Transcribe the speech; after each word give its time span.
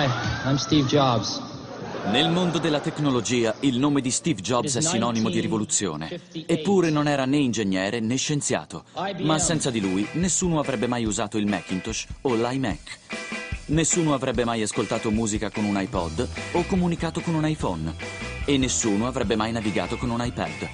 Hi, 0.00 0.08
I'm 0.46 0.56
Steve 0.56 0.86
Jobs. 0.86 1.42
Nel 2.06 2.30
mondo 2.30 2.58
della 2.58 2.80
tecnologia 2.80 3.54
il 3.60 3.78
nome 3.78 4.00
di 4.00 4.10
Steve 4.10 4.40
Jobs 4.40 4.76
è 4.76 4.80
sinonimo 4.80 5.28
di 5.28 5.40
rivoluzione. 5.40 6.22
Eppure 6.46 6.88
non 6.88 7.06
era 7.06 7.26
né 7.26 7.36
ingegnere 7.36 8.00
né 8.00 8.16
scienziato. 8.16 8.84
Ma 9.18 9.38
senza 9.38 9.68
di 9.68 9.78
lui 9.78 10.08
nessuno 10.12 10.58
avrebbe 10.58 10.86
mai 10.86 11.04
usato 11.04 11.36
il 11.36 11.46
Macintosh 11.46 12.06
o 12.22 12.34
l'iMac. 12.34 12.98
Nessuno 13.66 14.14
avrebbe 14.14 14.46
mai 14.46 14.62
ascoltato 14.62 15.10
musica 15.10 15.50
con 15.50 15.64
un 15.64 15.78
iPod 15.78 16.26
o 16.52 16.64
comunicato 16.64 17.20
con 17.20 17.34
un 17.34 17.46
iPhone. 17.46 17.94
E 18.46 18.56
nessuno 18.56 19.06
avrebbe 19.06 19.36
mai 19.36 19.52
navigato 19.52 19.98
con 19.98 20.08
un 20.08 20.24
iPad. 20.24 20.68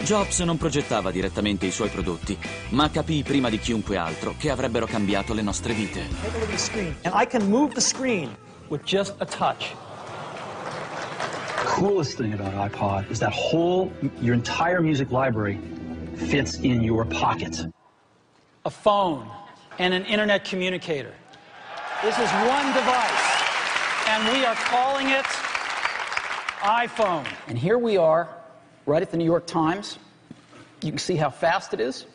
Jobs 0.00 0.40
non 0.40 0.56
progettava 0.56 1.10
direttamente 1.10 1.66
i 1.66 1.70
suoi 1.70 1.90
prodotti, 1.90 2.38
ma 2.70 2.88
capì 2.88 3.22
prima 3.22 3.50
di 3.50 3.58
chiunque 3.58 3.98
altro 3.98 4.34
che 4.38 4.48
avrebbero 4.48 4.86
cambiato 4.86 5.34
le 5.34 5.42
nostre 5.42 5.74
vite. 5.74 6.08
Take 8.72 8.94
a 8.94 8.98
look 8.98 9.18
at 9.18 9.18
the 9.18 9.32
screen. 9.32 9.52
And 9.52 10.18
I 10.18 10.34
can 10.34 10.34
move 10.34 10.38
the 10.38 10.38
screen 10.38 10.62
with 10.62 10.62
just 10.62 10.64
a 10.64 10.64
touch. 10.64 10.72
coolest 11.64 12.18
thing 12.18 12.32
about 12.34 12.72
iPod 12.72 13.10
is 13.10 13.18
that 13.20 13.32
whole, 13.32 13.92
your 14.20 14.34
entire 14.34 14.80
music 14.80 15.10
library 15.10 15.58
fits 16.16 16.58
in 16.60 16.82
your 16.82 17.04
pocket. 17.04 17.66
A 18.64 18.70
phone 18.70 19.28
and 19.78 19.94
an 19.94 20.04
internet 20.06 20.44
communicator. 20.44 21.12
This 22.02 22.18
is 22.18 22.30
one 22.30 22.66
device, 22.72 23.44
and 24.08 24.32
we 24.32 24.44
are 24.44 24.54
calling 24.54 25.08
it 25.08 25.24
iPhone. 26.62 27.26
And 27.48 27.58
here 27.58 27.78
we 27.78 27.96
are, 27.96 28.28
right 28.86 29.02
at 29.02 29.10
the 29.10 29.16
New 29.16 29.24
York 29.24 29.46
Times. 29.46 29.98
You 30.82 30.90
can 30.90 30.98
see 30.98 31.16
how 31.16 31.30
fast 31.30 31.74
it 31.74 31.80
is. 31.80 32.06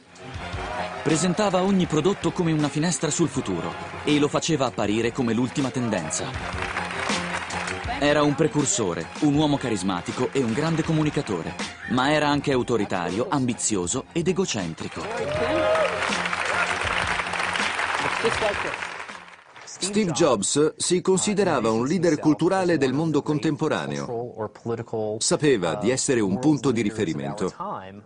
Presentava 1.04 1.62
ogni 1.62 1.86
prodotto 1.86 2.32
come 2.32 2.52
una 2.52 2.70
finestra 2.70 3.10
sul 3.10 3.30
futuro 3.30 3.74
e 4.04 4.20
lo 4.20 4.28
faceva 4.28 4.66
apparire 4.66 5.12
come 5.12 5.34
l'ultima 5.34 5.70
tendenza. 5.70 6.30
Era 8.00 8.22
un 8.24 8.36
precursore, 8.36 9.08
un 9.22 9.34
uomo 9.34 9.58
carismatico 9.58 10.30
e 10.32 10.44
un 10.44 10.54
grande 10.54 10.84
comunicatore, 10.84 11.56
ma 11.90 12.12
era 12.12 12.28
anche 12.28 12.52
autoritario, 12.52 13.28
ambizioso 13.30 14.06
ed 14.12 14.28
egocentrico. 14.28 15.02
Steve 19.80 20.12
Jobs 20.12 20.76
si 20.76 21.02
considerava 21.02 21.70
un 21.72 21.86
leader 21.86 22.20
culturale 22.20 22.78
del 22.78 22.94
mondo 22.94 23.22
contemporaneo. 23.22 24.50
Sapeva 25.20 25.76
di 25.76 25.92
essere 25.92 26.20
un 26.20 26.40
punto 26.40 26.72
di 26.72 26.82
riferimento. 26.82 27.54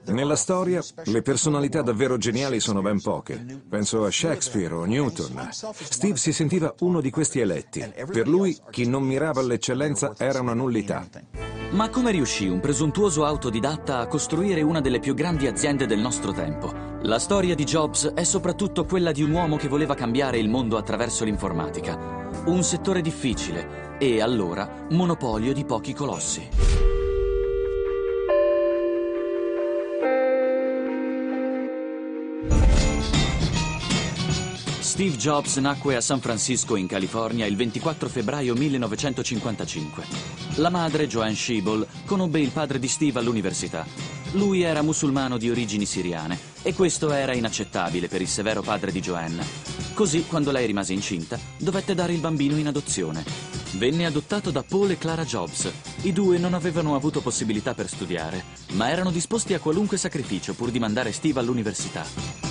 Nella 0.06 0.36
storia, 0.36 0.84
le 1.06 1.22
personalità 1.22 1.82
davvero 1.82 2.18
geniali 2.18 2.60
sono 2.60 2.82
ben 2.82 3.02
poche. 3.02 3.62
Penso 3.68 4.06
a 4.06 4.12
Shakespeare 4.12 4.74
o 4.74 4.86
Newton. 4.86 5.50
Steve 5.52 6.18
si 6.18 6.34
sentiva 6.34 6.74
uno 6.80 7.02
di 7.02 7.10
questi 7.10 7.40
eletti. 7.40 7.84
Per 8.12 8.28
lui, 8.28 8.58
chi 8.70 8.88
non 8.88 9.04
mirava 9.04 9.40
all'eccellenza 9.42 10.14
era 10.18 10.42
una 10.42 10.54
nullità. 10.54 11.08
Ma 11.72 11.90
come 11.90 12.12
riuscì 12.12 12.48
un 12.48 12.60
presuntuoso 12.60 13.26
autodidatta 13.26 14.00
a 14.00 14.08
costruire 14.08 14.62
una 14.62 14.82
delle 14.82 15.00
più 15.00 15.14
grandi 15.14 15.48
aziende 15.48 15.86
del 15.86 16.00
nostro 16.00 16.34
tempo? 16.34 16.91
La 17.06 17.18
storia 17.18 17.56
di 17.56 17.64
Jobs 17.64 18.14
è 18.14 18.24
soprattutto 18.24 18.86
quella 18.86 19.12
di 19.12 19.24
un 19.24 19.32
uomo 19.32 19.58
che 19.58 19.68
voleva 19.68 19.96
cambiare 19.96 20.38
il 20.38 20.48
mondo 20.48 20.78
attraverso 20.78 21.24
l'informatica. 21.24 22.30
Un 22.46 22.62
settore 22.62 23.02
difficile 23.02 23.98
e, 23.98 24.22
allora, 24.22 24.86
monopolio 24.92 25.52
di 25.52 25.66
pochi 25.66 25.94
colossi. 25.94 26.48
Steve 34.80 35.18
Jobs 35.18 35.58
nacque 35.58 35.96
a 35.96 36.02
San 36.02 36.20
Francisco, 36.20 36.76
in 36.76 36.86
California, 36.86 37.48
il 37.48 37.56
24 37.56 38.10
febbraio 38.10 38.54
1955. 38.54 40.04
La 40.58 40.70
madre, 40.70 41.08
Joanne 41.08 41.34
Schiebel, 41.34 41.88
conobbe 42.06 42.40
il 42.40 42.52
padre 42.52 42.78
di 42.78 42.88
Steve 42.88 43.18
all'università. 43.18 43.88
Lui 44.34 44.62
era 44.62 44.84
musulmano 44.84 45.40
di 45.40 45.50
origini 45.50 45.86
siriane 45.86 46.51
e 46.64 46.74
questo 46.74 47.12
era 47.12 47.34
inaccettabile 47.34 48.08
per 48.08 48.22
il 48.22 48.28
severo 48.28 48.62
padre 48.62 48.92
di 48.92 49.00
Joanne. 49.00 49.46
Così, 49.94 50.26
quando 50.26 50.52
lei 50.52 50.66
rimase 50.66 50.94
incinta, 50.94 51.40
dovette 51.58 51.94
dare 51.94 52.14
il 52.14 52.20
bambino 52.20 52.58
in 52.58 52.68
adozione. 52.68 53.24
Venne 53.74 54.06
adottato 54.06 54.52
da 54.52 54.64
Paul 54.64 54.92
e 54.92 54.98
Clara 54.98 55.24
Jobs. 55.24 55.72
I 56.02 56.12
due 56.14 56.38
non 56.38 56.54
avevano 56.54 56.96
avuto 56.96 57.22
possibilità 57.22 57.74
per 57.74 57.88
studiare, 57.88 58.44
ma 58.74 58.90
erano 58.90 59.12
disposti 59.12 59.54
a 59.54 59.60
qualunque 59.60 59.98
sacrificio 59.98 60.54
pur 60.54 60.72
di 60.72 60.80
mandare 60.80 61.12
Steve 61.12 61.40
all'università. 61.40 62.51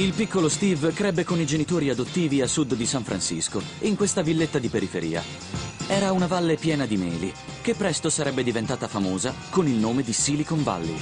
Il 0.00 0.14
piccolo 0.14 0.48
Steve 0.48 0.94
crebbe 0.94 1.24
con 1.24 1.38
i 1.38 1.44
genitori 1.44 1.90
adottivi 1.90 2.40
a 2.40 2.46
sud 2.46 2.74
di 2.74 2.86
San 2.86 3.04
Francisco, 3.04 3.60
in 3.80 3.96
questa 3.96 4.22
villetta 4.22 4.58
di 4.58 4.70
periferia. 4.70 5.22
Era 5.88 6.12
una 6.12 6.26
valle 6.26 6.56
piena 6.56 6.86
di 6.86 6.96
meli, 6.96 7.30
che 7.60 7.74
presto 7.74 8.08
sarebbe 8.08 8.42
diventata 8.42 8.88
famosa 8.88 9.34
con 9.50 9.68
il 9.68 9.74
nome 9.74 10.02
di 10.02 10.14
Silicon 10.14 10.62
Valley. 10.62 10.96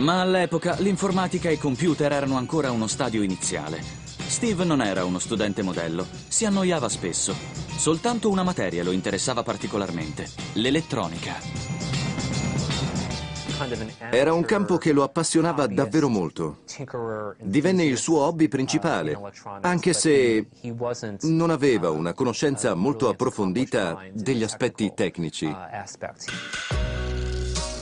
Ma 0.00 0.20
all'epoca 0.20 0.76
l'informatica 0.80 1.48
e 1.48 1.54
i 1.54 1.58
computer 1.58 2.12
erano 2.12 2.36
ancora 2.36 2.70
uno 2.70 2.86
stadio 2.86 3.22
iniziale. 3.22 3.82
Steve 4.26 4.64
non 4.64 4.82
era 4.82 5.06
uno 5.06 5.18
studente 5.18 5.62
modello, 5.62 6.06
si 6.28 6.44
annoiava 6.44 6.90
spesso. 6.90 7.63
Soltanto 7.84 8.30
una 8.30 8.42
materia 8.42 8.82
lo 8.82 8.92
interessava 8.92 9.42
particolarmente, 9.42 10.26
l'elettronica. 10.54 11.34
Era 14.10 14.32
un 14.32 14.42
campo 14.46 14.78
che 14.78 14.94
lo 14.94 15.02
appassionava 15.02 15.66
davvero 15.66 16.08
molto. 16.08 16.60
Divenne 17.42 17.84
il 17.84 17.98
suo 17.98 18.20
hobby 18.20 18.48
principale, 18.48 19.20
anche 19.60 19.92
se 19.92 20.46
non 21.24 21.50
aveva 21.50 21.90
una 21.90 22.14
conoscenza 22.14 22.72
molto 22.74 23.10
approfondita 23.10 24.02
degli 24.14 24.42
aspetti 24.42 24.90
tecnici. 24.94 25.54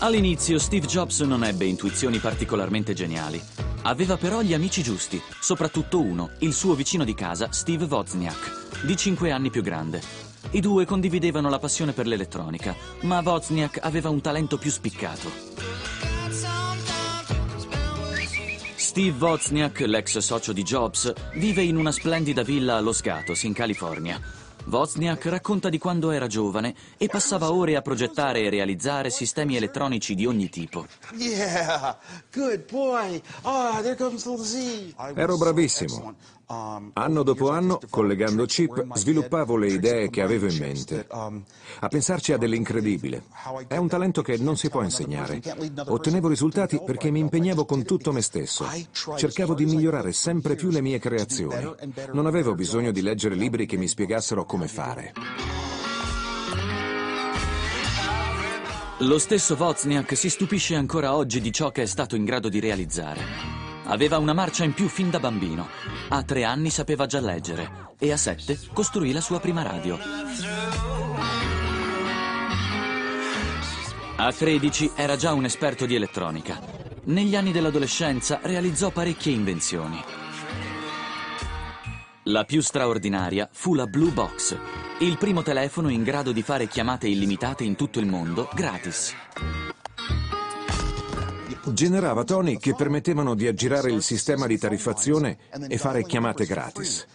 All'inizio 0.03 0.59
Steve 0.59 0.89
Jobs 0.89 1.21
non 1.21 1.45
ebbe 1.45 1.65
intuizioni 1.65 2.19
particolarmente 2.19 2.93
geniali. 2.93 3.41
Aveva 3.83 4.17
però 4.17 4.41
gli 4.41 4.53
amici 4.53 4.83
giusti, 4.83 5.23
soprattutto 5.41 6.01
uno, 6.01 6.31
il 6.39 6.53
suo 6.53 6.75
vicino 6.75 7.05
di 7.05 7.15
casa, 7.15 7.53
Steve 7.53 7.85
Wozniak, 7.85 8.85
di 8.85 8.97
5 8.97 9.31
anni 9.31 9.51
più 9.51 9.63
grande. 9.63 10.03
I 10.51 10.61
due 10.61 10.87
condividevano 10.87 11.49
la 11.49 11.61
passione 11.61 11.93
per 11.93 12.09
l'elettronica, 12.09 12.75
ma 13.03 13.23
Wozniak 13.25 13.79
aveva 13.81 14.09
un 14.09 14.21
talento 14.21 14.59
più 14.59 14.73
spiccato. 14.73 15.31
Steve 18.75 19.25
Wozniak, 19.25 19.83
l'ex 19.87 20.19
socio 20.19 20.53
di 20.53 20.65
Jobs, 20.65 21.13
vive 21.35 21.63
in 21.63 21.77
una 21.77 21.93
splendida 21.93 22.43
villa 22.43 22.75
a 22.75 22.81
Los 22.81 23.03
Gatos, 23.03 23.45
in 23.45 23.53
California. 23.53 24.21
Wozniak 24.65 25.27
racconta 25.27 25.69
di 25.69 25.79
quando 25.79 26.11
era 26.11 26.27
giovane 26.27 26.75
e 26.97 27.09
passava 27.09 27.53
ore 27.53 27.77
a 27.77 27.83
progettare 27.83 28.41
e 28.43 28.51
realizzare 28.51 29.11
sistemi 29.11 29.57
elettronici 29.57 30.15
di 30.15 30.25
ogni 30.27 30.49
tipo. 30.49 30.87
Ah. 34.97 35.13
Ero 35.15 35.37
bravissimo. 35.37 36.15
Anno 36.93 37.23
dopo 37.23 37.49
anno, 37.49 37.81
collegando 37.89 38.45
chip, 38.45 38.95
sviluppavo 38.95 39.57
le 39.57 39.69
idee 39.69 40.11
che 40.11 40.21
avevo 40.21 40.47
in 40.47 40.59
mente. 40.59 41.07
A 41.09 41.89
pensarci 41.89 42.35
a 42.35 42.37
dell'incredibile. 42.37 43.25
È 43.67 43.79
un 43.79 43.89
talento 43.89 44.21
che 44.21 44.37
non 44.37 44.59
si 44.59 44.69
può 44.69 44.83
insegnare. 44.83 45.41
Ottenevo 45.87 46.29
risultati 46.29 46.79
perché 46.85 47.11
mi 47.11 47.21
impegnavo 47.21 47.65
con 47.65 47.85
tutto 47.85 48.13
me 48.13 48.21
stesso. 48.21 48.67
Cercavo 49.17 49.55
di 49.55 49.65
migliorare 49.65 50.13
sempre 50.13 50.55
più 50.55 50.69
le 50.69 50.83
mie 50.83 50.99
creazioni. 50.99 51.73
Non 52.13 52.27
avevo 52.27 52.55
bisogno 52.55 52.91
di 52.91 53.01
leggere 53.01 53.35
libri 53.35 53.65
che 53.65 53.79
mi 53.79 53.89
spiegassero 53.89 54.45
come 54.45 54.69
fare. 54.69 55.15
Lo 58.99 59.19
stesso 59.19 59.57
Wozniak 59.59 60.15
si 60.17 60.29
stupisce 60.29 60.75
ancora 60.75 61.17
oggi 61.17 61.41
di 61.41 61.51
ciò 61.51 61.71
che 61.71 61.83
è 61.83 61.87
stato 61.87 62.15
in 62.15 62.25
grado 62.25 62.49
di 62.49 62.61
realizzare. 62.61 63.52
Aveva 63.93 64.17
una 64.17 64.33
marcia 64.33 64.65
in 64.65 64.73
più 64.73 64.89
fin 64.89 65.11
da 65.11 65.21
bambino. 65.21 65.69
A 66.09 66.23
tre 66.23 66.45
anni 66.45 66.71
sapeva 66.71 67.05
già 67.05 67.21
leggere 67.21 67.91
e 67.99 68.11
a 68.11 68.17
sette 68.17 68.59
costruì 68.73 69.13
la 69.13 69.21
sua 69.21 69.39
prima 69.39 69.63
radio. 69.63 69.99
A 74.17 74.33
13 74.33 74.93
era 74.97 75.17
già 75.17 75.35
un 75.35 75.45
esperto 75.45 75.85
di 75.85 75.95
elettronica. 75.95 76.59
Negli 77.05 77.37
anni 77.37 77.53
dell'adolescenza 77.53 78.41
realizzò 78.43 78.91
parecchie 78.91 79.35
invenzioni. 79.35 80.03
La 82.25 82.45
più 82.45 82.63
straordinaria 82.63 83.47
fu 83.53 83.75
la 83.75 83.87
Blue 83.87 84.11
Box, 84.11 84.57
il 85.01 85.19
primo 85.19 85.43
telefono 85.43 85.91
in 85.91 86.03
grado 86.03 86.33
di 86.33 86.41
fare 86.41 86.67
chiamate 86.67 87.09
illimitate 87.09 87.65
in 87.65 87.77
tutto 87.77 88.01
il 88.01 88.07
mondo 88.07 88.49
gratis. 88.55 89.15
Generava 91.67 92.25
toni 92.25 92.59
che 92.59 92.75
permettevano 92.75 93.35
di 93.35 93.47
aggirare 93.47 93.91
il 93.93 94.03
sistema 94.03 94.47
di 94.47 94.59
tariffazione 94.59 95.39
e 95.69 95.79
fare 95.79 96.05
chiamate 96.05 96.45
gratis. 96.45 97.07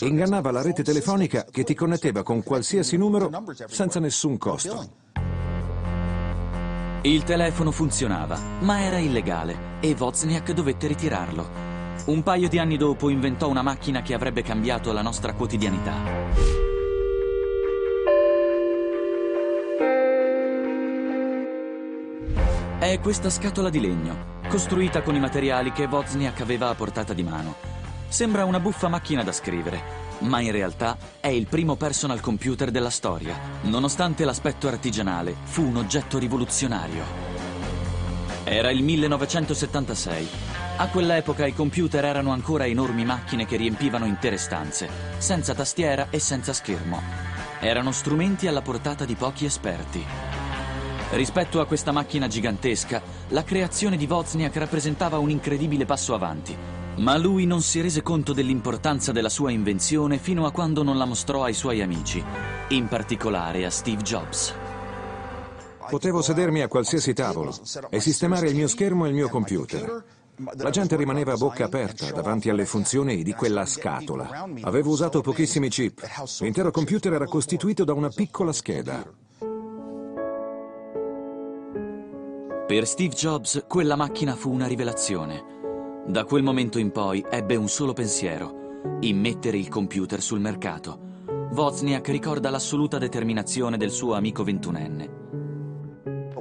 Ingannava 0.00 0.50
la 0.50 0.62
rete 0.62 0.82
telefonica 0.82 1.46
che 1.50 1.64
ti 1.64 1.74
connetteva 1.74 2.22
con 2.22 2.42
qualsiasi 2.42 2.96
numero 2.96 3.30
senza 3.68 4.00
nessun 4.00 4.36
costo. 4.36 5.06
Il 7.02 7.22
telefono 7.22 7.70
funzionava, 7.70 8.38
ma 8.60 8.82
era 8.82 8.98
illegale 8.98 9.78
e 9.80 9.94
Wozniak 9.98 10.52
dovette 10.52 10.88
ritirarlo. 10.88 11.66
Un 12.06 12.22
paio 12.22 12.48
di 12.48 12.58
anni 12.58 12.76
dopo 12.76 13.08
inventò 13.08 13.48
una 13.48 13.62
macchina 13.62 14.02
che 14.02 14.14
avrebbe 14.14 14.42
cambiato 14.42 14.92
la 14.92 15.02
nostra 15.02 15.32
quotidianità. 15.34 16.67
È 22.78 23.00
questa 23.00 23.28
scatola 23.28 23.70
di 23.70 23.80
legno, 23.80 24.38
costruita 24.48 25.02
con 25.02 25.16
i 25.16 25.18
materiali 25.18 25.72
che 25.72 25.86
Wozniak 25.86 26.40
aveva 26.42 26.68
a 26.68 26.76
portata 26.76 27.12
di 27.12 27.24
mano. 27.24 27.56
Sembra 28.06 28.44
una 28.44 28.60
buffa 28.60 28.86
macchina 28.86 29.24
da 29.24 29.32
scrivere, 29.32 29.82
ma 30.20 30.38
in 30.38 30.52
realtà 30.52 30.96
è 31.18 31.26
il 31.26 31.48
primo 31.48 31.74
personal 31.74 32.20
computer 32.20 32.70
della 32.70 32.88
storia. 32.88 33.36
Nonostante 33.62 34.24
l'aspetto 34.24 34.68
artigianale, 34.68 35.34
fu 35.42 35.64
un 35.64 35.78
oggetto 35.78 36.18
rivoluzionario. 36.18 37.02
Era 38.44 38.70
il 38.70 38.84
1976. 38.84 40.28
A 40.76 40.86
quell'epoca 40.86 41.46
i 41.46 41.54
computer 41.54 42.04
erano 42.04 42.30
ancora 42.30 42.64
enormi 42.64 43.04
macchine 43.04 43.44
che 43.44 43.56
riempivano 43.56 44.06
intere 44.06 44.36
stanze, 44.36 44.88
senza 45.18 45.52
tastiera 45.52 46.06
e 46.10 46.20
senza 46.20 46.52
schermo. 46.52 47.02
Erano 47.58 47.90
strumenti 47.90 48.46
alla 48.46 48.62
portata 48.62 49.04
di 49.04 49.16
pochi 49.16 49.46
esperti. 49.46 50.27
Rispetto 51.10 51.60
a 51.60 51.64
questa 51.64 51.90
macchina 51.90 52.26
gigantesca, 52.26 53.00
la 53.28 53.42
creazione 53.42 53.96
di 53.96 54.06
Wozniak 54.06 54.54
rappresentava 54.56 55.16
un 55.16 55.30
incredibile 55.30 55.86
passo 55.86 56.12
avanti, 56.12 56.54
ma 56.96 57.16
lui 57.16 57.46
non 57.46 57.62
si 57.62 57.80
rese 57.80 58.02
conto 58.02 58.34
dell'importanza 58.34 59.10
della 59.10 59.30
sua 59.30 59.50
invenzione 59.50 60.18
fino 60.18 60.44
a 60.44 60.52
quando 60.52 60.82
non 60.82 60.98
la 60.98 61.06
mostrò 61.06 61.44
ai 61.44 61.54
suoi 61.54 61.80
amici, 61.80 62.22
in 62.68 62.88
particolare 62.88 63.64
a 63.64 63.70
Steve 63.70 64.02
Jobs. 64.02 64.52
Potevo 65.88 66.20
sedermi 66.20 66.60
a 66.60 66.68
qualsiasi 66.68 67.14
tavolo 67.14 67.56
e 67.88 68.00
sistemare 68.00 68.50
il 68.50 68.54
mio 68.54 68.68
schermo 68.68 69.06
e 69.06 69.08
il 69.08 69.14
mio 69.14 69.30
computer. 69.30 70.04
La 70.56 70.70
gente 70.70 70.94
rimaneva 70.94 71.32
a 71.32 71.36
bocca 71.36 71.64
aperta 71.64 72.12
davanti 72.12 72.50
alle 72.50 72.66
funzioni 72.66 73.22
di 73.22 73.32
quella 73.32 73.64
scatola. 73.64 74.46
Avevo 74.60 74.90
usato 74.90 75.22
pochissimi 75.22 75.70
chip. 75.70 76.06
L'intero 76.40 76.70
computer 76.70 77.14
era 77.14 77.24
costituito 77.24 77.84
da 77.84 77.94
una 77.94 78.10
piccola 78.10 78.52
scheda. 78.52 79.26
Per 82.68 82.86
Steve 82.86 83.14
Jobs 83.14 83.64
quella 83.66 83.96
macchina 83.96 84.36
fu 84.36 84.52
una 84.52 84.66
rivelazione. 84.66 86.02
Da 86.06 86.24
quel 86.24 86.42
momento 86.42 86.78
in 86.78 86.90
poi 86.90 87.24
ebbe 87.30 87.56
un 87.56 87.66
solo 87.66 87.94
pensiero, 87.94 88.98
immettere 89.00 89.56
il 89.56 89.68
computer 89.68 90.20
sul 90.20 90.38
mercato. 90.38 91.24
Wozniak 91.50 92.08
ricorda 92.08 92.50
l'assoluta 92.50 92.98
determinazione 92.98 93.78
del 93.78 93.90
suo 93.90 94.12
amico 94.12 94.44
ventunenne. 94.44 95.10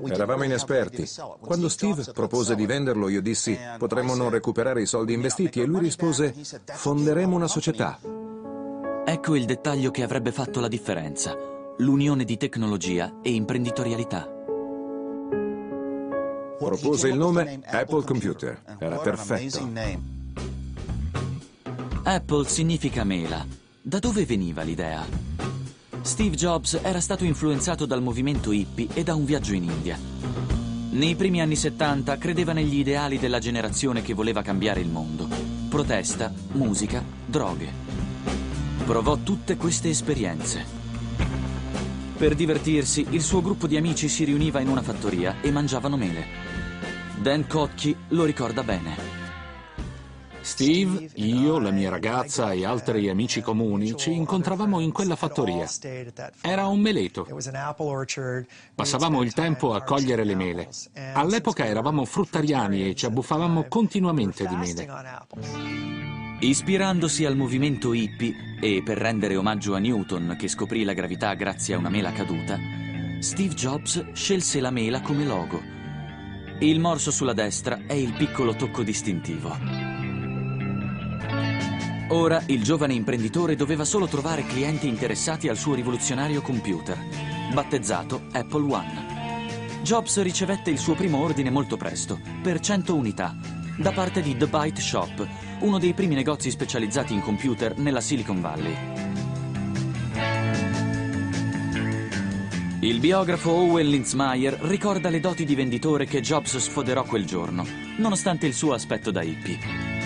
Eravamo 0.04 0.44
inesperti. 0.44 1.10
Quando 1.40 1.70
Steve 1.70 2.04
propose 2.14 2.56
di 2.56 2.66
venderlo, 2.66 3.08
io 3.08 3.22
dissi 3.22 3.58
potremmo 3.78 4.14
non 4.14 4.30
recuperare 4.30 4.82
i 4.82 4.86
soldi 4.86 5.14
investiti 5.14 5.62
e 5.62 5.66
lui 5.66 5.80
rispose 5.80 6.36
fonderemo 6.74 7.38
una 7.38 7.48
società. 7.48 8.02
Ecco 9.06 9.34
il 9.34 9.46
dettaglio 9.46 9.92
che 9.92 10.04
avrebbe 10.04 10.34
fatto 10.34 10.60
la 10.60 10.68
differenza, 10.68 11.38
l'unione 11.78 12.26
di 12.26 12.36
tecnologia 12.36 13.20
e 13.22 13.32
imprenditorialità. 13.32 14.37
Propose 16.58 17.08
il 17.10 17.18
nome 17.18 17.62
Apple 17.66 18.04
Computer. 18.04 18.62
Era 18.80 18.98
perfetto. 18.98 19.70
Apple 22.04 22.48
significa 22.48 23.04
mela. 23.04 23.46
Da 23.82 24.00
dove 24.00 24.26
veniva 24.26 24.64
l'idea? 24.64 25.06
Steve 26.02 26.36
Jobs 26.36 26.80
era 26.82 27.00
stato 27.00 27.26
influenzato 27.26 27.86
dal 27.86 28.02
movimento 28.02 28.52
hippie 28.52 28.88
e 28.94 29.04
da 29.04 29.14
un 29.14 29.26
viaggio 29.26 29.54
in 29.54 29.64
India. 29.64 30.00
Nei 30.90 31.16
primi 31.16 31.42
anni 31.42 31.56
70 31.56 32.18
credeva 32.18 32.54
negli 32.54 32.80
ideali 32.80 33.20
della 33.20 33.40
generazione 33.40 34.02
che 34.02 34.14
voleva 34.14 34.42
cambiare 34.42 34.80
il 34.80 34.90
mondo. 34.90 35.28
Protesta, 35.70 36.34
musica, 36.54 37.04
droghe. 37.26 37.72
Provò 38.84 39.18
tutte 39.18 39.58
queste 39.58 39.90
esperienze. 39.90 40.77
Per 42.18 42.34
divertirsi, 42.34 43.06
il 43.12 43.22
suo 43.22 43.44
gruppo 43.44 43.68
di 43.68 43.78
amici 43.78 44.10
si 44.10 44.24
riuniva 44.24 44.60
in 44.60 44.70
una 44.70 44.82
fattoria 44.82 45.36
e 45.40 45.52
mangiavano 45.52 45.98
mele. 45.98 46.26
Dan 47.22 47.46
Kotke 47.46 47.96
lo 48.08 48.24
ricorda 48.24 48.64
bene. 48.64 48.96
Steve, 50.42 51.12
io, 51.14 51.60
la 51.60 51.70
mia 51.70 51.92
ragazza 51.92 52.54
e 52.54 52.66
altri 52.66 53.08
amici 53.08 53.42
comuni 53.42 53.96
ci 53.96 54.14
incontravamo 54.14 54.80
in 54.80 54.92
quella 54.92 55.16
fattoria. 55.16 55.68
Era 56.42 56.66
un 56.66 56.80
meleto. 56.80 57.28
Passavamo 58.74 59.22
il 59.22 59.34
tempo 59.34 59.76
a 59.76 59.84
cogliere 59.84 60.24
le 60.24 60.36
mele. 60.36 60.70
All'epoca 61.14 61.66
eravamo 61.66 62.04
fruttariani 62.04 62.90
e 62.90 62.96
ci 62.96 63.06
abbuffavamo 63.06 63.66
continuamente 63.68 64.48
di 64.48 64.56
mele. 64.56 66.07
Ispirandosi 66.40 67.26
al 67.26 67.36
movimento 67.36 67.94
hippie 67.94 68.58
e 68.60 68.82
per 68.84 68.98
rendere 68.98 69.36
omaggio 69.36 69.76
a 69.76 69.80
Newton 69.80 70.36
che 70.38 70.48
scoprì 70.48 70.84
la 70.84 70.94
gravità 70.94 71.34
grazie 71.34 71.76
a 71.76 71.78
una 71.78 71.90
mela 71.90 72.12
caduta, 72.12 72.58
Steve 73.20 73.54
Jobs 73.54 74.12
scelse 74.14 74.60
la 74.60 74.72
mela 74.72 75.02
come 75.02 75.26
logo 75.26 75.76
il 76.60 76.80
morso 76.80 77.12
sulla 77.12 77.34
destra 77.34 77.82
è 77.86 77.94
il 77.94 78.14
piccolo 78.14 78.56
tocco 78.56 78.82
distintivo. 78.82 79.56
Ora 82.10 82.42
il 82.48 82.64
giovane 82.64 82.96
imprenditore 82.96 83.56
doveva 83.56 83.86
solo 83.86 84.08
trovare 84.08 84.44
clienti 84.44 84.88
interessati 84.88 85.50
al 85.50 85.58
suo 85.58 85.76
rivoluzionario 85.76 86.42
computer, 86.42 86.98
battezzato 87.54 88.24
Apple 88.32 88.74
One. 88.74 89.06
Jobs 89.84 90.20
ricevette 90.24 90.72
il 90.72 90.80
suo 90.80 90.96
primo 90.96 91.22
ordine 91.22 91.52
molto 91.52 91.78
presto, 91.78 92.20
per 92.42 92.60
100 92.60 92.96
unità, 92.96 93.36
da 93.78 93.92
parte 93.92 94.24
di 94.24 94.36
The 94.36 94.48
Byte 94.48 94.82
Shop, 94.82 95.28
uno 95.60 95.80
dei 95.80 95.94
primi 95.94 96.16
negozi 96.16 96.52
specializzati 96.52 97.14
in 97.14 97.22
computer 97.22 97.78
nella 97.78 98.02
Silicon 98.02 98.42
Valley. 98.42 98.76
Il 102.82 103.00
biografo 103.00 103.52
Owen 103.52 103.90
Linzmeyer 103.90 104.54
ricorda 104.62 105.10
le 105.10 105.20
doti 105.20 105.46
di 105.46 105.56
venditore 105.56 106.06
che 106.06 106.22
Jobs 106.22 106.58
sfoderò 106.58 107.04
quel 107.04 107.26
giorno, 107.26 107.66
nonostante 107.98 108.46
il 108.46 108.54
suo 108.54 108.74
aspetto 108.74 109.10
da 109.10 109.24
hippie. 109.24 109.97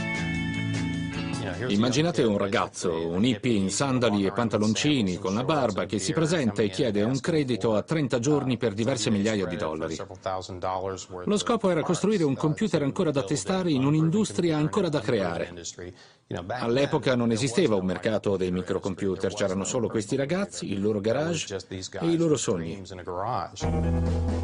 Immaginate 1.68 2.24
un 2.24 2.38
ragazzo, 2.38 3.08
un 3.08 3.24
hippie 3.24 3.54
in 3.54 3.70
sandali 3.70 4.26
e 4.26 4.32
pantaloncini, 4.32 5.18
con 5.18 5.34
la 5.34 5.44
barba, 5.44 5.86
che 5.86 6.00
si 6.00 6.14
presenta 6.14 6.62
e 6.62 6.70
chiede 6.70 7.04
un 7.04 7.20
credito 7.20 7.76
a 7.76 7.82
30 7.82 8.20
giorni 8.20 8.58
per 8.58 8.74
diverse 8.74 9.10
migliaia 9.10 9.46
di 9.46 9.56
dollari. 9.56 9.98
Lo 11.26 11.38
scopo 11.38 11.70
era 11.70 11.82
costruire 11.82 12.24
un 12.24 12.36
computer 12.36 12.82
ancora 12.84 13.12
da 13.12 13.24
testare 13.24 13.72
in 13.72 13.86
un'industria 13.86 14.58
ancora 14.58 14.90
da 14.90 15.00
creare. 15.00 15.54
All'epoca 16.48 17.16
non 17.16 17.32
esisteva 17.32 17.76
un 17.76 17.86
mercato 17.86 18.38
dei 18.38 18.52
microcomputer, 18.52 19.34
c'erano 19.34 19.66
solo 19.66 19.90
questi 19.90 20.16
ragazzi, 20.16 20.72
il 20.72 20.82
loro 20.82 21.02
garage 21.02 21.58
e 21.68 22.08
i 22.08 22.16
loro 22.16 22.38
sogni. 22.38 22.82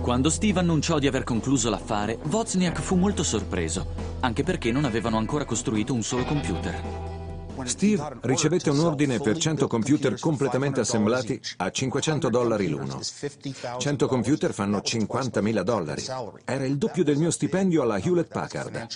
Quando 0.02 0.30
Steve 0.30 0.60
annunciò 0.60 1.00
di 1.00 1.08
aver 1.08 1.24
concluso 1.24 1.70
l'affare, 1.70 2.18
Wozniak 2.30 2.82
fu 2.82 2.96
molto 2.96 3.24
sorpreso, 3.24 3.86
anche 4.20 4.44
perché 4.44 4.72
non 4.72 4.86
avevano 4.86 5.18
ancora 5.18 5.46
costruito 5.46 5.94
un 5.94 6.04
solo 6.04 6.24
computer. 6.24 6.97
Steve 7.68 8.18
ricevette 8.22 8.70
un 8.70 8.80
ordine 8.80 9.20
per 9.20 9.38
100 9.38 9.68
computer 9.68 10.20
completamente 10.20 10.80
assemblati 10.80 11.40
a 11.58 11.70
500 11.70 12.30
dollari 12.30 12.68
l'uno. 12.68 13.00
100 13.78 14.08
computer 14.08 14.54
fanno 14.54 14.78
50.000 14.78 15.62
dollari. 15.62 16.04
Era 16.46 16.66
il 16.66 16.78
doppio 16.78 17.04
del 17.04 17.18
mio 17.18 17.32
stipendio 17.32 17.82
alla 17.82 18.00
Hewlett 18.00 18.32
Packard. 18.32 18.88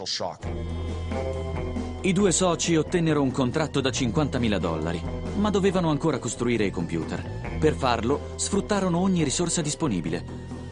I 2.04 2.13
due 2.13 2.32
soci 2.32 2.75
ottennero 2.75 3.22
un 3.22 3.32
contratto 3.32 3.80
da 3.80 3.90
50.000 3.90 4.58
dollari, 4.58 5.01
ma 5.36 5.51
dovevano 5.51 5.92
ancora 5.92 6.18
costruire 6.18 6.66
i 6.66 6.72
computer. 6.72 7.58
Per 7.60 7.75
farlo, 7.75 8.32
sfruttarono 8.38 8.98
ogni 8.98 9.24
risorsa 9.24 9.62
disponibile. 9.62 10.25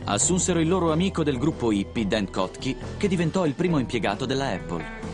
Assunsero 0.06 0.60
il 0.60 0.68
loro 0.68 0.92
amico 0.92 1.24
del 1.24 1.38
gruppo 1.38 1.72
hippie, 1.72 2.08
Dan 2.08 2.32
Kotke, 2.32 2.76
che 2.98 3.08
diventò 3.08 3.46
il 3.46 3.54
primo 3.54 3.78
impiegato 3.78 4.26
della 4.26 4.50
Apple. 4.50 5.09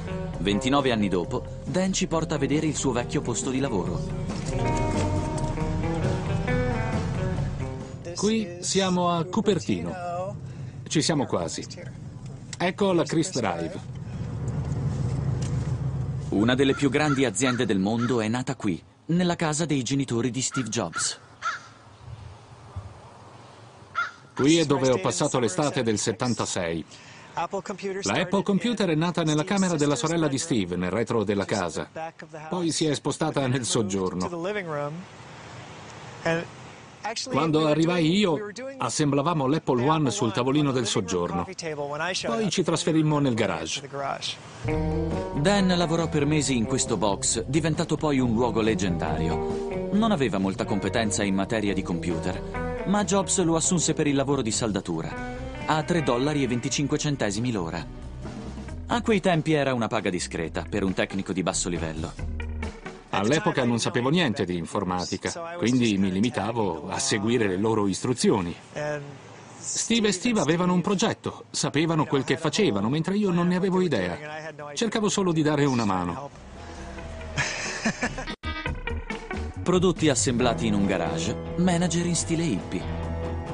29 0.46 0.92
anni 0.92 1.08
dopo, 1.10 1.44
Dan 1.66 1.92
ci 1.92 2.06
porta 2.06 2.36
a 2.36 2.38
vedere 2.38 2.68
il 2.68 2.75
suo 2.75 2.92
vecchio 2.92 3.22
posto 3.22 3.50
di 3.50 3.60
lavoro. 3.60 4.00
Qui 8.16 8.58
siamo 8.60 9.10
a 9.10 9.24
Cupertino. 9.24 10.36
Ci 10.88 11.02
siamo 11.02 11.25
quasi. 11.25 11.66
Ecco 12.60 12.94
la 12.94 13.04
Chris 13.04 13.32
Drive. 13.32 13.94
Una 16.30 16.54
delle 16.54 16.75
più 16.75 16.92
grandi 16.92 17.25
aziende 17.25 17.66
del 17.66 17.80
mondo 17.80 18.22
è 18.22 18.28
nata 18.28 18.56
qui, 18.56 18.80
nella 19.08 19.36
casa 19.36 19.66
dei 19.66 19.82
genitori 19.82 20.30
di 20.30 20.42
Steve 20.42 20.70
Jobs. 20.70 21.20
Qui 24.36 24.58
è 24.60 24.66
dove 24.66 24.92
ho 24.92 25.00
passato 25.00 25.40
l'estate 25.40 25.82
del 25.82 25.98
76. 25.98 26.86
La 28.04 28.13
Apple 28.13 28.44
Computer 28.44 28.88
è 28.88 28.96
nata 28.96 29.24
nella 29.24 29.44
camera 29.44 29.75
della 29.75 29.96
sorella 29.96 30.30
di 30.30 30.38
Steve, 30.38 30.77
nel 30.77 30.89
retro 30.89 31.25
della 31.25 31.44
casa. 31.44 31.89
Poi 32.48 32.72
si 32.72 32.86
è 32.86 32.94
spostata 32.94 33.46
nel 33.48 33.65
soggiorno. 33.65 34.30
Quando 37.30 37.68
arrivai 37.68 38.18
io, 38.18 38.38
assemblavamo 38.77 39.48
l'Apple 39.48 39.88
One 39.88 40.12
sul 40.12 40.32
tavolino 40.32 40.72
del 40.72 40.88
soggiorno. 40.88 41.46
Poi 42.25 42.50
ci 42.50 42.63
trasferimmo 42.63 43.20
nel 43.20 43.36
garage. 43.36 43.88
Dan 45.36 45.68
lavorò 45.68 46.08
per 46.08 46.25
mesi 46.25 46.56
in 46.56 46.65
questo 46.65 46.96
box, 46.96 47.44
diventato 47.46 47.98
poi 47.98 48.20
un 48.20 48.34
luogo 48.34 48.62
leggendario. 48.62 49.89
Non 49.92 50.12
aveva 50.12 50.38
molta 50.38 50.63
competenza 50.65 51.24
in 51.24 51.36
materia 51.36 51.74
di 51.74 51.84
computer, 51.84 52.86
ma 52.88 53.04
Jobs 53.04 53.44
lo 53.44 53.56
assunse 53.56 53.94
per 53.94 54.08
il 54.08 54.15
lavoro 54.15 54.42
di 54.42 54.51
saldatura, 54.51 55.35
a 55.67 55.81
3 55.81 56.03
dollari 56.03 56.43
e 56.43 56.48
25 56.48 56.98
centesimi 56.98 57.51
l'ora. 57.51 57.84
A 58.88 59.01
quei 59.01 59.19
tempi 59.19 59.53
era 59.53 59.74
una 59.74 59.88
paga 59.88 60.12
discreta 60.12 60.63
per 60.69 60.84
un 60.84 60.93
tecnico 60.93 61.34
di 61.34 61.41
basso 61.41 61.69
livello. 61.69 62.13
All'epoca 63.10 63.63
non 63.63 63.79
sapevo 63.79 64.10
niente 64.10 64.45
di 64.45 64.57
informatica, 64.57 65.55
quindi 65.57 65.98
mi 65.98 66.12
limitavo 66.12 66.89
a 66.89 67.00
seguire 67.00 67.48
le 67.48 67.57
loro 67.57 67.88
istruzioni. 67.88 68.55
Steve 69.57 70.10
e 70.10 70.12
Steve 70.12 70.39
avevano 70.39 70.74
un 70.74 70.81
progetto, 70.81 71.45
sapevano 71.50 72.05
quel 72.05 72.24
che 72.24 72.38
facevano, 72.38 72.89
mentre 72.89 73.17
io 73.17 73.31
non 73.31 73.48
ne 73.48 73.55
avevo 73.55 73.81
idea. 73.81 74.53
Cercavo 74.74 75.10
solo 75.10 75.31
di 75.31 75.41
dare 75.41 75.65
una 75.65 75.86
mano. 75.86 76.29
Prodotti 79.63 80.10
assemblati 80.10 80.67
in 80.67 80.75
un 80.75 80.86
garage, 80.86 81.36
manager 81.57 82.05
in 82.05 82.15
stile 82.15 82.43
hippie. 82.43 83.05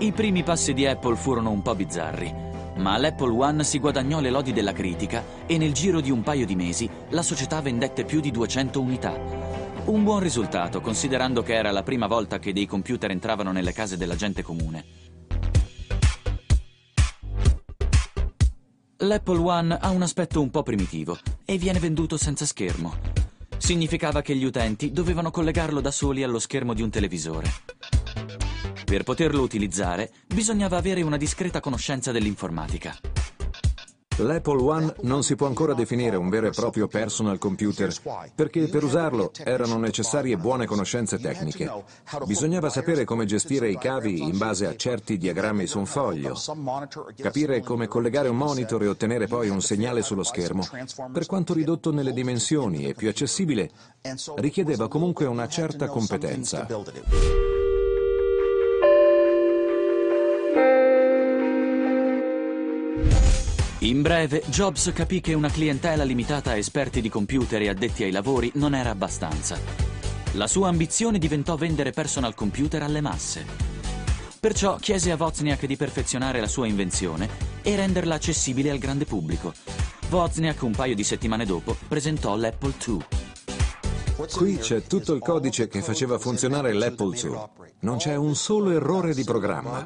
I 0.01 0.13
primi 0.13 0.41
passi 0.41 0.73
di 0.73 0.87
Apple 0.87 1.15
furono 1.15 1.51
un 1.51 1.61
po' 1.61 1.75
bizzarri, 1.75 2.33
ma 2.77 2.97
l'Apple 2.97 3.29
One 3.29 3.63
si 3.63 3.77
guadagnò 3.77 4.19
le 4.19 4.31
lodi 4.31 4.51
della 4.51 4.73
critica 4.73 5.23
e 5.45 5.59
nel 5.59 5.73
giro 5.73 6.01
di 6.01 6.09
un 6.09 6.23
paio 6.23 6.47
di 6.47 6.55
mesi 6.55 6.89
la 7.09 7.21
società 7.21 7.61
vendette 7.61 8.03
più 8.03 8.19
di 8.19 8.31
200 8.31 8.81
unità. 8.81 9.13
Un 9.85 10.03
buon 10.03 10.19
risultato, 10.19 10.81
considerando 10.81 11.43
che 11.43 11.53
era 11.53 11.69
la 11.69 11.83
prima 11.83 12.07
volta 12.07 12.39
che 12.39 12.51
dei 12.51 12.65
computer 12.65 13.11
entravano 13.11 13.51
nelle 13.51 13.73
case 13.73 13.95
della 13.95 14.15
gente 14.15 14.41
comune. 14.41 14.85
L'Apple 18.97 19.37
One 19.37 19.77
ha 19.79 19.89
un 19.91 20.01
aspetto 20.01 20.41
un 20.41 20.49
po' 20.49 20.63
primitivo 20.63 21.15
e 21.45 21.59
viene 21.59 21.77
venduto 21.77 22.17
senza 22.17 22.47
schermo. 22.47 22.95
Significava 23.55 24.23
che 24.23 24.35
gli 24.35 24.45
utenti 24.45 24.91
dovevano 24.91 25.29
collegarlo 25.29 25.79
da 25.79 25.91
soli 25.91 26.23
allo 26.23 26.39
schermo 26.39 26.73
di 26.73 26.81
un 26.81 26.89
televisore. 26.89 27.49
Per 28.91 29.03
poterlo 29.03 29.41
utilizzare 29.41 30.11
bisognava 30.27 30.75
avere 30.75 31.01
una 31.01 31.15
discreta 31.15 31.61
conoscenza 31.61 32.11
dell'informatica. 32.11 32.93
L'Apple 34.17 34.61
One 34.61 34.95
non 35.03 35.23
si 35.23 35.37
può 35.37 35.47
ancora 35.47 35.73
definire 35.73 36.17
un 36.17 36.27
vero 36.27 36.47
e 36.47 36.49
proprio 36.49 36.89
personal 36.89 37.37
computer 37.37 37.89
perché 38.35 38.67
per 38.67 38.83
usarlo 38.83 39.31
erano 39.45 39.77
necessarie 39.77 40.35
buone 40.35 40.65
conoscenze 40.65 41.19
tecniche. 41.19 41.71
Bisognava 42.25 42.69
sapere 42.69 43.05
come 43.05 43.23
gestire 43.23 43.71
i 43.71 43.77
cavi 43.77 44.23
in 44.23 44.37
base 44.37 44.67
a 44.67 44.75
certi 44.75 45.17
diagrammi 45.17 45.67
su 45.67 45.79
un 45.79 45.85
foglio, 45.85 46.37
capire 47.15 47.61
come 47.61 47.87
collegare 47.87 48.27
un 48.27 48.35
monitor 48.35 48.83
e 48.83 48.87
ottenere 48.87 49.27
poi 49.27 49.47
un 49.47 49.61
segnale 49.61 50.01
sullo 50.01 50.23
schermo. 50.23 50.67
Per 51.13 51.25
quanto 51.27 51.53
ridotto 51.53 51.93
nelle 51.93 52.11
dimensioni 52.11 52.83
e 52.87 52.93
più 52.93 53.07
accessibile, 53.07 53.71
richiedeva 54.35 54.89
comunque 54.89 55.27
una 55.27 55.47
certa 55.47 55.87
competenza. 55.87 56.67
In 63.83 64.03
breve, 64.03 64.43
Jobs 64.45 64.91
capì 64.93 65.21
che 65.21 65.33
una 65.33 65.49
clientela 65.49 66.03
limitata 66.03 66.51
a 66.51 66.55
esperti 66.55 67.01
di 67.01 67.09
computer 67.09 67.63
e 67.63 67.69
addetti 67.69 68.03
ai 68.03 68.11
lavori 68.11 68.51
non 68.55 68.75
era 68.75 68.91
abbastanza. 68.91 69.59
La 70.33 70.45
sua 70.45 70.67
ambizione 70.67 71.17
diventò 71.17 71.55
vendere 71.55 71.89
personal 71.89 72.35
computer 72.35 72.83
alle 72.83 73.01
masse. 73.01 73.43
Perciò 74.39 74.75
chiese 74.75 75.09
a 75.09 75.15
Wozniak 75.17 75.65
di 75.65 75.77
perfezionare 75.77 76.39
la 76.39 76.47
sua 76.47 76.67
invenzione 76.67 77.27
e 77.63 77.75
renderla 77.75 78.13
accessibile 78.13 78.69
al 78.69 78.77
grande 78.77 79.05
pubblico. 79.05 79.51
Wozniak, 80.11 80.61
un 80.61 80.73
paio 80.73 80.93
di 80.93 81.03
settimane 81.03 81.45
dopo, 81.45 81.75
presentò 81.87 82.35
l'Apple 82.35 82.73
II. 82.85 82.99
Qui 84.31 84.57
c'è 84.57 84.83
tutto 84.83 85.13
il 85.13 85.21
codice 85.21 85.67
che 85.67 85.81
faceva 85.81 86.19
funzionare 86.19 86.71
l'Apple 86.71 87.17
II. 87.17 87.33
Non 87.79 87.97
c'è 87.97 88.13
un 88.13 88.35
solo 88.35 88.69
errore 88.69 89.15
di 89.15 89.23
programma. 89.23 89.83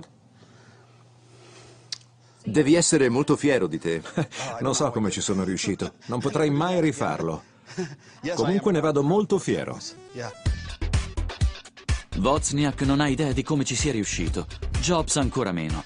Devi 2.48 2.75
essere 2.75 3.10
molto 3.10 3.36
fiero 3.36 3.66
di 3.66 3.80
te. 3.80 4.02
non 4.62 4.75
so 4.75 4.92
come 4.92 5.10
ci 5.10 5.20
sono 5.20 5.44
riuscito. 5.44 5.94
Non 6.06 6.20
potrei 6.20 6.52
mai 6.52 6.80
rifarlo. 6.80 7.44
Comunque 8.36 8.72
ne 8.72 8.80
vado 8.80 9.02
molto 9.02 9.40
fiero. 9.40 9.78
Wozniak 12.18 12.82
non 12.84 13.02
ha 13.02 13.08
idea 13.08 13.32
di 13.32 13.44
come 13.44 13.66
ci 13.66 13.75
sia 13.75 13.92
riuscito. 13.92 14.46
Jobs 14.80 15.18
ancora 15.18 15.52
meno. 15.52 15.84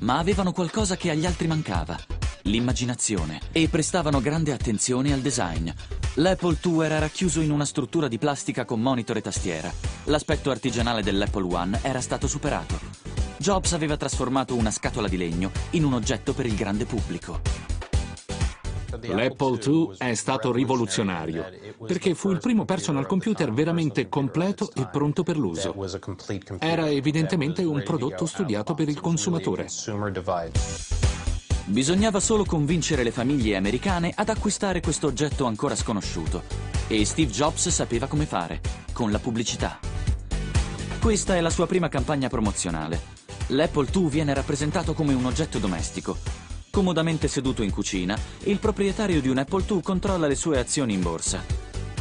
Ma 0.00 0.18
avevano 0.18 0.52
qualcosa 0.52 0.96
che 0.96 1.10
agli 1.10 1.24
altri 1.24 1.46
mancava. 1.46 1.98
L'immaginazione. 2.42 3.40
E 3.50 3.68
prestavano 3.68 4.20
grande 4.20 4.52
attenzione 4.52 5.14
al 5.14 5.20
design. 5.20 5.70
L'Apple 6.16 6.58
II 6.62 6.80
era 6.82 6.98
racchiuso 6.98 7.40
in 7.40 7.50
una 7.50 7.64
struttura 7.64 8.06
di 8.06 8.18
plastica 8.18 8.66
con 8.66 8.82
monitor 8.82 9.16
e 9.16 9.22
tastiera. 9.22 9.72
L'aspetto 10.04 10.50
artigianale 10.50 11.02
dell'Apple 11.02 11.54
One 11.54 11.78
era 11.82 12.02
stato 12.02 12.28
superato. 12.28 13.21
Jobs 13.42 13.72
aveva 13.72 13.96
trasformato 13.96 14.54
una 14.54 14.70
scatola 14.70 15.08
di 15.08 15.16
legno 15.16 15.50
in 15.70 15.82
un 15.82 15.94
oggetto 15.94 16.32
per 16.32 16.46
il 16.46 16.54
grande 16.54 16.84
pubblico. 16.84 17.40
L'Apple 19.00 19.58
II 19.60 19.96
è 19.98 20.14
stato 20.14 20.52
rivoluzionario 20.52 21.44
perché 21.84 22.14
fu 22.14 22.30
il 22.30 22.38
primo 22.38 22.64
personal 22.64 23.04
computer 23.04 23.52
veramente 23.52 24.08
completo 24.08 24.70
e 24.74 24.86
pronto 24.86 25.24
per 25.24 25.36
l'uso. 25.36 25.74
Era 26.60 26.88
evidentemente 26.88 27.64
un 27.64 27.82
prodotto 27.82 28.26
studiato 28.26 28.74
per 28.74 28.88
il 28.88 29.00
consumatore. 29.00 29.66
Bisognava 31.64 32.20
solo 32.20 32.44
convincere 32.44 33.02
le 33.02 33.10
famiglie 33.10 33.56
americane 33.56 34.12
ad 34.14 34.28
acquistare 34.28 34.80
questo 34.80 35.08
oggetto 35.08 35.46
ancora 35.46 35.74
sconosciuto. 35.74 36.44
E 36.86 37.04
Steve 37.04 37.32
Jobs 37.32 37.70
sapeva 37.70 38.06
come 38.06 38.26
fare, 38.26 38.60
con 38.92 39.10
la 39.10 39.18
pubblicità. 39.18 39.80
Questa 41.00 41.34
è 41.34 41.40
la 41.40 41.50
sua 41.50 41.66
prima 41.66 41.88
campagna 41.88 42.28
promozionale. 42.28 43.21
L'Apple 43.52 43.88
II 43.94 44.08
viene 44.08 44.32
rappresentato 44.32 44.94
come 44.94 45.12
un 45.12 45.26
oggetto 45.26 45.58
domestico. 45.58 46.16
Comodamente 46.70 47.28
seduto 47.28 47.62
in 47.62 47.70
cucina, 47.70 48.18
il 48.44 48.58
proprietario 48.58 49.20
di 49.20 49.28
un 49.28 49.36
Apple 49.36 49.64
II 49.68 49.82
controlla 49.82 50.26
le 50.26 50.36
sue 50.36 50.58
azioni 50.58 50.94
in 50.94 51.02
borsa. 51.02 51.44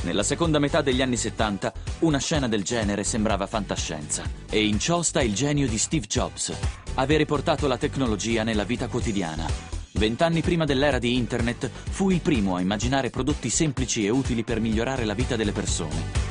Nella 0.04 0.24
seconda 0.24 0.60
metà 0.60 0.82
degli 0.82 1.02
anni 1.02 1.18
70, 1.18 1.74
una 2.00 2.20
scena 2.20 2.48
del 2.48 2.64
genere 2.64 3.04
sembrava 3.04 3.48
fantascienza. 3.48 4.24
E 4.50 4.66
in 4.66 4.80
ciò 4.80 5.02
sta 5.02 5.22
il 5.22 5.36
genio 5.36 5.68
di 5.68 5.78
Steve 5.78 6.08
Jobs, 6.08 6.54
avere 6.94 7.26
portato 7.26 7.68
la 7.68 7.78
tecnologia 7.78 8.44
nella 8.44 8.64
vita 8.64 8.88
quotidiana. 8.88 9.46
Vent'anni 9.92 10.40
prima 10.40 10.64
dell'era 10.64 11.00
di 11.00 11.18
Internet, 11.18 11.70
fu 11.70 12.12
il 12.12 12.22
primo 12.22 12.56
a 12.56 12.62
immaginare 12.62 13.10
prodotti 13.10 13.50
semplici 13.50 14.06
e 14.06 14.10
utili 14.10 14.46
per 14.46 14.62
migliorare 14.62 15.04
la 15.04 15.14
vita 15.14 15.36
delle 15.36 15.52
persone. 15.52 16.31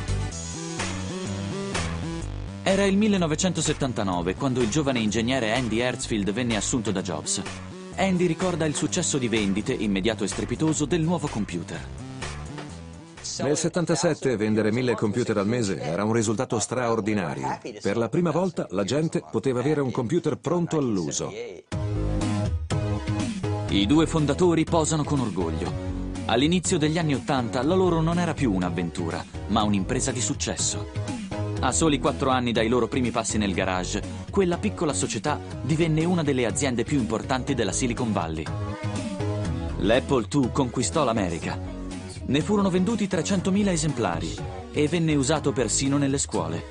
Era 2.62 2.84
il 2.84 2.96
1979 2.96 4.34
quando 4.34 4.60
il 4.60 4.68
giovane 4.68 5.00
ingegnere 5.00 5.54
Andy 5.54 5.78
Hertzfield 5.78 6.30
venne 6.30 6.56
assunto 6.56 6.90
da 6.90 7.00
Jobs. 7.00 7.42
Andy 7.96 8.26
ricorda 8.26 8.66
il 8.66 8.74
successo 8.74 9.16
di 9.16 9.28
vendite, 9.28 9.72
immediato 9.72 10.24
e 10.24 10.28
strepitoso, 10.28 10.84
del 10.84 11.00
nuovo 11.00 11.26
computer. 11.26 11.80
Nel 13.42 13.56
77 13.56 14.36
vendere 14.36 14.70
mille 14.70 14.94
computer 14.94 15.38
al 15.38 15.46
mese 15.46 15.80
era 15.80 16.04
un 16.04 16.12
risultato 16.12 16.58
straordinario. 16.58 17.58
Per 17.80 17.96
la 17.96 18.10
prima 18.10 18.30
volta 18.30 18.66
la 18.70 18.84
gente 18.84 19.22
poteva 19.30 19.60
avere 19.60 19.80
un 19.80 19.90
computer 19.90 20.36
pronto 20.36 20.76
all'uso. 20.76 21.32
I 23.70 23.86
due 23.86 24.06
fondatori 24.06 24.64
posano 24.64 25.04
con 25.04 25.20
orgoglio. 25.20 25.88
All'inizio 26.26 26.76
degli 26.76 26.98
anni 26.98 27.14
Ottanta 27.14 27.62
la 27.62 27.74
loro 27.74 28.02
non 28.02 28.18
era 28.18 28.34
più 28.34 28.52
un'avventura, 28.52 29.24
ma 29.48 29.62
un'impresa 29.62 30.12
di 30.12 30.20
successo. 30.20 31.19
A 31.62 31.72
soli 31.72 31.98
quattro 31.98 32.30
anni 32.30 32.52
dai 32.52 32.68
loro 32.68 32.88
primi 32.88 33.10
passi 33.10 33.36
nel 33.36 33.52
garage, 33.52 34.02
quella 34.30 34.56
piccola 34.56 34.94
società 34.94 35.38
divenne 35.60 36.06
una 36.06 36.22
delle 36.22 36.46
aziende 36.46 36.84
più 36.84 36.98
importanti 36.98 37.54
della 37.54 37.70
Silicon 37.70 38.12
Valley. 38.12 38.44
L'Apple 39.80 40.26
II 40.32 40.50
conquistò 40.52 41.04
l'America. 41.04 41.58
Ne 42.26 42.40
furono 42.40 42.70
venduti 42.70 43.06
300.000 43.06 43.68
esemplari 43.68 44.34
e 44.72 44.88
venne 44.88 45.14
usato 45.14 45.52
persino 45.52 45.98
nelle 45.98 46.16
scuole. 46.16 46.64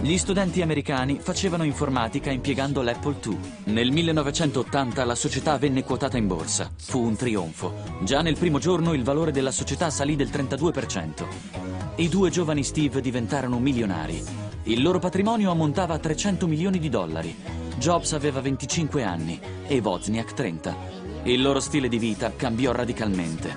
Gli 0.00 0.18
studenti 0.18 0.60
americani 0.60 1.18
facevano 1.20 1.62
informatica 1.62 2.30
impiegando 2.30 2.82
l'Apple 2.82 3.16
II. 3.24 3.38
Nel 3.66 3.92
1980 3.92 5.04
la 5.04 5.14
società 5.14 5.56
venne 5.56 5.84
quotata 5.84 6.16
in 6.16 6.26
borsa. 6.26 6.68
Fu 6.76 7.00
un 7.00 7.14
trionfo. 7.14 7.72
Già 8.02 8.22
nel 8.22 8.36
primo 8.36 8.58
giorno 8.58 8.92
il 8.92 9.04
valore 9.04 9.30
della 9.30 9.52
società 9.52 9.88
salì 9.88 10.16
del 10.16 10.28
32%. 10.28 11.65
I 11.98 12.10
due 12.10 12.28
giovani 12.28 12.62
Steve 12.62 13.00
diventarono 13.00 13.58
milionari. 13.58 14.22
Il 14.64 14.82
loro 14.82 14.98
patrimonio 14.98 15.50
ammontava 15.50 15.94
a 15.94 15.98
300 15.98 16.46
milioni 16.46 16.78
di 16.78 16.90
dollari. 16.90 17.34
Jobs 17.78 18.12
aveva 18.12 18.42
25 18.42 19.02
anni 19.02 19.40
e 19.66 19.78
Wozniak 19.78 20.34
30. 20.34 20.76
Il 21.22 21.40
loro 21.40 21.58
stile 21.58 21.88
di 21.88 21.98
vita 21.98 22.34
cambiò 22.36 22.72
radicalmente. 22.72 23.56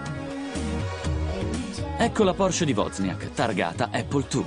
Ecco 1.98 2.24
la 2.24 2.34
Porsche 2.34 2.64
di 2.64 2.72
Wozniak, 2.72 3.34
targata 3.34 3.90
Apple 3.92 4.26
II. 4.32 4.46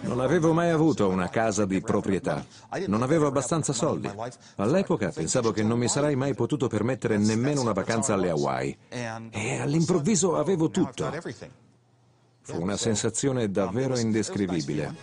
Non 0.00 0.20
avevo 0.20 0.54
mai 0.54 0.70
avuto 0.70 1.06
una 1.06 1.28
casa 1.28 1.66
di 1.66 1.82
proprietà. 1.82 2.42
Non 2.86 3.02
avevo 3.02 3.26
abbastanza 3.26 3.74
soldi. 3.74 4.10
All'epoca 4.56 5.10
pensavo 5.10 5.50
che 5.50 5.62
non 5.62 5.78
mi 5.78 5.86
sarei 5.86 6.16
mai 6.16 6.32
potuto 6.32 6.66
permettere 6.66 7.18
nemmeno 7.18 7.60
una 7.60 7.72
vacanza 7.72 8.14
alle 8.14 8.30
Hawaii. 8.30 8.74
E 8.88 9.60
all'improvviso 9.60 10.38
avevo 10.38 10.70
tutto. 10.70 11.12
Fu 12.42 12.60
una 12.60 12.76
sensazione 12.76 13.50
davvero 13.50 13.98
indescrivibile. 13.98 14.94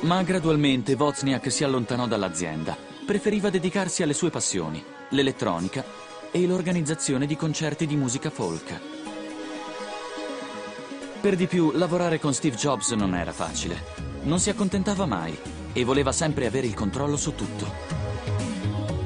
Ma 0.00 0.22
gradualmente 0.22 0.94
Wozniak 0.94 1.50
si 1.50 1.64
allontanò 1.64 2.06
dall'azienda. 2.06 2.76
Preferiva 3.06 3.50
dedicarsi 3.50 4.02
alle 4.02 4.12
sue 4.12 4.30
passioni, 4.30 4.82
l'elettronica 5.10 5.84
e 6.30 6.46
l'organizzazione 6.46 7.26
di 7.26 7.36
concerti 7.36 7.86
di 7.86 7.96
musica 7.96 8.30
folk. 8.30 8.80
Per 11.20 11.36
di 11.36 11.46
più, 11.46 11.70
lavorare 11.72 12.18
con 12.18 12.34
Steve 12.34 12.56
Jobs 12.56 12.90
non 12.90 13.14
era 13.14 13.32
facile. 13.32 13.82
Non 14.24 14.38
si 14.40 14.50
accontentava 14.50 15.06
mai 15.06 15.34
e 15.72 15.84
voleva 15.84 16.12
sempre 16.12 16.46
avere 16.46 16.66
il 16.66 16.74
controllo 16.74 17.16
su 17.16 17.34
tutto. 17.34 17.72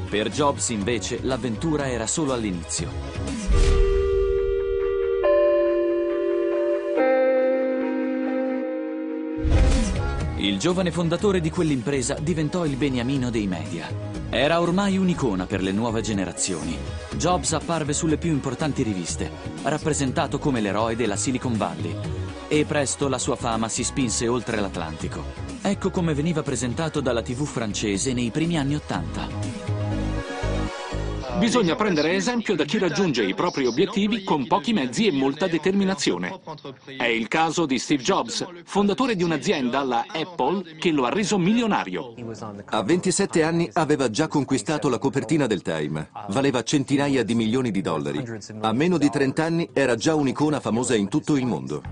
Per 0.08 0.28
Jobs, 0.30 0.70
invece, 0.70 1.20
l'avventura 1.22 1.88
era 1.88 2.06
solo 2.06 2.32
all'inizio. 2.32 3.97
Il 10.38 10.56
giovane 10.56 10.92
fondatore 10.92 11.40
di 11.40 11.50
quell'impresa 11.50 12.14
diventò 12.14 12.64
il 12.64 12.76
beniamino 12.76 13.28
dei 13.28 13.48
media. 13.48 13.88
Era 14.30 14.60
ormai 14.60 14.96
un'icona 14.96 15.46
per 15.46 15.60
le 15.60 15.72
nuove 15.72 16.00
generazioni. 16.00 16.78
Jobs 17.16 17.54
apparve 17.54 17.92
sulle 17.92 18.18
più 18.18 18.30
importanti 18.30 18.84
riviste, 18.84 19.28
rappresentato 19.64 20.38
come 20.38 20.60
l'eroe 20.60 20.94
della 20.94 21.16
Silicon 21.16 21.56
Valley. 21.56 21.92
E 22.46 22.64
presto 22.66 23.08
la 23.08 23.18
sua 23.18 23.34
fama 23.34 23.68
si 23.68 23.82
spinse 23.82 24.28
oltre 24.28 24.60
l'Atlantico. 24.60 25.24
Ecco 25.60 25.90
come 25.90 26.14
veniva 26.14 26.42
presentato 26.42 27.00
dalla 27.00 27.22
TV 27.22 27.44
francese 27.44 28.12
nei 28.12 28.30
primi 28.30 28.56
anni 28.56 28.76
Ottanta. 28.76 29.26
Bisogna 31.38 31.76
prendere 31.76 32.14
esempio 32.14 32.56
da 32.56 32.64
chi 32.64 32.78
raggiunge 32.78 33.24
i 33.24 33.32
propri 33.32 33.64
obiettivi 33.66 34.24
con 34.24 34.46
pochi 34.46 34.72
mezzi 34.72 35.06
e 35.06 35.12
molta 35.12 35.46
determinazione. 35.46 36.40
È 36.96 37.04
il 37.04 37.28
caso 37.28 37.64
di 37.64 37.78
Steve 37.78 38.02
Jobs, 38.02 38.44
fondatore 38.64 39.14
di 39.14 39.22
un'azienda, 39.22 39.82
la 39.84 40.04
Apple, 40.12 40.76
che 40.78 40.90
lo 40.90 41.04
ha 41.04 41.10
reso 41.10 41.38
milionario. 41.38 42.14
A 42.66 42.82
27 42.82 43.42
anni 43.44 43.70
aveva 43.74 44.10
già 44.10 44.26
conquistato 44.26 44.88
la 44.88 44.98
copertina 44.98 45.46
del 45.46 45.62
Time. 45.62 46.10
Valeva 46.30 46.62
centinaia 46.62 47.22
di 47.22 47.34
milioni 47.34 47.70
di 47.70 47.80
dollari. 47.82 48.24
A 48.60 48.72
meno 48.72 48.98
di 48.98 49.08
30 49.08 49.44
anni 49.44 49.70
era 49.72 49.94
già 49.94 50.14
un'icona 50.16 50.58
famosa 50.58 50.96
in 50.96 51.08
tutto 51.08 51.36
il 51.36 51.46
mondo. 51.46 51.82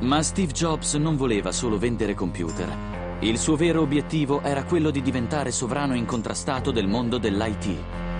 Ma 0.00 0.22
Steve 0.22 0.52
Jobs 0.52 0.94
non 0.94 1.16
voleva 1.16 1.52
solo 1.52 1.78
vendere 1.78 2.14
computer. 2.14 3.00
Il 3.20 3.38
suo 3.38 3.54
vero 3.54 3.82
obiettivo 3.82 4.42
era 4.42 4.64
quello 4.64 4.90
di 4.90 5.00
diventare 5.00 5.52
sovrano 5.52 5.94
incontrastato 5.94 6.72
del 6.72 6.88
mondo 6.88 7.18
dell'IT. 7.18 8.10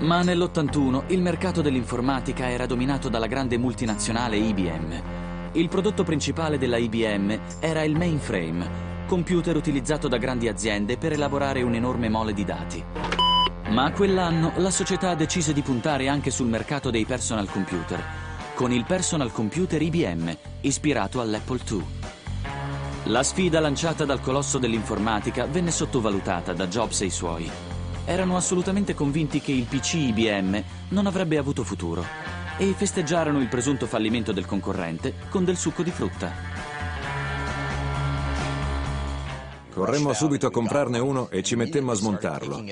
Ma 0.00 0.20
nell'81 0.20 1.04
il 1.06 1.22
mercato 1.22 1.62
dell'informatica 1.62 2.50
era 2.50 2.66
dominato 2.66 3.08
dalla 3.08 3.26
grande 3.26 3.56
multinazionale 3.56 4.36
IBM. 4.36 5.02
Il 5.52 5.70
prodotto 5.70 6.04
principale 6.04 6.58
della 6.58 6.76
IBM 6.76 7.40
era 7.60 7.82
il 7.82 7.96
mainframe, 7.96 9.04
computer 9.06 9.56
utilizzato 9.56 10.06
da 10.06 10.18
grandi 10.18 10.48
aziende 10.48 10.98
per 10.98 11.12
elaborare 11.12 11.62
un'enorme 11.62 12.10
mole 12.10 12.34
di 12.34 12.44
dati. 12.44 12.84
Ma 13.70 13.90
quell'anno 13.92 14.52
la 14.56 14.70
società 14.70 15.14
decise 15.14 15.54
di 15.54 15.62
puntare 15.62 16.08
anche 16.08 16.30
sul 16.30 16.48
mercato 16.48 16.90
dei 16.90 17.06
personal 17.06 17.50
computer, 17.50 18.04
con 18.54 18.72
il 18.72 18.84
personal 18.84 19.32
computer 19.32 19.80
IBM, 19.80 20.36
ispirato 20.60 21.22
all'Apple 21.22 21.60
II. 21.70 21.84
La 23.04 23.22
sfida 23.22 23.60
lanciata 23.60 24.04
dal 24.04 24.20
colosso 24.20 24.58
dell'informatica 24.58 25.46
venne 25.46 25.70
sottovalutata 25.70 26.52
da 26.52 26.66
Jobs 26.66 27.00
e 27.00 27.06
i 27.06 27.10
suoi 27.10 27.50
erano 28.06 28.36
assolutamente 28.36 28.94
convinti 28.94 29.40
che 29.40 29.52
il 29.52 29.64
PC 29.64 29.94
IBM 29.94 30.62
non 30.90 31.06
avrebbe 31.06 31.36
avuto 31.36 31.64
futuro 31.64 32.04
e 32.56 32.72
festeggiarono 32.74 33.40
il 33.40 33.48
presunto 33.48 33.86
fallimento 33.86 34.32
del 34.32 34.46
concorrente 34.46 35.14
con 35.28 35.44
del 35.44 35.58
succo 35.58 35.82
di 35.82 35.90
frutta. 35.90 36.32
Corremmo 39.76 40.14
subito 40.14 40.46
a 40.46 40.50
comprarne 40.50 40.98
uno 40.98 41.28
e 41.28 41.42
ci 41.42 41.54
mettemmo 41.54 41.90
a 41.90 41.94
smontarlo. 41.94 42.64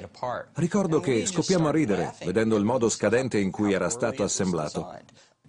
Ricordo 0.55 1.01
che 1.01 1.27
scoppiamo 1.27 1.69
a 1.69 1.71
ridere 1.71 2.15
vedendo 2.25 2.57
il 2.57 2.65
modo 2.65 2.89
scadente 2.89 3.39
in 3.39 3.51
cui 3.51 3.75
era 3.75 3.91
stato 3.91 4.23
assemblato. 4.23 4.89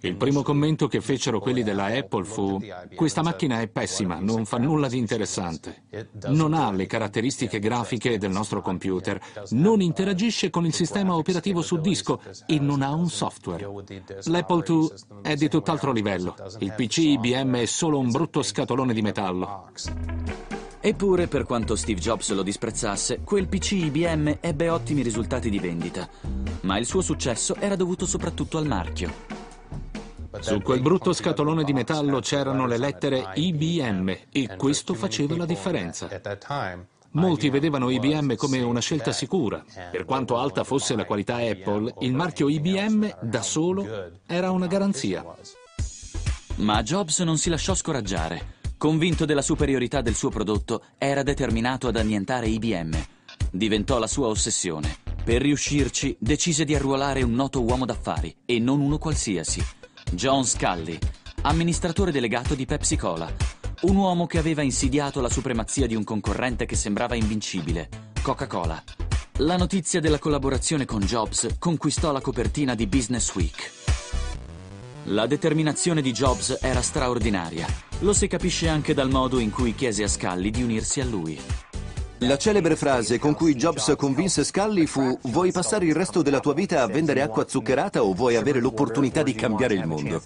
Il 0.06 0.18
primo 0.18 0.44
commento 0.44 0.88
che 0.88 1.02
fecero 1.02 1.40
quelli 1.40 1.64
della 1.64 1.86
Apple 1.86 2.26
fu 2.26 2.62
questa 2.94 3.24
macchina 3.24 3.62
è 3.62 3.68
pessima, 3.68 4.20
non 4.20 4.46
fa 4.46 4.60
nulla 4.60 4.88
di 4.88 5.00
interessante. 5.00 5.86
Non 6.28 6.54
ha 6.54 6.72
le 6.72 6.86
caratteristiche 6.86 7.58
grafiche 7.58 8.20
del 8.20 8.30
nostro 8.30 8.62
computer, 8.62 9.20
non 9.50 9.82
interagisce 9.82 10.52
con 10.52 10.64
il 10.64 10.76
sistema 10.76 11.16
operativo 11.16 11.64
su 11.64 11.80
disco 11.82 12.22
e 12.46 12.60
non 12.60 12.84
ha 12.84 12.94
un 12.94 13.10
software. 13.10 13.68
L'Apple 14.26 14.64
II 14.68 14.90
è 15.24 15.34
di 15.34 15.50
tutt'altro 15.50 15.92
livello. 15.92 16.36
Il 16.60 16.74
PC 16.74 16.98
IBM 16.98 17.56
è 17.58 17.66
solo 17.66 17.98
un 17.98 18.12
brutto 18.12 18.44
scatolone 18.44 18.94
di 18.94 19.02
metallo. 19.02 19.72
Eppure, 20.82 21.28
per 21.28 21.46
quanto 21.46 21.76
Steve 21.76 22.00
Jobs 22.00 22.32
lo 22.32 22.44
disprezzasse, 22.44 23.22
quel 23.24 23.48
PC 23.48 23.72
IBM 23.72 24.38
ebbe 24.40 24.70
ottimi 24.70 25.02
risultati 25.02 25.50
di 25.50 25.58
vendita. 25.58 26.08
Ma 26.62 26.78
il 26.78 26.86
suo 26.86 27.02
successo 27.02 27.56
era 27.56 27.76
dovuto 27.76 28.06
soprattutto 28.06 28.60
al 28.60 28.68
marchio. 28.68 29.45
Su 30.40 30.62
quel 30.62 30.82
brutto 30.82 31.14
scatolone 31.14 31.64
di 31.64 31.74
metallo 31.74 32.20
c'erano 32.20 32.66
le 32.66 32.78
lettere 32.78 33.32
IBM 33.36 34.18
e 34.32 34.56
questo 34.56 34.94
faceva 34.94 35.36
la 35.36 35.46
differenza. 35.46 36.10
Molti 37.12 37.50
vedevano 37.50 37.90
IBM 37.90 38.36
come 38.36 38.62
una 38.62 38.82
scelta 38.82 39.12
sicura. 39.12 39.64
Per 39.92 40.04
quanto 40.06 40.38
alta 40.38 40.64
fosse 40.64 40.96
la 40.96 41.06
qualità 41.06 41.38
Apple, 41.38 41.94
il 42.00 42.14
marchio 42.14 42.50
IBM 42.50 43.20
da 43.22 43.42
solo 43.42 44.12
era 44.26 44.52
una 44.52 44.68
garanzia. 44.68 45.26
Ma 46.58 46.84
Jobs 46.84 47.20
non 47.20 47.38
si 47.38 47.50
lasciò 47.50 47.74
scoraggiare. 47.74 48.54
Convinto 48.78 49.26
della 49.26 49.42
superiorità 49.42 50.02
del 50.02 50.16
suo 50.16 50.30
prodotto, 50.30 50.84
era 50.98 51.24
determinato 51.24 51.88
ad 51.88 51.96
annientare 51.96 52.48
IBM. 52.48 52.92
Diventò 53.50 53.98
la 53.98 54.08
sua 54.08 54.28
ossessione. 54.28 54.98
Per 55.24 55.42
riuscirci, 55.42 56.16
decise 56.20 56.66
di 56.66 56.76
arruolare 56.76 57.24
un 57.24 57.34
noto 57.34 57.64
uomo 57.64 57.86
d'affari, 57.86 58.36
e 58.46 58.60
non 58.60 58.82
uno 58.82 58.98
qualsiasi. 58.98 59.64
John 60.16 60.46
Scully, 60.46 60.98
amministratore 61.42 62.12
delegato 62.12 62.56
di 62.56 62.66
Pepsi 62.66 62.96
Cola, 62.96 63.32
un 63.82 63.96
uomo 63.98 64.26
che 64.26 64.38
aveva 64.38 64.62
insidiato 64.62 65.20
la 65.20 65.30
supremazia 65.30 65.88
di 65.88 65.96
un 65.96 66.04
concorrente 66.04 66.66
che 66.66 66.76
sembrava 66.76 67.16
invincibile, 67.16 67.90
Coca-Cola. 68.22 68.82
La 69.40 69.58
notizia 69.58 70.00
della 70.00 70.18
collaborazione 70.18 70.86
con 70.86 71.02
Jobs 71.02 71.58
conquistò 71.60 72.14
la 72.14 72.22
copertina 72.22 72.76
di 72.76 72.88
Business 72.88 73.36
Week. 73.36 73.72
La 75.06 75.28
determinazione 75.28 76.02
di 76.02 76.14
Jobs 76.14 76.60
era 76.62 76.82
straordinaria. 76.82 77.68
Lo 78.00 78.14
si 78.14 78.28
capisce 78.28 78.70
anche 78.70 78.94
dal 78.94 79.10
modo 79.10 79.40
in 79.40 79.52
cui 79.52 79.76
chiese 79.76 80.04
a 80.04 80.08
Scully 80.08 80.50
di 80.50 80.64
unirsi 80.64 81.02
a 81.02 81.06
lui. 81.06 81.40
La 82.20 82.38
celebre 82.38 82.78
frase 82.78 83.20
con 83.20 83.34
cui 83.34 83.56
Jobs 83.56 83.94
convinse 83.98 84.46
Scully 84.46 84.86
fu 84.86 85.20
vuoi 85.24 85.52
passare 85.52 85.86
il 85.86 85.94
resto 85.94 86.22
della 86.22 86.40
tua 86.40 86.54
vita 86.54 86.82
a 86.82 86.88
vendere 86.88 87.22
acqua 87.22 87.46
zuccherata 87.46 88.04
o 88.04 88.14
vuoi 88.14 88.38
avere 88.38 88.62
l'opportunità 88.62 89.22
di 89.22 89.34
cambiare 89.34 89.74
il 89.74 89.86
mondo? 89.86 90.22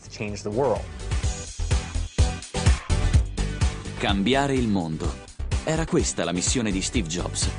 Cambiare 3.97 4.53
il 4.53 4.67
mondo. 4.67 5.11
Era 5.63 5.85
questa 5.87 6.23
la 6.23 6.31
missione 6.31 6.69
di 6.69 6.83
Steve 6.83 7.07
Jobs 7.07 7.49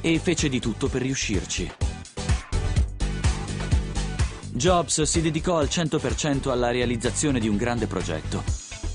e 0.00 0.20
fece 0.20 0.48
di 0.48 0.60
tutto 0.60 0.86
per 0.86 1.02
riuscirci. 1.02 1.72
Jobs 4.52 5.02
si 5.02 5.20
dedicò 5.20 5.58
al 5.58 5.66
100% 5.66 6.50
alla 6.50 6.70
realizzazione 6.70 7.40
di 7.40 7.48
un 7.48 7.56
grande 7.56 7.86
progetto, 7.86 8.42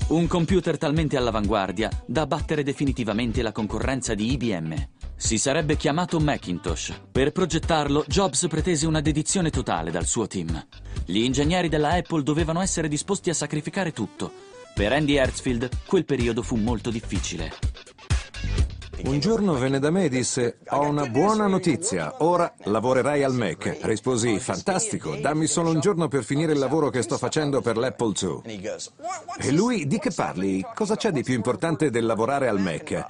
un 0.08 0.28
computer 0.28 0.78
talmente 0.78 1.16
all'avanguardia 1.16 1.90
da 2.06 2.26
battere 2.26 2.62
definitivamente 2.62 3.42
la 3.42 3.50
concorrenza 3.50 4.14
di 4.14 4.30
IBM. 4.32 4.74
Si 5.16 5.36
sarebbe 5.36 5.76
chiamato 5.76 6.20
Macintosh. 6.20 6.92
Per 7.10 7.32
progettarlo, 7.32 8.04
Jobs 8.06 8.46
pretese 8.48 8.86
una 8.86 9.00
dedizione 9.00 9.50
totale 9.50 9.90
dal 9.90 10.06
suo 10.06 10.28
team. 10.28 10.64
Gli 11.04 11.22
ingegneri 11.22 11.68
della 11.68 11.94
Apple 11.94 12.22
dovevano 12.22 12.60
essere 12.60 12.86
disposti 12.86 13.30
a 13.30 13.34
sacrificare 13.34 13.92
tutto. 13.92 14.30
Per 14.74 14.92
Andy 14.92 15.14
Hertzfield 15.14 15.70
quel 15.86 16.04
periodo 16.04 16.42
fu 16.42 16.54
molto 16.54 16.90
difficile. 16.90 17.52
Un 19.06 19.20
giorno 19.20 19.54
venne 19.54 19.78
da 19.78 19.90
me 19.90 20.06
e 20.06 20.08
disse, 20.08 20.58
ho 20.70 20.80
una 20.80 21.06
buona 21.06 21.46
notizia, 21.46 22.16
ora 22.18 22.52
lavorerai 22.64 23.22
al 23.22 23.34
Mac. 23.34 23.78
Risposi, 23.82 24.40
fantastico, 24.40 25.14
dammi 25.14 25.46
solo 25.46 25.70
un 25.70 25.78
giorno 25.78 26.08
per 26.08 26.24
finire 26.24 26.54
il 26.54 26.58
lavoro 26.58 26.90
che 26.90 27.02
sto 27.02 27.16
facendo 27.16 27.60
per 27.60 27.76
l'Apple 27.76 28.12
II. 28.20 28.70
E 29.38 29.52
lui, 29.52 29.86
di 29.86 30.00
che 30.00 30.10
parli? 30.10 30.66
Cosa 30.74 30.96
c'è 30.96 31.12
di 31.12 31.22
più 31.22 31.34
importante 31.34 31.88
del 31.90 32.04
lavorare 32.04 32.48
al 32.48 32.58
Mac? 32.58 33.06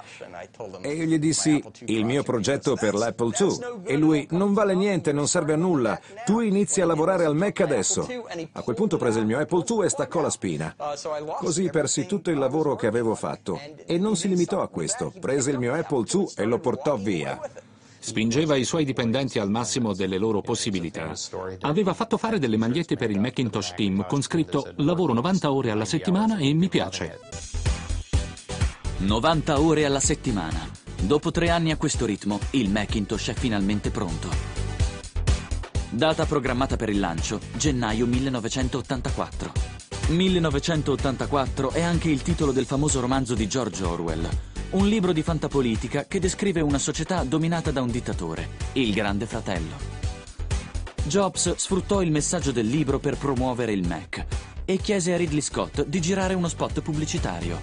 E 0.81 0.93
io 0.93 1.05
gli 1.05 1.17
dissi, 1.17 1.63
il 1.85 2.05
mio 2.05 2.21
progetto 2.21 2.75
per 2.75 2.93
l'Apple 2.93 3.33
II. 3.35 3.57
E 3.83 3.97
lui, 3.97 4.27
non 4.31 4.53
vale 4.53 4.75
niente, 4.75 5.11
non 5.11 5.27
serve 5.27 5.53
a 5.53 5.57
nulla, 5.57 5.99
tu 6.25 6.41
inizi 6.41 6.79
a 6.79 6.85
lavorare 6.85 7.25
al 7.25 7.35
Mac 7.35 7.59
adesso. 7.61 8.07
A 8.51 8.61
quel 8.61 8.75
punto 8.75 8.97
prese 8.97 9.17
il 9.17 9.25
mio 9.25 9.39
Apple 9.39 9.63
II 9.67 9.83
e 9.83 9.89
staccò 9.89 10.21
la 10.21 10.29
spina. 10.29 10.75
Così 11.39 11.71
persi 11.71 12.05
tutto 12.05 12.29
il 12.29 12.37
lavoro 12.37 12.75
che 12.75 12.85
avevo 12.85 13.15
fatto. 13.15 13.59
E 13.83 13.97
non 13.97 14.15
si 14.15 14.27
limitò 14.27 14.61
a 14.61 14.67
questo, 14.67 15.11
prese 15.19 15.49
il 15.49 15.57
mio 15.57 15.73
Apple 15.73 15.85
II 15.89 16.27
e 16.35 16.43
lo 16.45 16.59
portò 16.59 16.97
via. 16.97 17.39
Spingeva 17.99 18.55
i 18.55 18.63
suoi 18.63 18.85
dipendenti 18.85 19.39
al 19.39 19.49
massimo 19.49 19.93
delle 19.93 20.17
loro 20.17 20.41
possibilità. 20.41 21.11
Aveva 21.61 21.93
fatto 21.93 22.17
fare 22.17 22.39
delle 22.39 22.57
magliette 22.57 22.95
per 22.95 23.09
il 23.11 23.19
Macintosh 23.19 23.73
Team 23.75 24.05
con 24.07 24.21
scritto 24.21 24.71
lavoro 24.77 25.13
90 25.13 25.51
ore 25.51 25.71
alla 25.71 25.85
settimana 25.85 26.37
e 26.37 26.53
mi 26.53 26.69
piace. 26.69 27.19
90 28.99 29.59
ore 29.59 29.85
alla 29.85 29.99
settimana. 29.99 30.69
Dopo 30.99 31.31
tre 31.31 31.49
anni 31.49 31.71
a 31.71 31.77
questo 31.77 32.05
ritmo, 32.05 32.39
il 32.51 32.69
Macintosh 32.69 33.29
è 33.29 33.33
finalmente 33.33 33.91
pronto. 33.91 34.29
Data 35.89 36.25
programmata 36.25 36.75
per 36.75 36.89
il 36.89 36.99
lancio, 36.99 37.39
gennaio 37.55 38.05
1984. 38.05 39.51
1984 40.09 41.71
è 41.71 41.81
anche 41.81 42.09
il 42.09 42.21
titolo 42.21 42.51
del 42.51 42.65
famoso 42.65 42.99
romanzo 42.99 43.35
di 43.35 43.47
George 43.47 43.83
Orwell, 43.83 44.29
un 44.71 44.87
libro 44.87 45.13
di 45.13 45.21
fantapolitica 45.21 46.05
che 46.07 46.19
descrive 46.19 46.59
una 46.59 46.77
società 46.77 47.23
dominata 47.23 47.71
da 47.71 47.81
un 47.81 47.89
dittatore, 47.89 48.49
il 48.73 48.93
Grande 48.93 49.25
Fratello. 49.25 49.95
Jobs 51.03 51.55
sfruttò 51.55 52.01
il 52.01 52.11
messaggio 52.11 52.51
del 52.51 52.67
libro 52.67 52.99
per 52.99 53.17
promuovere 53.17 53.71
il 53.71 53.87
Mac 53.87 54.25
e 54.65 54.77
chiese 54.77 55.13
a 55.13 55.17
Ridley 55.17 55.39
Scott 55.39 55.85
di 55.85 56.01
girare 56.01 56.33
uno 56.33 56.49
spot 56.49 56.81
pubblicitario. 56.81 57.61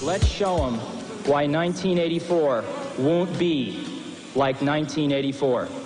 Let's 0.00 0.26
show 0.26 0.56
them 0.56 0.80
why 1.26 1.46
1984 1.46 2.64
won't 2.96 3.36
be 3.36 3.76
like 4.32 4.60
1984. 4.60 5.82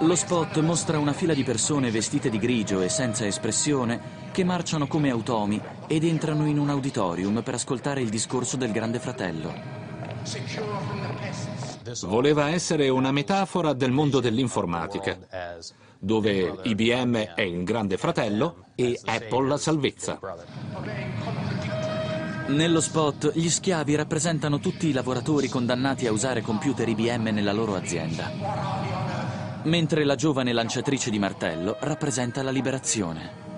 Lo 0.00 0.14
spot 0.16 0.58
mostra 0.60 0.98
una 0.98 1.12
fila 1.12 1.34
di 1.34 1.44
persone 1.44 1.90
vestite 1.90 2.28
di 2.28 2.38
grigio 2.38 2.80
e 2.80 2.88
senza 2.88 3.26
espressione 3.26 4.19
che 4.40 4.46
marciano 4.46 4.86
come 4.86 5.10
automi 5.10 5.60
ed 5.86 6.02
entrano 6.02 6.46
in 6.46 6.58
un 6.58 6.70
auditorium 6.70 7.42
per 7.42 7.52
ascoltare 7.52 8.00
il 8.00 8.08
discorso 8.08 8.56
del 8.56 8.72
Grande 8.72 8.98
Fratello. 8.98 9.52
Voleva 12.04 12.48
essere 12.48 12.88
una 12.88 13.12
metafora 13.12 13.74
del 13.74 13.90
mondo 13.90 14.18
dell'informatica, 14.18 15.18
dove 15.98 16.58
IBM 16.62 17.16
è 17.34 17.42
il 17.42 17.64
Grande 17.64 17.98
Fratello 17.98 18.64
e 18.74 18.98
Apple 19.04 19.46
la 19.46 19.58
salvezza. 19.58 20.18
Nello 22.46 22.80
spot 22.80 23.32
gli 23.34 23.50
schiavi 23.50 23.94
rappresentano 23.94 24.58
tutti 24.58 24.88
i 24.88 24.92
lavoratori 24.92 25.48
condannati 25.48 26.06
a 26.06 26.12
usare 26.12 26.40
computer 26.40 26.88
IBM 26.88 27.24
nella 27.24 27.52
loro 27.52 27.74
azienda, 27.74 29.60
mentre 29.64 30.04
la 30.04 30.14
giovane 30.14 30.54
lanciatrice 30.54 31.10
di 31.10 31.18
martello 31.18 31.76
rappresenta 31.80 32.42
la 32.42 32.50
liberazione. 32.50 33.48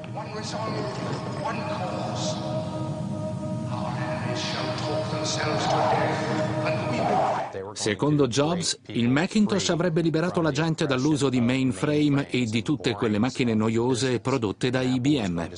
Secondo 7.75 8.27
Jobs, 8.27 8.79
il 8.87 9.09
Macintosh 9.09 9.71
avrebbe 9.71 10.01
liberato 10.01 10.41
la 10.41 10.51
gente 10.51 10.87
dall'uso 10.87 11.29
di 11.29 11.41
mainframe 11.41 12.29
e 12.29 12.45
di 12.45 12.63
tutte 12.63 12.93
quelle 12.93 13.19
macchine 13.19 13.55
noiose 13.55 14.21
prodotte 14.21 14.71
da 14.71 14.81
IBM. 14.83 15.49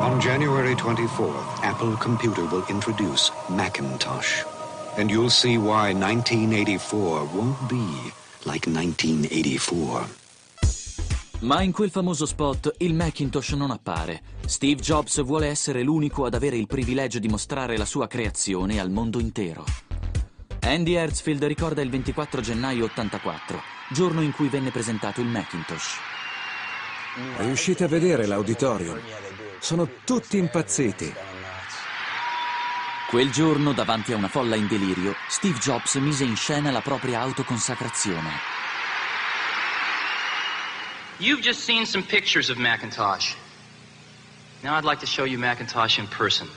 On 0.00 0.18
January 0.18 0.74
24th, 0.74 1.62
Apple 1.62 1.96
Computer 1.98 2.44
will 2.44 2.64
introduce 2.68 3.30
Macintosh. 3.48 4.55
And 4.98 5.10
you'll 5.10 5.28
see 5.28 5.58
why 5.58 5.92
1984 5.92 7.28
won't 7.34 7.68
be 7.68 8.12
like 8.44 8.66
1984. 8.66 10.24
Ma 11.40 11.60
in 11.60 11.70
quel 11.70 11.90
famoso 11.90 12.24
spot 12.24 12.76
il 12.78 12.94
Macintosh 12.94 13.50
non 13.50 13.70
appare. 13.70 14.22
Steve 14.46 14.80
Jobs 14.80 15.22
vuole 15.22 15.48
essere 15.48 15.82
l'unico 15.82 16.24
ad 16.24 16.32
avere 16.32 16.56
il 16.56 16.66
privilegio 16.66 17.18
di 17.18 17.28
mostrare 17.28 17.76
la 17.76 17.84
sua 17.84 18.06
creazione 18.06 18.80
al 18.80 18.90
mondo 18.90 19.18
intero. 19.18 19.64
Andy 20.60 20.94
Hertzfield 20.94 21.44
ricorda 21.44 21.82
il 21.82 21.90
24 21.90 22.40
gennaio 22.40 22.86
84, 22.86 23.60
giorno 23.90 24.22
in 24.22 24.32
cui 24.32 24.48
venne 24.48 24.70
presentato 24.70 25.20
il 25.20 25.28
Macintosh. 25.28 25.98
Riuscite 27.36 27.84
a 27.84 27.88
vedere 27.88 28.24
l'auditorium? 28.24 28.98
Sono 29.58 29.88
tutti 30.04 30.38
impazziti. 30.38 31.35
Quel 33.08 33.30
giorno, 33.30 33.72
davanti 33.72 34.12
a 34.12 34.16
una 34.16 34.26
folla 34.26 34.56
in 34.56 34.66
delirio, 34.66 35.14
Steve 35.28 35.58
Jobs 35.58 35.94
mise 35.94 36.24
in 36.24 36.34
scena 36.34 36.72
la 36.72 36.80
propria 36.80 37.20
autoconsacrazione. 37.20 38.30
You've 41.18 41.40
just 41.40 41.60
seen 41.60 41.86
some 41.86 42.02
pictures 42.02 42.48
of 42.48 42.56
Macintosh. 42.56 43.36
Now 44.62 44.76
I'd 44.76 44.82
like 44.82 44.98
to 44.98 45.06
show 45.06 45.24
you 45.24 45.38
Macintosh 45.38 45.98
in 45.98 46.08
person. 46.08 46.48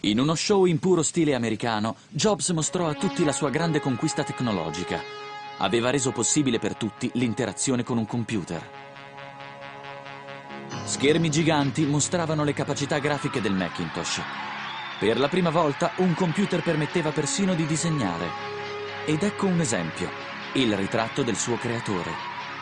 In 0.00 0.18
uno 0.18 0.34
show 0.34 0.66
in 0.66 0.78
puro 0.78 1.02
stile 1.02 1.34
americano, 1.34 1.96
Jobs 2.10 2.50
mostrò 2.50 2.88
a 2.88 2.94
tutti 2.94 3.24
la 3.24 3.32
sua 3.32 3.48
grande 3.48 3.80
conquista 3.80 4.22
tecnologica. 4.22 5.02
Aveva 5.56 5.88
reso 5.88 6.12
possibile 6.12 6.58
per 6.58 6.76
tutti 6.76 7.10
l'interazione 7.14 7.84
con 7.84 7.96
un 7.96 8.06
computer. 8.06 8.79
Schermi 10.90 11.30
giganti 11.30 11.86
mostravano 11.86 12.42
le 12.42 12.52
capacità 12.52 12.98
grafiche 12.98 13.40
del 13.40 13.54
Macintosh. 13.54 14.20
Per 14.98 15.20
la 15.20 15.28
prima 15.28 15.48
volta 15.48 15.92
un 15.98 16.14
computer 16.14 16.62
permetteva 16.62 17.12
persino 17.12 17.54
di 17.54 17.64
disegnare. 17.64 18.26
Ed 19.06 19.22
ecco 19.22 19.46
un 19.46 19.60
esempio, 19.60 20.10
il 20.54 20.76
ritratto 20.76 21.22
del 21.22 21.36
suo 21.36 21.54
creatore. 21.58 22.10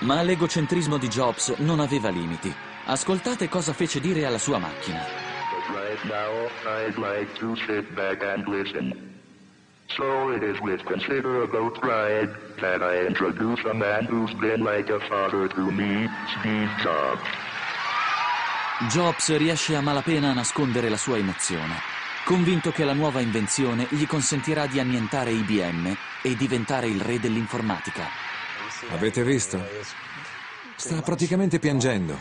Ma 0.01 0.21
l'egocentrismo 0.21 0.99
di 0.99 1.09
Jobs 1.09 1.55
non 1.61 1.81
aveva 1.81 2.11
limiti. 2.11 2.55
Ascoltate 2.85 3.49
cosa 3.49 3.73
fece 3.73 3.99
dire 3.99 4.27
alla 4.27 4.37
sua 4.37 4.59
macchina. 4.59 5.01
Right 5.73 6.05
now, 6.05 6.51
I'd 6.85 6.99
like 6.99 7.33
to 7.39 7.57
sit 7.67 7.91
back 7.95 8.23
and 8.23 8.47
listen. 8.47 8.93
So 9.97 10.35
it 10.35 10.43
is 10.43 10.61
with 10.61 10.85
considerable 10.85 11.71
pride 11.71 12.29
that 12.61 12.83
I 12.83 13.07
introduce 13.07 13.65
a 13.65 13.73
man 13.73 14.05
who's 14.05 14.35
been 14.35 14.63
like 14.63 14.93
a 14.93 15.01
father 15.09 15.49
to 15.49 15.71
me, 15.71 16.07
Steve 16.39 16.69
Jobs. 16.83 17.48
Jobs 18.87 19.37
riesce 19.37 19.75
a 19.75 19.81
malapena 19.81 20.31
a 20.31 20.35
nascondere 20.35 20.89
la 20.89 20.97
sua 20.97 21.19
emozione, 21.19 21.81
convinto 22.25 22.71
che 22.71 22.85
la 22.85 22.93
nuova 22.93 23.21
invenzione 23.21 23.89
gli 23.91 24.07
consentirà 24.07 24.67
di 24.67 24.79
annientare 24.79 25.33
IBM 25.33 25.97
e 26.23 26.37
diventare 26.37 26.87
il 26.87 27.01
re 27.01 27.19
dell'informatica. 27.19 28.09
Avete 28.91 29.25
visto? 29.25 29.61
Sta 30.77 31.03
praticamente 31.03 31.59
piangendo. 31.59 32.17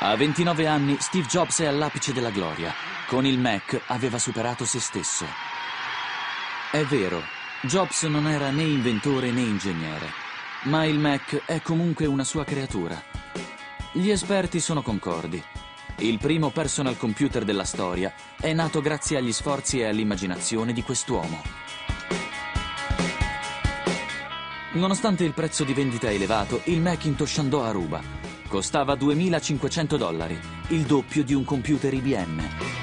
A 0.00 0.14
29 0.14 0.66
anni 0.66 0.98
Steve 1.00 1.26
Jobs 1.26 1.60
è 1.60 1.66
all'apice 1.66 2.12
della 2.12 2.30
gloria. 2.30 2.74
Con 3.06 3.24
il 3.24 3.38
Mac 3.38 3.80
aveva 3.86 4.18
superato 4.18 4.66
se 4.66 4.78
stesso. 4.78 5.24
È 6.70 6.84
vero, 6.84 7.22
Jobs 7.62 8.02
non 8.02 8.28
era 8.28 8.50
né 8.50 8.62
inventore 8.62 9.30
né 9.30 9.40
ingegnere, 9.40 10.12
ma 10.64 10.84
il 10.84 10.98
Mac 10.98 11.44
è 11.46 11.62
comunque 11.62 12.04
una 12.04 12.24
sua 12.24 12.44
creatura. 12.44 13.11
Gli 13.92 14.10
esperti 14.10 14.58
sono 14.58 14.82
concordi. 14.82 15.42
Il 15.98 16.18
primo 16.18 16.50
personal 16.50 16.96
computer 16.96 17.44
della 17.44 17.64
storia 17.64 18.12
è 18.40 18.52
nato 18.52 18.80
grazie 18.80 19.18
agli 19.18 19.32
sforzi 19.32 19.80
e 19.80 19.84
all'immaginazione 19.84 20.72
di 20.72 20.82
quest'uomo. 20.82 21.42
Nonostante 24.72 25.24
il 25.24 25.34
prezzo 25.34 25.64
di 25.64 25.74
vendita 25.74 26.10
elevato, 26.10 26.62
il 26.64 26.80
Macintosh 26.80 27.38
andò 27.38 27.62
a 27.62 27.70
ruba 27.70 28.22
Costava 28.52 28.92
2.500 28.96 29.96
dollari, 29.96 30.38
il 30.68 30.82
doppio 30.82 31.24
di 31.24 31.32
un 31.32 31.42
computer 31.42 31.90
IBM. 31.94 32.81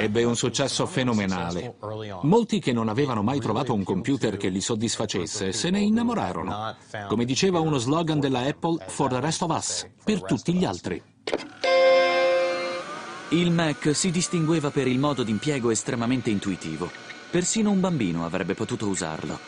Ebbe 0.00 0.22
un 0.22 0.36
successo 0.36 0.86
fenomenale. 0.86 1.74
Molti 2.22 2.60
che 2.60 2.72
non 2.72 2.88
avevano 2.88 3.22
mai 3.22 3.40
trovato 3.40 3.74
un 3.74 3.82
computer 3.82 4.36
che 4.36 4.48
li 4.48 4.60
soddisfacesse 4.60 5.52
se 5.52 5.70
ne 5.70 5.80
innamorarono. 5.80 6.76
Come 7.08 7.24
diceva 7.24 7.58
uno 7.58 7.78
slogan 7.78 8.20
della 8.20 8.40
Apple, 8.40 8.84
For 8.86 9.10
the 9.10 9.18
rest 9.18 9.42
of 9.42 9.50
us, 9.50 9.88
per 10.04 10.22
tutti 10.22 10.54
gli 10.54 10.64
altri. 10.64 11.02
Il 13.30 13.50
Mac 13.50 13.94
si 13.94 14.10
distingueva 14.12 14.70
per 14.70 14.86
il 14.86 15.00
modo 15.00 15.24
d'impiego 15.24 15.70
estremamente 15.70 16.30
intuitivo. 16.30 16.88
Persino 17.30 17.70
un 17.70 17.80
bambino 17.80 18.24
avrebbe 18.24 18.54
potuto 18.54 18.86
usarlo. 18.86 19.38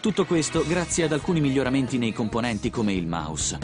Tutto 0.00 0.24
questo 0.24 0.64
grazie 0.66 1.04
ad 1.04 1.12
alcuni 1.12 1.40
miglioramenti 1.40 1.98
nei 1.98 2.12
componenti 2.12 2.70
come 2.70 2.94
il 2.94 3.06
mouse. 3.06 3.58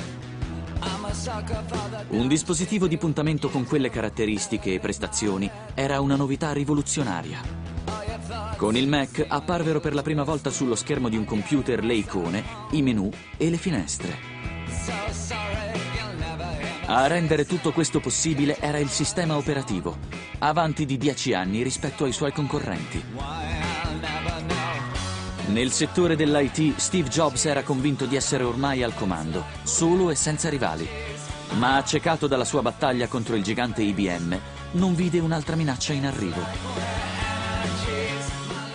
Un 2.08 2.28
dispositivo 2.28 2.86
di 2.86 2.98
puntamento 2.98 3.48
con 3.48 3.64
quelle 3.64 3.88
caratteristiche 3.88 4.74
e 4.74 4.78
prestazioni 4.78 5.50
era 5.74 6.00
una 6.00 6.16
novità 6.16 6.52
rivoluzionaria. 6.52 7.40
Con 8.56 8.76
il 8.76 8.88
Mac 8.88 9.24
apparvero 9.26 9.80
per 9.80 9.94
la 9.94 10.02
prima 10.02 10.24
volta 10.24 10.50
sullo 10.50 10.74
schermo 10.74 11.08
di 11.08 11.16
un 11.16 11.24
computer 11.24 11.82
le 11.82 11.94
icone, 11.94 12.44
i 12.72 12.82
menu 12.82 13.10
e 13.36 13.48
le 13.48 13.56
finestre. 13.56 14.16
A 16.86 17.06
rendere 17.06 17.46
tutto 17.46 17.72
questo 17.72 18.00
possibile 18.00 18.58
era 18.58 18.78
il 18.78 18.88
sistema 18.88 19.36
operativo, 19.36 19.96
avanti 20.38 20.84
di 20.84 20.96
10 20.96 21.34
anni 21.34 21.62
rispetto 21.62 22.04
ai 22.04 22.12
suoi 22.12 22.32
concorrenti. 22.32 23.57
Nel 25.48 25.72
settore 25.72 26.14
dell'IT, 26.14 26.76
Steve 26.76 27.08
Jobs 27.08 27.46
era 27.46 27.62
convinto 27.62 28.04
di 28.04 28.16
essere 28.16 28.44
ormai 28.44 28.82
al 28.82 28.94
comando, 28.94 29.44
solo 29.62 30.10
e 30.10 30.14
senza 30.14 30.50
rivali. 30.50 30.86
Ma 31.56 31.76
accecato 31.76 32.26
dalla 32.26 32.44
sua 32.44 32.60
battaglia 32.60 33.08
contro 33.08 33.34
il 33.34 33.42
gigante 33.42 33.80
IBM, 33.80 34.38
non 34.72 34.94
vide 34.94 35.20
un'altra 35.20 35.56
minaccia 35.56 35.94
in 35.94 36.04
arrivo. 36.04 36.42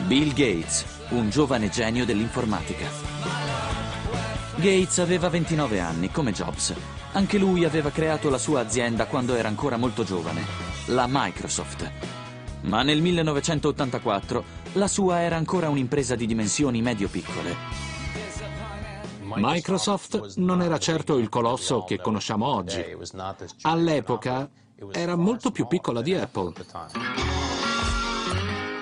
Bill 0.08 0.30
Gates, 0.30 0.86
un 1.10 1.30
giovane 1.30 1.70
genio 1.70 2.06
dell'informatica. 2.06 2.88
Gates 4.56 4.98
aveva 4.98 5.30
29 5.30 5.80
anni, 5.80 6.10
come 6.10 6.32
Jobs, 6.32 6.74
anche 7.12 7.38
lui 7.38 7.66
aveva 7.66 7.92
creato 7.92 8.32
la 8.32 8.40
sua 8.40 8.62
azienda 8.62 9.06
quando 9.06 9.36
era 9.36 9.48
ancora 9.48 9.78
molto 9.78 10.04
giovane, 10.04 10.44
la 10.88 11.06
Microsoft. 11.08 11.92
Ma 12.62 12.82
nel 12.82 13.00
1984 13.02 14.63
la 14.74 14.88
sua 14.88 15.22
era 15.22 15.36
ancora 15.36 15.70
un'impresa 15.70 16.16
di 16.16 16.26
dimensioni 16.26 16.82
medio-piccole. 16.82 17.56
Microsoft 19.36 20.36
non 20.38 20.62
era 20.62 20.78
certo 20.78 21.18
il 21.18 21.30
colosso 21.30 21.84
che 21.84 22.00
conosciamo 22.00 22.46
oggi. 22.46 22.84
All'epoca 23.62 24.50
era 24.92 25.16
molto 25.16 25.52
più 25.52 25.68
piccola 25.68 26.02
di 26.02 26.14
Apple. 26.14 26.54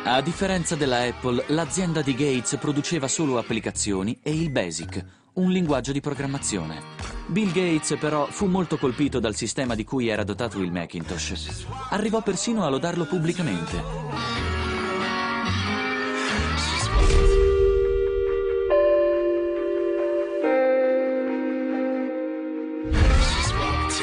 A 0.04 0.22
differenza 0.22 0.76
della 0.76 1.04
Apple, 1.04 1.46
l'azienda 1.48 2.02
di 2.02 2.14
Gates 2.14 2.58
produceva 2.60 3.08
solo 3.08 3.38
applicazioni 3.38 4.20
e 4.22 4.34
il 4.34 4.50
BASIC, 4.50 5.06
un 5.34 5.52
linguaggio 5.52 5.92
di 5.92 6.02
programmazione. 6.02 6.82
Bill 7.28 7.52
Gates 7.52 7.98
però 8.00 8.26
fu 8.26 8.48
molto 8.48 8.78
colpito 8.78 9.20
dal 9.20 9.36
sistema 9.36 9.76
di 9.76 9.86
cui 9.86 10.08
era 10.08 10.24
dotato 10.24 10.60
il 10.60 10.72
Macintosh. 10.72 11.66
Arrivò 11.90 12.22
persino 12.22 12.66
a 12.66 12.70
lodarlo 12.70 13.06
pubblicamente. 13.06 14.51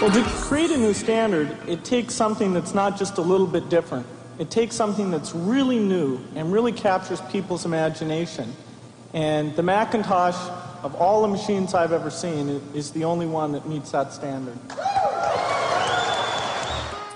Well, 0.00 0.10
to 0.12 0.22
create 0.42 0.70
a 0.70 0.76
new 0.76 0.94
standard, 0.94 1.56
it 1.66 1.84
takes 1.84 2.14
something 2.14 2.52
that's 2.54 2.72
not 2.72 2.98
just 2.98 3.18
a 3.18 3.22
little 3.22 3.46
bit 3.46 3.68
different. 3.68 4.06
It 4.38 4.50
takes 4.50 4.76
something 4.76 5.10
that's 5.10 5.34
really 5.34 5.78
new 5.78 6.20
and 6.36 6.52
really 6.52 6.72
captures 6.72 7.20
people's 7.32 7.64
imagination. 7.64 8.54
And 9.12 9.54
the 9.56 9.62
Macintosh 9.62 10.36
of 10.82 10.94
all 11.00 11.22
the 11.22 11.28
machines 11.28 11.74
I've 11.74 11.92
ever 11.92 12.10
seen, 12.10 12.60
is 12.74 12.90
the 12.92 13.04
only 13.04 13.26
one 13.26 13.52
that 13.52 13.66
meets 13.66 13.90
that 13.90 14.12
standard. 14.12 14.58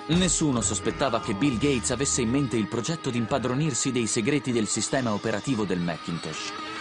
Nessuno 0.07 0.61
sospettava 0.61 1.21
che 1.21 1.35
Bill 1.35 1.57
Gates 1.59 1.91
avesse 1.91 2.21
in 2.21 2.29
mente 2.29 2.57
il 2.57 2.67
progetto 2.67 3.09
di 3.09 3.19
impadronirsi 3.19 3.93
dei 3.93 4.07
segreti 4.07 4.53
del 4.53 4.67
sistema 4.67 5.13
operativo 5.13 5.65
del 5.65 5.79
Macintosh. 5.79 6.72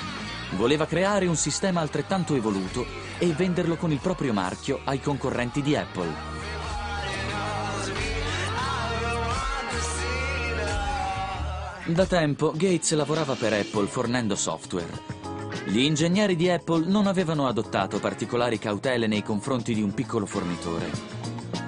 Voleva 0.52 0.86
creare 0.86 1.28
un 1.28 1.36
sistema 1.36 1.82
altrettanto 1.82 2.36
evoluto 2.36 2.86
e 3.18 3.28
venderlo 3.28 3.76
con 3.76 3.92
il 3.92 4.00
proprio 4.00 4.34
marchio 4.34 4.80
ai 4.84 5.00
concorrenti 5.00 5.62
di 5.62 5.76
Apple. 5.76 6.30
Da 11.86 12.06
tempo 12.06 12.52
Gates 12.52 12.94
lavorava 12.94 13.34
per 13.36 13.54
Apple 13.54 13.88
fornendo 13.88 14.36
software 14.36 15.20
gli 15.66 15.80
ingegneri 15.80 16.36
di 16.36 16.50
Apple 16.50 16.88
non 16.88 17.06
avevano 17.06 17.48
adottato 17.48 18.00
particolari 18.00 18.58
cautele 18.58 19.06
nei 19.06 19.22
confronti 19.22 19.76
di 19.76 19.82
un 19.82 19.94
piccolo 19.94 20.26
fornitore. 20.26 20.90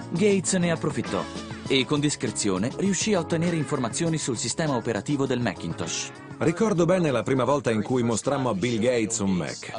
Gates 0.10 0.54
ne 0.54 0.72
approfittò 0.72 1.24
e 1.68 1.86
con 1.86 2.00
discrezione 2.00 2.72
riuscì 2.78 3.14
a 3.14 3.20
ottenere 3.20 3.56
informazioni 3.56 4.18
sul 4.18 4.38
sistema 4.38 4.76
operativo 4.76 5.28
del 5.28 5.40
Macintosh. 5.40 6.12
Ricordo 6.40 6.86
bene 6.86 7.12
la 7.12 7.24
prima 7.24 7.44
volta 7.44 7.72
in 7.72 7.82
cui 7.82 8.04
mostrammo 8.04 8.50
a 8.50 8.54
Bill 8.54 8.80
Gates 8.80 9.20
un 9.20 9.32
Mac. 9.32 9.72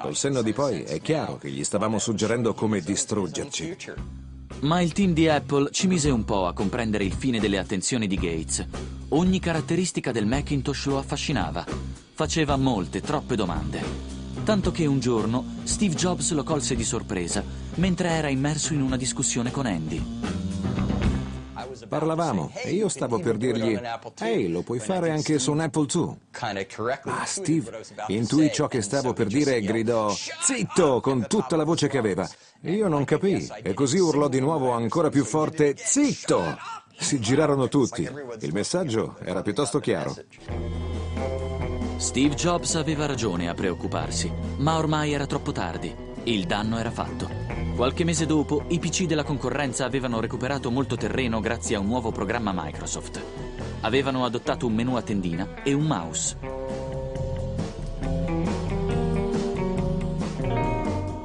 Col 0.00 0.16
senno 0.16 0.42
di 0.42 0.52
poi 0.52 0.82
è 0.82 1.00
chiaro 1.00 1.36
che 1.36 1.50
gli 1.50 1.62
stavamo 1.62 1.98
suggerendo 1.98 2.54
come 2.54 2.80
distruggerci. 2.80 3.76
Ma 4.60 4.80
il 4.80 4.92
team 4.92 5.12
di 5.12 5.28
Apple 5.28 5.70
ci 5.70 5.86
mise 5.86 6.10
un 6.10 6.24
po' 6.24 6.46
a 6.46 6.52
comprendere 6.52 7.04
il 7.04 7.12
fine 7.12 7.38
delle 7.38 7.58
attenzioni 7.58 8.06
di 8.06 8.16
Gates. 8.16 8.66
Ogni 9.10 9.38
caratteristica 9.38 10.10
del 10.10 10.26
Macintosh 10.26 10.86
lo 10.86 10.98
affascinava 10.98 11.64
Faceva 12.18 12.56
molte, 12.56 13.00
troppe 13.00 13.36
domande. 13.36 13.80
Tanto 14.42 14.72
che 14.72 14.86
un 14.86 14.98
giorno 14.98 15.44
Steve 15.62 15.94
Jobs 15.94 16.32
lo 16.32 16.42
colse 16.42 16.74
di 16.74 16.82
sorpresa 16.82 17.44
mentre 17.76 18.08
era 18.08 18.28
immerso 18.28 18.72
in 18.72 18.82
una 18.82 18.96
discussione 18.96 19.52
con 19.52 19.66
Andy. 19.66 20.37
Parlavamo 21.86 22.50
e 22.54 22.70
io 22.70 22.88
stavo 22.88 23.18
per 23.18 23.36
dirgli 23.36 23.78
Ehi, 24.20 24.50
lo 24.50 24.62
puoi 24.62 24.78
fare 24.78 25.10
anche 25.10 25.38
su 25.38 25.52
un 25.52 25.60
Apple 25.60 25.86
II. 25.92 26.16
Ma 27.04 27.24
Steve 27.24 27.80
intuì 28.08 28.50
ciò 28.52 28.66
che 28.66 28.82
stavo 28.82 29.12
per 29.12 29.26
dire 29.26 29.56
e 29.56 29.60
gridò 29.60 30.10
Zitto! 30.10 31.00
con 31.00 31.26
tutta 31.28 31.56
la 31.56 31.64
voce 31.64 31.88
che 31.88 31.98
aveva. 31.98 32.28
Io 32.62 32.88
non 32.88 33.04
capii 33.04 33.48
e 33.62 33.74
così 33.74 33.98
urlò 33.98 34.28
di 34.28 34.40
nuovo 34.40 34.72
ancora 34.72 35.08
più 35.10 35.24
forte 35.24 35.74
Zitto! 35.76 36.56
Si 36.98 37.20
girarono 37.20 37.68
tutti. 37.68 38.08
Il 38.40 38.52
messaggio 38.52 39.16
era 39.22 39.42
piuttosto 39.42 39.78
chiaro. 39.78 40.14
Steve 41.96 42.34
Jobs 42.34 42.74
aveva 42.74 43.06
ragione 43.06 43.48
a 43.48 43.54
preoccuparsi, 43.54 44.32
ma 44.58 44.76
ormai 44.76 45.12
era 45.12 45.26
troppo 45.26 45.52
tardi. 45.52 45.94
Il 46.24 46.46
danno 46.46 46.78
era 46.78 46.90
fatto. 46.90 47.67
Qualche 47.78 48.02
mese 48.02 48.26
dopo, 48.26 48.64
i 48.70 48.80
PC 48.80 49.04
della 49.04 49.22
concorrenza 49.22 49.84
avevano 49.84 50.18
recuperato 50.18 50.68
molto 50.68 50.96
terreno 50.96 51.38
grazie 51.38 51.76
a 51.76 51.78
un 51.78 51.86
nuovo 51.86 52.10
programma 52.10 52.50
Microsoft. 52.52 53.22
Avevano 53.82 54.24
adottato 54.24 54.66
un 54.66 54.74
menu 54.74 54.96
a 54.96 55.02
tendina 55.02 55.62
e 55.62 55.74
un 55.74 55.84
mouse. 55.84 56.36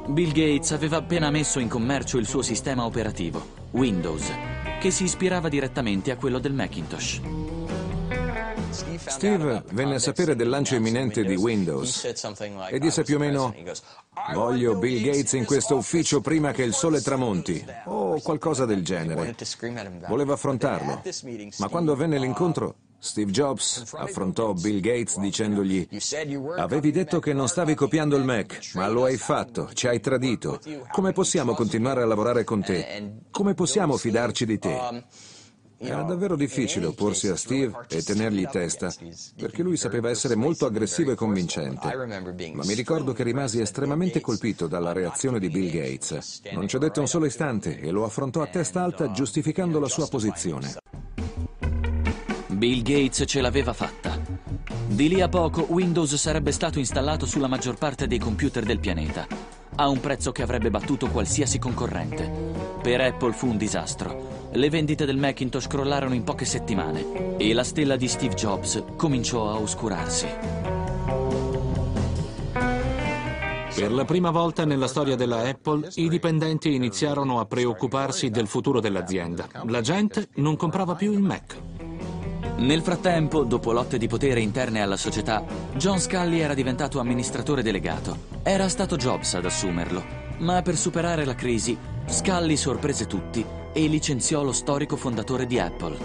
Bill 0.06 0.30
Gates 0.30 0.70
aveva 0.70 0.98
appena 0.98 1.28
messo 1.32 1.58
in 1.58 1.66
commercio 1.66 2.18
il 2.18 2.26
suo 2.28 2.42
sistema 2.42 2.84
operativo, 2.84 3.44
Windows, 3.72 4.30
che 4.78 4.92
si 4.92 5.02
ispirava 5.02 5.48
direttamente 5.48 6.12
a 6.12 6.16
quello 6.16 6.38
del 6.38 6.52
Macintosh. 6.52 7.20
Steve 8.74 9.62
venne 9.70 9.94
a 9.94 9.98
sapere 10.00 10.34
del 10.34 10.48
lancio 10.48 10.74
imminente 10.74 11.22
di 11.22 11.36
Windows 11.36 12.04
e 12.70 12.78
disse 12.80 13.04
più 13.04 13.16
o 13.16 13.18
meno 13.20 13.54
voglio 14.32 14.76
Bill 14.76 15.00
Gates 15.00 15.32
in 15.34 15.44
questo 15.44 15.76
ufficio 15.76 16.20
prima 16.20 16.50
che 16.50 16.64
il 16.64 16.74
sole 16.74 17.00
tramonti 17.00 17.64
o 17.84 18.20
qualcosa 18.20 18.64
del 18.64 18.82
genere. 18.84 19.36
Voleva 20.08 20.32
affrontarlo, 20.32 21.02
ma 21.58 21.68
quando 21.68 21.92
avvenne 21.92 22.18
l'incontro 22.18 22.74
Steve 22.98 23.30
Jobs 23.30 23.92
affrontò 23.96 24.54
Bill 24.54 24.80
Gates 24.80 25.18
dicendogli 25.18 25.86
Avevi 26.56 26.90
detto 26.90 27.20
che 27.20 27.32
non 27.32 27.48
stavi 27.48 27.74
copiando 27.74 28.16
il 28.16 28.24
Mac, 28.24 28.70
ma 28.74 28.88
lo 28.88 29.04
hai 29.04 29.18
fatto, 29.18 29.70
ci 29.72 29.86
hai 29.86 30.00
tradito. 30.00 30.58
Come 30.90 31.12
possiamo 31.12 31.54
continuare 31.54 32.02
a 32.02 32.06
lavorare 32.06 32.44
con 32.44 32.62
te? 32.62 33.20
Come 33.30 33.54
possiamo 33.54 33.96
fidarci 33.98 34.46
di 34.46 34.58
te? 34.58 35.04
Era 35.78 36.02
davvero 36.02 36.36
difficile 36.36 36.86
opporsi 36.86 37.28
a 37.28 37.36
Steve 37.36 37.86
e 37.88 38.02
tenergli 38.02 38.46
testa, 38.46 38.92
perché 39.36 39.62
lui 39.62 39.76
sapeva 39.76 40.08
essere 40.08 40.34
molto 40.34 40.66
aggressivo 40.66 41.10
e 41.10 41.14
convincente. 41.14 41.94
Ma 42.54 42.64
mi 42.64 42.74
ricordo 42.74 43.12
che 43.12 43.22
rimasi 43.22 43.60
estremamente 43.60 44.20
colpito 44.20 44.66
dalla 44.66 44.92
reazione 44.92 45.38
di 45.38 45.48
Bill 45.48 45.70
Gates. 45.70 46.42
Non 46.52 46.68
ci 46.68 46.76
ho 46.76 46.78
detto 46.78 47.00
un 47.00 47.08
solo 47.08 47.26
istante 47.26 47.78
e 47.80 47.90
lo 47.90 48.04
affrontò 48.04 48.40
a 48.40 48.46
testa 48.46 48.82
alta 48.82 49.10
giustificando 49.10 49.80
la 49.80 49.88
sua 49.88 50.06
posizione. 50.08 50.74
Bill 52.46 52.82
Gates 52.82 53.24
ce 53.26 53.40
l'aveva 53.40 53.72
fatta. 53.72 54.18
Di 54.86 55.08
lì 55.08 55.20
a 55.20 55.28
poco 55.28 55.66
Windows 55.68 56.14
sarebbe 56.14 56.52
stato 56.52 56.78
installato 56.78 57.26
sulla 57.26 57.48
maggior 57.48 57.76
parte 57.76 58.06
dei 58.06 58.18
computer 58.18 58.64
del 58.64 58.78
pianeta, 58.78 59.26
a 59.74 59.88
un 59.88 59.98
prezzo 59.98 60.30
che 60.30 60.42
avrebbe 60.42 60.70
battuto 60.70 61.08
qualsiasi 61.08 61.58
concorrente. 61.58 62.30
Per 62.80 63.00
Apple 63.00 63.32
fu 63.32 63.48
un 63.48 63.56
disastro 63.56 64.33
le 64.56 64.70
vendite 64.70 65.04
del 65.04 65.16
Macintosh 65.16 65.66
crollarono 65.66 66.14
in 66.14 66.22
poche 66.22 66.44
settimane 66.44 67.36
e 67.38 67.52
la 67.52 67.64
stella 67.64 67.96
di 67.96 68.06
Steve 68.06 68.34
Jobs 68.34 68.82
cominciò 68.96 69.50
a 69.50 69.58
oscurarsi. 69.58 70.26
Per 73.74 73.92
la 73.92 74.04
prima 74.04 74.30
volta 74.30 74.64
nella 74.64 74.86
storia 74.86 75.16
della 75.16 75.48
Apple, 75.48 75.90
i 75.94 76.08
dipendenti 76.08 76.72
iniziarono 76.72 77.40
a 77.40 77.46
preoccuparsi 77.46 78.30
del 78.30 78.46
futuro 78.46 78.78
dell'azienda. 78.78 79.48
La 79.66 79.80
gente 79.80 80.28
non 80.34 80.54
comprava 80.54 80.94
più 80.94 81.12
il 81.12 81.20
Mac. 81.20 81.56
Nel 82.58 82.82
frattempo, 82.82 83.42
dopo 83.42 83.72
lotte 83.72 83.98
di 83.98 84.06
potere 84.06 84.38
interne 84.38 84.80
alla 84.80 84.96
società, 84.96 85.44
John 85.74 85.98
Scully 85.98 86.38
era 86.38 86.54
diventato 86.54 87.00
amministratore 87.00 87.62
delegato. 87.62 88.16
Era 88.44 88.68
stato 88.68 88.94
Jobs 88.94 89.34
ad 89.34 89.44
assumerlo, 89.44 90.04
ma 90.38 90.62
per 90.62 90.76
superare 90.76 91.24
la 91.24 91.34
crisi, 91.34 91.76
Scully 92.06 92.56
sorprese 92.56 93.06
tutti 93.06 93.62
e 93.74 93.88
licenziò 93.88 94.44
lo 94.44 94.52
storico 94.52 94.96
fondatore 94.96 95.46
di 95.46 95.58
Apple. 95.58 95.98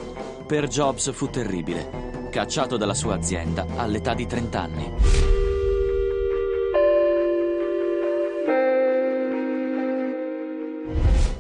Per 0.46 0.68
Jobs 0.68 1.14
fu 1.14 1.30
terribile, 1.30 2.28
cacciato 2.32 2.76
dalla 2.78 2.96
sua 2.96 3.14
azienda 3.14 3.66
all'età 3.76 4.16
di 4.16 4.26
30 4.26 4.60
anni. 4.60 4.92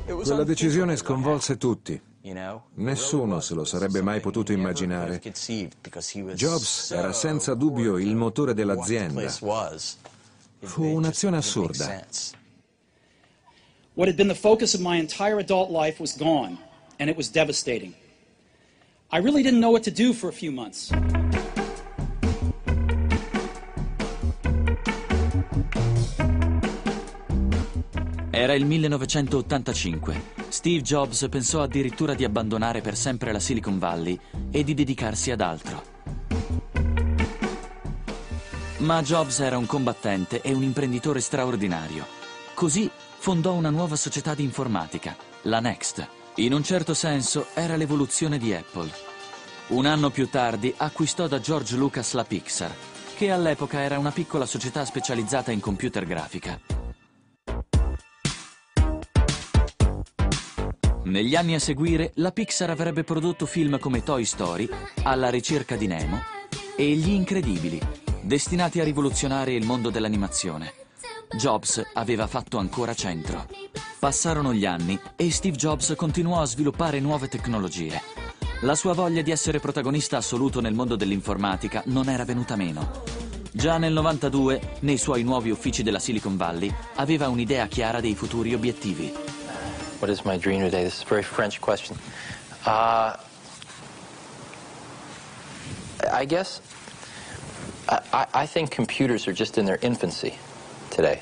Quella 0.05 0.43
decisione 0.43 0.95
sconvolse 0.95 1.57
tutti. 1.57 1.99
Nessuno 2.75 3.39
se 3.39 3.55
lo 3.55 3.63
sarebbe 3.63 4.03
mai 4.03 4.19
potuto 4.19 4.51
immaginare. 4.51 5.19
Jobs 6.35 6.91
era 6.91 7.11
senza 7.11 7.55
dubbio 7.55 7.97
il 7.97 8.15
motore 8.15 8.53
dell'azienda. 8.53 9.27
Fu 10.59 10.83
un'azione 10.83 11.37
assurda. 11.37 12.05
What 13.99 14.07
had 14.07 14.15
been 14.15 14.29
the 14.29 14.33
focus 14.33 14.73
of 14.75 14.79
my 14.79 14.95
entire 14.95 15.39
adult 15.39 15.71
life 15.71 15.99
was 15.99 16.15
gone, 16.15 16.57
and 16.99 17.09
it 17.09 17.17
was 17.17 17.27
devastating. 17.27 17.93
I 19.11 19.17
really 19.17 19.43
didn't 19.43 19.59
know 19.59 19.71
what 19.71 19.83
to 19.83 19.91
do 19.91 20.13
for 20.13 20.29
a 20.29 20.31
few 20.31 20.53
months. 20.53 20.89
Era 28.31 28.53
il 28.53 28.65
1985. 28.65 30.21
Steve 30.47 30.81
Jobs 30.81 31.27
pensò 31.29 31.61
addirittura 31.61 32.13
di 32.13 32.23
abbandonare 32.23 32.79
per 32.79 32.95
sempre 32.95 33.33
la 33.33 33.41
Silicon 33.41 33.79
Valley 33.79 34.17
e 34.49 34.63
di 34.63 34.73
dedicarsi 34.73 35.29
ad 35.31 35.41
altro. 35.41 35.83
Ma 38.77 39.01
Jobs 39.01 39.39
era 39.41 39.57
un 39.57 39.65
combattente 39.65 40.39
e 40.39 40.53
un 40.53 40.63
imprenditore 40.63 41.19
straordinario. 41.19 42.05
Così 42.53 42.89
fondò 43.19 43.51
una 43.53 43.69
nuova 43.69 43.97
società 43.97 44.33
di 44.33 44.43
informatica, 44.43 45.15
la 45.43 45.59
Next. 45.59 46.07
In 46.35 46.53
un 46.53 46.63
certo 46.63 46.93
senso 46.93 47.47
era 47.53 47.75
l'evoluzione 47.75 48.37
di 48.37 48.53
Apple. 48.53 48.89
Un 49.67 49.85
anno 49.85 50.09
più 50.09 50.29
tardi 50.29 50.73
acquistò 50.75 51.27
da 51.27 51.41
George 51.41 51.75
Lucas 51.75 52.13
la 52.13 52.23
Pixar, 52.23 52.73
che 53.17 53.29
all'epoca 53.29 53.81
era 53.81 53.99
una 53.99 54.11
piccola 54.11 54.45
società 54.45 54.85
specializzata 54.85 55.51
in 55.51 55.59
computer 55.59 56.05
grafica. 56.05 56.59
Negli 61.03 61.35
anni 61.35 61.55
a 61.55 61.59
seguire, 61.59 62.11
la 62.15 62.31
Pixar 62.31 62.69
avrebbe 62.69 63.03
prodotto 63.03 63.45
film 63.45 63.79
come 63.79 64.01
Toy 64.01 64.23
Story, 64.23 64.69
Alla 65.03 65.29
ricerca 65.29 65.75
di 65.75 65.87
Nemo 65.87 66.21
e 66.77 66.93
Gli 66.93 67.09
Incredibili, 67.09 67.81
destinati 68.21 68.79
a 68.79 68.85
rivoluzionare 68.85 69.53
il 69.53 69.65
mondo 69.65 69.89
dell'animazione. 69.89 70.87
Jobs 71.35 71.81
aveva 71.93 72.25
fatto 72.25 72.57
ancora 72.57 72.95
centro. 72.95 73.45
Passarono 73.99 74.51
gli 74.51 74.65
anni 74.65 74.99
e 75.15 75.31
Steve 75.31 75.55
Jobs 75.55 75.93
continuò 75.95 76.41
a 76.41 76.45
sviluppare 76.45 76.99
nuove 76.99 77.27
tecnologie. 77.27 78.01
La 78.61 78.73
sua 78.75 78.93
voglia 78.93 79.21
di 79.21 79.29
essere 79.29 79.59
protagonista 79.59 80.17
assoluto 80.17 80.59
nel 80.59 80.73
mondo 80.73 80.95
dell'informatica 80.95 81.83
non 81.85 82.09
era 82.09 82.25
venuta 82.25 82.55
meno. 82.55 83.03
Già 83.51 83.77
nel 83.77 83.93
92, 83.93 84.77
nei 84.79 84.97
suoi 84.97 85.23
nuovi 85.23 85.51
uffici 85.51 85.83
della 85.83 85.99
Silicon 85.99 86.35
Valley, 86.35 86.73
aveva 86.95 87.29
un'idea 87.29 87.67
chiara 87.67 88.01
dei 88.01 88.15
futuri 88.15 88.53
obiettivi. 88.53 89.13
What 89.99 90.09
is 90.09 90.21
my 90.21 90.37
dream 90.37 90.61
today? 90.61 90.83
This 90.83 90.95
is 90.95 91.01
a 91.03 91.07
very 91.07 91.23
French 91.23 91.59
question. 91.59 91.95
Uh, 92.65 93.15
I 96.11 96.25
guess 96.25 96.59
I, 97.87 98.25
I 98.33 98.47
think 98.47 98.73
computers 98.73 99.27
are 99.27 99.33
just 99.33 99.57
in 99.57 99.65
their 99.65 99.79
infancy 99.81 100.33
today. 100.99 101.21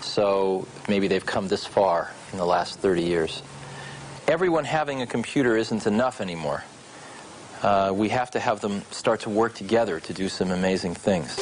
So 0.00 0.66
maybe 0.86 1.08
they've 1.08 1.26
come 1.26 1.48
this 1.48 1.66
far 1.66 2.10
in 2.32 2.38
the 2.38 2.46
last 2.46 2.78
30 2.78 3.02
years. 3.02 3.42
Everyone 4.26 4.64
having 4.64 5.02
a 5.02 5.06
computer 5.06 5.56
isn't 5.56 5.86
enough 5.86 6.20
anymore. 6.20 6.62
Uh, 7.62 7.90
we 7.92 8.08
have 8.10 8.30
to 8.30 8.38
have 8.38 8.60
them 8.60 8.82
start 8.90 9.20
to 9.20 9.30
work 9.30 9.54
together 9.54 9.98
to 10.00 10.12
do 10.12 10.28
some 10.28 10.52
amazing 10.52 10.94
things. 10.94 11.36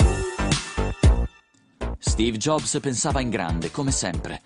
Steve 1.98 2.38
Jobs 2.38 2.78
pensava 2.80 3.20
in 3.20 3.28
grande, 3.28 3.70
come 3.70 3.90
sempre. 3.90 4.40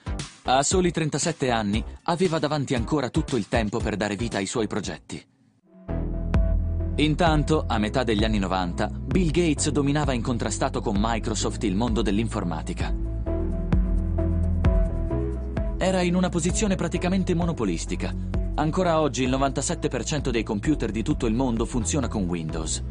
A 0.45 0.63
soli 0.65 0.91
37 0.91 1.51
anni 1.51 1.85
aveva 2.05 2.41
davanti 2.41 2.75
ancora 2.75 3.11
tutto 3.11 3.37
il 3.37 3.47
tempo 3.47 3.79
per 3.79 3.97
dare 3.97 4.17
vita 4.17 4.39
ai 4.39 4.47
suoi 4.47 4.67
progetti. 4.67 5.25
Intanto, 6.97 7.65
a 7.69 7.79
metà 7.79 8.03
degli 8.03 8.25
anni 8.25 8.39
90, 8.39 8.89
Bill 8.89 9.31
Gates 9.31 9.69
dominava 9.71 10.13
incontrastato 10.13 10.81
con 10.81 10.97
Microsoft 10.99 11.63
il 11.65 11.77
mondo 11.77 12.03
dell'informatica. 12.03 13.10
Era 15.83 16.03
in 16.03 16.15
una 16.15 16.29
posizione 16.29 16.75
praticamente 16.75 17.35
monopolistica. 17.35 18.15
Ancora 18.57 19.01
oggi 19.01 19.23
il 19.23 19.31
97% 19.31 20.29
dei 20.29 20.43
computer 20.43 20.91
di 20.91 21.03
tutto 21.03 21.25
il 21.25 21.33
mondo 21.33 21.65
funziona 21.65 22.07
con 22.07 22.25
Windows. 22.25 22.85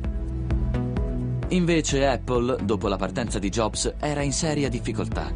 Invece 1.49 2.07
Apple, 2.07 2.57
dopo 2.63 2.87
la 2.87 2.95
partenza 2.95 3.37
di 3.37 3.49
Jobs, 3.49 3.93
era 3.99 4.23
in 4.23 4.33
seria 4.33 4.69
difficoltà. 4.69 5.31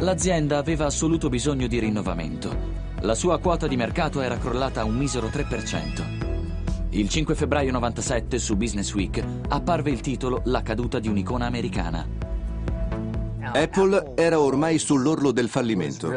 L'azienda 0.00 0.58
aveva 0.58 0.84
assoluto 0.84 1.30
bisogno 1.30 1.66
di 1.66 1.78
rinnovamento. 1.78 2.54
La 3.00 3.14
sua 3.14 3.38
quota 3.38 3.66
di 3.66 3.76
mercato 3.78 4.20
era 4.20 4.36
crollata 4.36 4.82
a 4.82 4.84
un 4.84 4.96
misero 4.96 5.28
3%. 5.28 6.90
Il 6.90 7.08
5 7.08 7.34
febbraio 7.34 7.72
97 7.72 8.38
su 8.38 8.58
Business 8.58 8.92
Week 8.92 9.24
apparve 9.48 9.90
il 9.90 10.02
titolo 10.02 10.42
La 10.44 10.60
caduta 10.60 10.98
di 10.98 11.08
un'icona 11.08 11.46
americana. 11.46 12.29
Apple 13.42 14.12
era 14.14 14.38
ormai 14.38 14.78
sull'orlo 14.78 15.32
del 15.32 15.48
fallimento. 15.48 16.08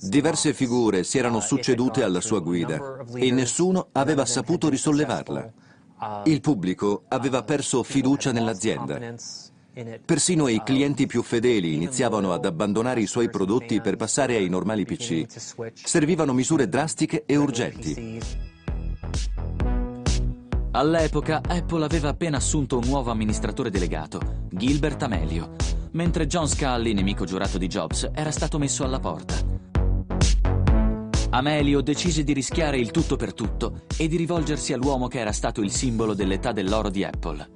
Diverse 0.00 0.54
figure 0.54 1.04
si 1.04 1.18
erano 1.18 1.40
succedute 1.40 2.02
alla 2.02 2.20
sua 2.20 2.40
guida 2.40 3.04
e 3.14 3.30
nessuno 3.30 3.88
aveva 3.92 4.24
saputo 4.24 4.68
risollevarla. 4.68 5.52
Il 6.24 6.40
pubblico 6.40 7.04
aveva 7.08 7.42
perso 7.42 7.82
fiducia 7.82 8.32
nell'azienda. 8.32 8.98
Persino 10.04 10.48
i 10.48 10.62
clienti 10.64 11.06
più 11.06 11.22
fedeli 11.22 11.74
iniziavano 11.74 12.32
ad 12.32 12.44
abbandonare 12.44 13.00
i 13.00 13.06
suoi 13.06 13.30
prodotti 13.30 13.80
per 13.80 13.96
passare 13.96 14.36
ai 14.36 14.48
normali 14.48 14.84
PC. 14.84 15.24
Servivano 15.74 16.32
misure 16.32 16.68
drastiche 16.68 17.24
e 17.26 17.36
urgenti. 17.36 18.48
All'epoca 20.72 21.40
Apple 21.44 21.84
aveva 21.84 22.10
appena 22.10 22.36
assunto 22.36 22.78
un 22.78 22.86
nuovo 22.86 23.10
amministratore 23.10 23.70
delegato, 23.70 24.46
Gilbert 24.50 25.02
Amelio, 25.02 25.56
mentre 25.92 26.28
John 26.28 26.46
Scully, 26.46 26.92
nemico 26.92 27.24
giurato 27.24 27.58
di 27.58 27.66
Jobs, 27.66 28.08
era 28.14 28.30
stato 28.30 28.56
messo 28.56 28.84
alla 28.84 29.00
porta. 29.00 29.34
Amelio 31.30 31.80
decise 31.80 32.22
di 32.22 32.32
rischiare 32.32 32.78
il 32.78 32.92
tutto 32.92 33.16
per 33.16 33.34
tutto 33.34 33.82
e 33.96 34.06
di 34.06 34.16
rivolgersi 34.16 34.72
all'uomo 34.72 35.08
che 35.08 35.18
era 35.18 35.32
stato 35.32 35.60
il 35.60 35.72
simbolo 35.72 36.14
dell'età 36.14 36.52
dell'oro 36.52 36.88
di 36.88 37.02
Apple. 37.02 37.48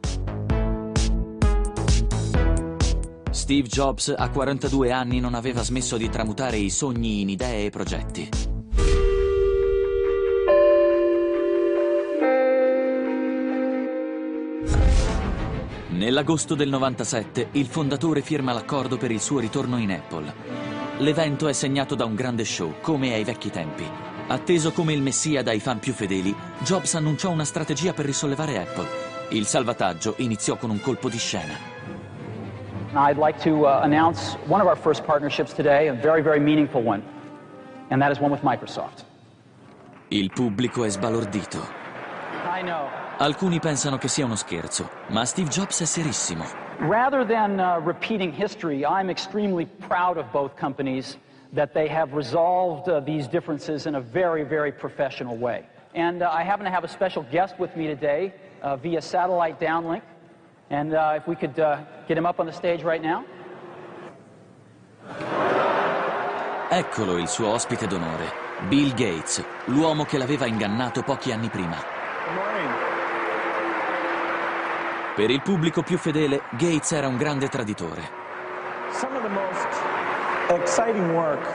Steve 3.30 3.68
Jobs 3.68 4.12
a 4.16 4.28
42 4.28 4.90
anni 4.90 5.20
non 5.20 5.34
aveva 5.34 5.62
smesso 5.62 5.96
di 5.96 6.08
tramutare 6.08 6.56
i 6.56 6.70
sogni 6.70 7.20
in 7.20 7.28
idee 7.28 7.66
e 7.66 7.70
progetti. 7.70 8.53
Nell'agosto 15.94 16.56
del 16.56 16.68
97 16.70 17.50
il 17.52 17.66
fondatore 17.66 18.20
firma 18.20 18.52
l'accordo 18.52 18.96
per 18.96 19.12
il 19.12 19.20
suo 19.20 19.38
ritorno 19.38 19.78
in 19.78 19.92
Apple. 19.92 20.34
L'evento 20.98 21.46
è 21.46 21.52
segnato 21.52 21.94
da 21.94 22.04
un 22.04 22.16
grande 22.16 22.44
show, 22.44 22.74
come 22.80 23.14
ai 23.14 23.22
vecchi 23.22 23.48
tempi. 23.48 23.88
Atteso 24.26 24.72
come 24.72 24.92
il 24.92 25.00
messia 25.00 25.44
dai 25.44 25.60
fan 25.60 25.78
più 25.78 25.92
fedeli, 25.92 26.34
Jobs 26.58 26.94
annunciò 26.94 27.30
una 27.30 27.44
strategia 27.44 27.92
per 27.92 28.06
risollevare 28.06 28.58
Apple. 28.58 28.88
Il 29.30 29.46
salvataggio 29.46 30.14
iniziò 30.16 30.56
con 30.56 30.70
un 30.70 30.80
colpo 30.80 31.08
di 31.08 31.18
scena. 31.18 31.54
I'd 32.96 33.16
like 33.16 33.38
to 33.48 33.60
uh, 33.60 33.80
announce 33.82 34.36
one 34.48 34.60
of 34.60 34.66
our 34.66 34.76
first 34.76 35.04
partnerships 35.04 35.54
today, 35.54 35.88
a 35.88 35.92
very, 35.92 36.22
very 36.22 36.40
meaningful 36.40 36.82
one, 36.82 37.04
and 37.90 38.00
that 38.02 38.10
is 38.10 38.18
one 38.18 38.32
with 38.32 38.42
Microsoft. 38.42 39.04
Il 40.08 40.32
pubblico 40.32 40.82
è 40.82 40.88
sbalordito. 40.88 41.83
Alcuni 43.18 43.60
pensano 43.60 43.98
che 43.98 44.08
sia 44.08 44.24
uno 44.24 44.36
scherzo, 44.36 44.90
ma 45.08 45.24
Steve 45.24 45.48
Jobs 45.48 45.80
è 45.82 45.84
serissimo. 45.84 46.44
Rather 46.80 47.24
than 47.24 47.60
uh, 47.60 47.80
repeating 47.84 48.32
history, 48.32 48.84
I'm 48.84 49.08
extremely 49.08 49.66
proud 49.86 50.16
of 50.16 50.26
both 50.32 50.56
companies 50.58 51.16
that 51.52 51.72
they 51.72 51.88
have 51.88 52.12
resolved 52.14 52.88
uh, 52.88 53.00
these 53.00 53.28
differences 53.28 53.86
in 53.86 53.94
a 53.94 54.00
very, 54.00 54.42
very 54.42 54.72
professional 54.72 55.36
way. 55.36 55.64
And 55.94 56.22
uh, 56.22 56.30
I 56.32 56.42
happen 56.42 56.64
to 56.64 56.72
have 56.72 56.84
a 56.84 56.88
special 56.88 57.24
guest 57.30 57.54
with 57.58 57.74
me 57.76 57.86
today 57.86 58.32
uh, 58.62 58.76
via 58.76 59.00
satellite 59.00 59.60
downlink. 59.60 60.02
And 60.70 60.94
uh, 60.94 61.14
if 61.16 61.28
we 61.28 61.36
could 61.36 61.58
uh, 61.58 61.78
get 62.08 62.18
him 62.18 62.26
up 62.26 62.40
on 62.40 62.46
the 62.46 62.52
stage 62.52 62.82
right 62.82 63.02
now. 63.02 63.24
Eccolo 66.70 67.18
il 67.18 67.28
suo 67.28 67.50
ospite 67.50 67.86
d'onore, 67.86 68.32
Bill 68.68 68.92
Gates, 68.94 69.44
l'uomo 69.66 70.04
che 70.04 70.18
l'aveva 70.18 70.46
ingannato 70.46 71.02
pochi 71.02 71.30
anni 71.30 71.48
prima. 71.48 71.93
Per 75.14 75.30
il 75.30 75.42
pubblico 75.42 75.82
più 75.82 75.96
fedele, 75.96 76.42
Gates 76.58 76.90
era 76.90 77.06
un 77.06 77.16
grande 77.16 77.48
traditore. 77.48 78.02
Some 78.92 79.16
of 79.16 79.22
the 79.22 79.28
most 79.28 79.68
exciting 80.50 81.14
work 81.14 81.46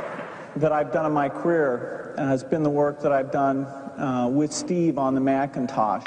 that 0.60 0.72
I've 0.72 0.92
done 0.92 1.06
in 1.06 1.12
my 1.12 1.30
career 1.30 2.14
has 2.18 2.44
been 2.44 2.64
the 2.64 2.70
work 2.70 3.00
that 3.02 3.12
I've 3.12 3.32
done 3.32 3.66
uh, 3.98 4.28
with 4.28 4.52
Steve 4.52 4.98
on 4.98 5.14
the 5.14 5.20
Macintosh. 5.20 6.04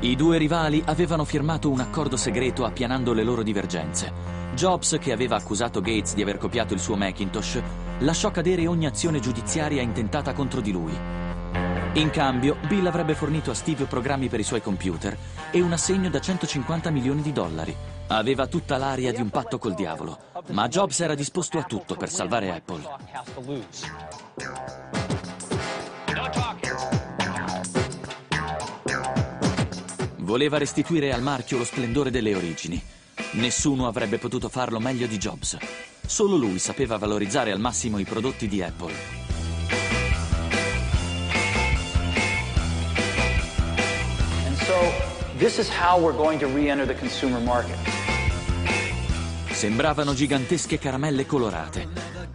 I 0.00 0.16
due 0.16 0.38
rivali 0.38 0.82
avevano 0.86 1.24
firmato 1.24 1.70
un 1.70 1.78
accordo 1.78 2.16
segreto 2.16 2.64
appianando 2.64 3.12
le 3.12 3.22
loro 3.22 3.42
divergenze. 3.42 4.12
Jobs, 4.54 4.96
che 4.98 5.12
aveva 5.12 5.36
accusato 5.36 5.80
Gates 5.80 6.14
di 6.14 6.22
aver 6.22 6.38
copiato 6.38 6.74
il 6.74 6.80
suo 6.80 6.96
Macintosh, 6.96 7.62
lasciò 7.98 8.30
cadere 8.30 8.66
ogni 8.66 8.86
azione 8.86 9.20
giudiziaria 9.20 9.82
intentata 9.82 10.32
contro 10.32 10.60
di 10.60 10.72
lui. 10.72 10.98
In 11.94 12.10
cambio, 12.10 12.56
Bill 12.68 12.86
avrebbe 12.86 13.16
fornito 13.16 13.50
a 13.50 13.54
Steve 13.54 13.84
programmi 13.86 14.28
per 14.28 14.38
i 14.38 14.44
suoi 14.44 14.62
computer 14.62 15.16
e 15.50 15.60
un 15.60 15.72
assegno 15.72 16.08
da 16.08 16.20
150 16.20 16.88
milioni 16.90 17.20
di 17.20 17.32
dollari. 17.32 17.74
Aveva 18.06 18.46
tutta 18.46 18.76
l'aria 18.76 19.12
di 19.12 19.20
un 19.20 19.28
patto 19.28 19.58
col 19.58 19.74
diavolo, 19.74 20.16
ma 20.50 20.68
Jobs 20.68 21.00
era 21.00 21.16
disposto 21.16 21.58
a 21.58 21.64
tutto 21.64 21.96
per 21.96 22.08
salvare 22.08 22.52
Apple. 22.52 22.82
Voleva 30.18 30.58
restituire 30.58 31.12
al 31.12 31.22
marchio 31.22 31.58
lo 31.58 31.64
splendore 31.64 32.12
delle 32.12 32.36
origini. 32.36 32.80
Nessuno 33.32 33.88
avrebbe 33.88 34.18
potuto 34.18 34.48
farlo 34.48 34.78
meglio 34.78 35.08
di 35.08 35.18
Jobs. 35.18 35.56
Solo 36.06 36.36
lui 36.36 36.60
sapeva 36.60 36.98
valorizzare 36.98 37.50
al 37.50 37.58
massimo 37.58 37.98
i 37.98 38.04
prodotti 38.04 38.46
di 38.46 38.62
Apple. 38.62 39.99
This 45.40 45.56
is 45.56 45.70
how 45.70 45.98
we're 45.98 46.14
going 46.14 46.38
to 46.38 46.46
re-enter 46.48 46.86
the 46.86 46.94
consumer 46.94 47.40
market. 47.40 47.76
Sembravano 49.50 50.12
gigantesche 50.12 50.78
caramelle 50.78 51.24
colorate. 51.24 51.88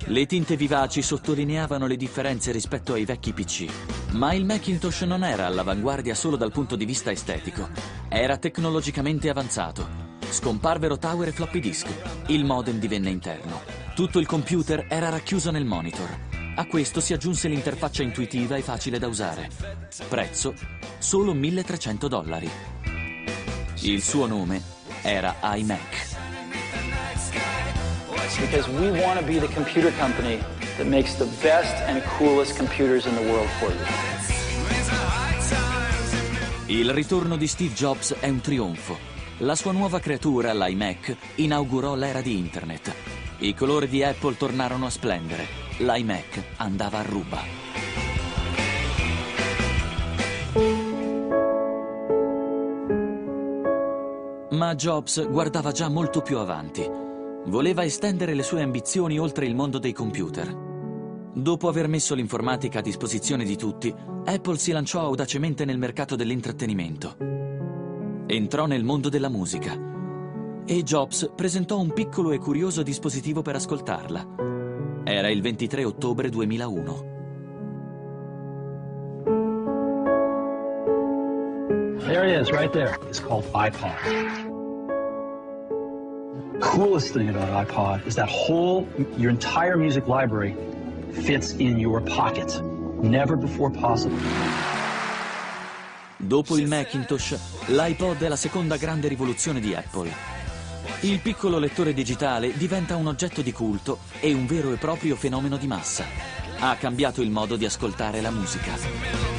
Le 0.06 0.26
tinte 0.26 0.56
vivaci 0.56 1.04
sottolineavano 1.04 1.86
le 1.86 1.98
differenze 1.98 2.52
rispetto 2.52 2.94
ai 2.94 3.06
vecchi 3.06 3.32
PC. 3.32 3.68
Ma 4.14 4.34
il 4.34 4.44
Macintosh 4.44 5.02
non 5.02 5.24
era 5.24 5.46
all'avanguardia 5.46 6.16
solo 6.16 6.36
dal 6.36 6.52
punto 6.52 6.76
di 6.76 6.86
vista 6.86 7.12
estetico. 7.12 7.70
Era 8.10 8.38
tecnologicamente 8.38 9.30
avanzato. 9.30 9.88
Scomparvero 10.28 10.98
tower 10.98 11.28
e 11.28 11.32
floppy 11.32 11.60
disk. 11.60 11.88
Il 12.28 12.44
modem 12.44 12.80
divenne 12.80 13.12
interno. 13.12 13.62
Tutto 13.94 14.18
il 14.18 14.26
computer 14.26 14.88
era 14.90 15.10
racchiuso 15.10 15.52
nel 15.52 15.66
monitor. 15.66 16.10
A 16.56 16.66
questo 16.66 17.02
si 17.02 17.14
aggiunse 17.14 17.50
l'interfaccia 17.50 18.02
intuitiva 18.02 18.56
e 18.56 18.62
facile 18.62 18.98
da 18.98 19.08
usare. 19.08 19.50
Prezzo? 20.08 20.56
Solo 20.98 21.34
1300 21.36 22.08
dollari. 22.08 22.50
Il 23.86 24.02
suo 24.02 24.26
nome 24.26 24.64
era 25.04 25.36
iMac. 25.44 26.18
Because 28.40 28.68
we 28.68 28.90
want 29.00 29.20
to 29.20 29.24
be 29.24 29.38
the 29.40 29.48
computer 29.54 29.92
company 30.00 30.40
that 30.78 30.88
makes 30.88 31.14
the 31.18 31.28
best 31.44 31.76
and 31.86 32.02
coolest 32.18 32.58
computers 32.58 33.06
in 33.06 33.14
the 33.14 33.22
world 33.22 33.48
for 33.60 33.70
you. 33.70 33.86
Il 36.66 36.90
ritorno 36.90 37.38
di 37.38 37.46
Steve 37.46 37.76
Jobs 37.76 38.16
è 38.20 38.28
un 38.28 38.42
trionfo. 38.42 38.98
La 39.40 39.54
sua 39.54 39.72
nuova 39.72 40.00
creatura, 40.00 40.52
l'iMac, 40.52 41.16
inaugurò 41.36 41.94
l'era 41.94 42.22
di 42.22 42.40
Internet. 42.40 42.92
I 43.38 43.54
colori 43.54 43.88
di 43.88 44.04
Apple 44.04 44.36
tornarono 44.36 44.88
a 44.88 44.90
splendere. 44.90 45.46
L'iMac 45.78 46.42
andava 46.58 46.98
a 46.98 47.04
ruba. 47.04 48.05
Ma 54.56 54.74
Jobs 54.74 55.28
guardava 55.30 55.74
già 55.74 55.90
molto 55.90 56.22
più 56.22 56.38
avanti. 56.38 56.90
Voleva 57.48 57.84
estendere 57.84 58.34
le 58.34 58.42
sue 58.42 58.62
ambizioni 58.62 59.20
oltre 59.20 59.46
il 59.46 59.54
mondo 59.54 59.80
dei 59.80 59.92
computer. 59.92 60.64
Dopo 61.34 61.68
aver 61.68 61.90
messo 61.90 62.16
l'informatica 62.16 62.80
a 62.80 62.82
disposizione 62.82 63.44
di 63.44 63.58
tutti, 63.58 63.94
Apple 64.24 64.58
si 64.58 64.72
lanciò 64.72 65.02
audacemente 65.02 65.66
nel 65.66 65.78
mercato 65.78 66.16
dell'intrattenimento. 66.16 67.18
Entrò 68.28 68.66
nel 68.66 68.86
mondo 68.86 69.10
della 69.10 69.30
musica 69.30 69.78
e 70.66 70.84
Jobs 70.84 71.32
presentò 71.36 71.78
un 71.78 71.92
piccolo 71.92 72.32
e 72.32 72.38
curioso 72.38 72.82
dispositivo 72.82 73.42
per 73.42 73.56
ascoltarla. 73.56 74.26
Era 75.04 75.30
il 75.30 75.42
23 75.42 75.84
ottobre 75.84 76.30
2001. 76.30 77.15
There 82.06 82.24
it 82.24 82.40
is, 82.40 82.52
right 82.52 82.72
there. 82.72 82.96
It's 83.10 83.20
called 83.20 83.46
iPod. 83.52 83.98
Coolest 86.62 87.14
thing 87.14 87.30
about 87.30 87.68
iPod 87.68 88.06
is 88.06 88.14
that 88.14 88.30
whole, 88.30 88.88
your 89.18 89.32
entire 89.32 89.76
music 89.76 90.08
library 90.08 90.56
fits 91.24 91.54
in 91.54 91.80
your 91.80 92.02
pocket. 92.02 92.62
Never 93.02 93.36
before 93.36 93.72
possible. 93.72 94.20
Dopo 96.18 96.58
il 96.58 96.68
Macintosh, 96.68 97.40
l'iPod 97.70 98.22
è 98.22 98.28
la 98.28 98.36
seconda 98.36 98.78
grande 98.78 99.08
rivoluzione 99.08 99.60
di 99.60 99.74
Apple. 99.74 100.12
Il 101.00 101.20
piccolo 101.22 101.58
lettore 101.58 101.92
digitale 101.92 102.56
diventa 102.56 102.96
un 102.96 103.08
oggetto 103.08 103.42
di 103.42 103.52
culto 103.52 103.98
e 104.20 104.32
un 104.32 104.46
vero 104.46 104.72
e 104.72 104.76
proprio 104.76 105.16
fenomeno 105.16 105.58
di 105.58 105.66
massa. 105.66 106.06
Ha 106.60 106.76
cambiato 106.76 107.24
il 107.24 107.32
modo 107.32 107.56
di 107.56 107.66
ascoltare 107.66 108.22
la 108.22 108.30
musica. 108.30 109.35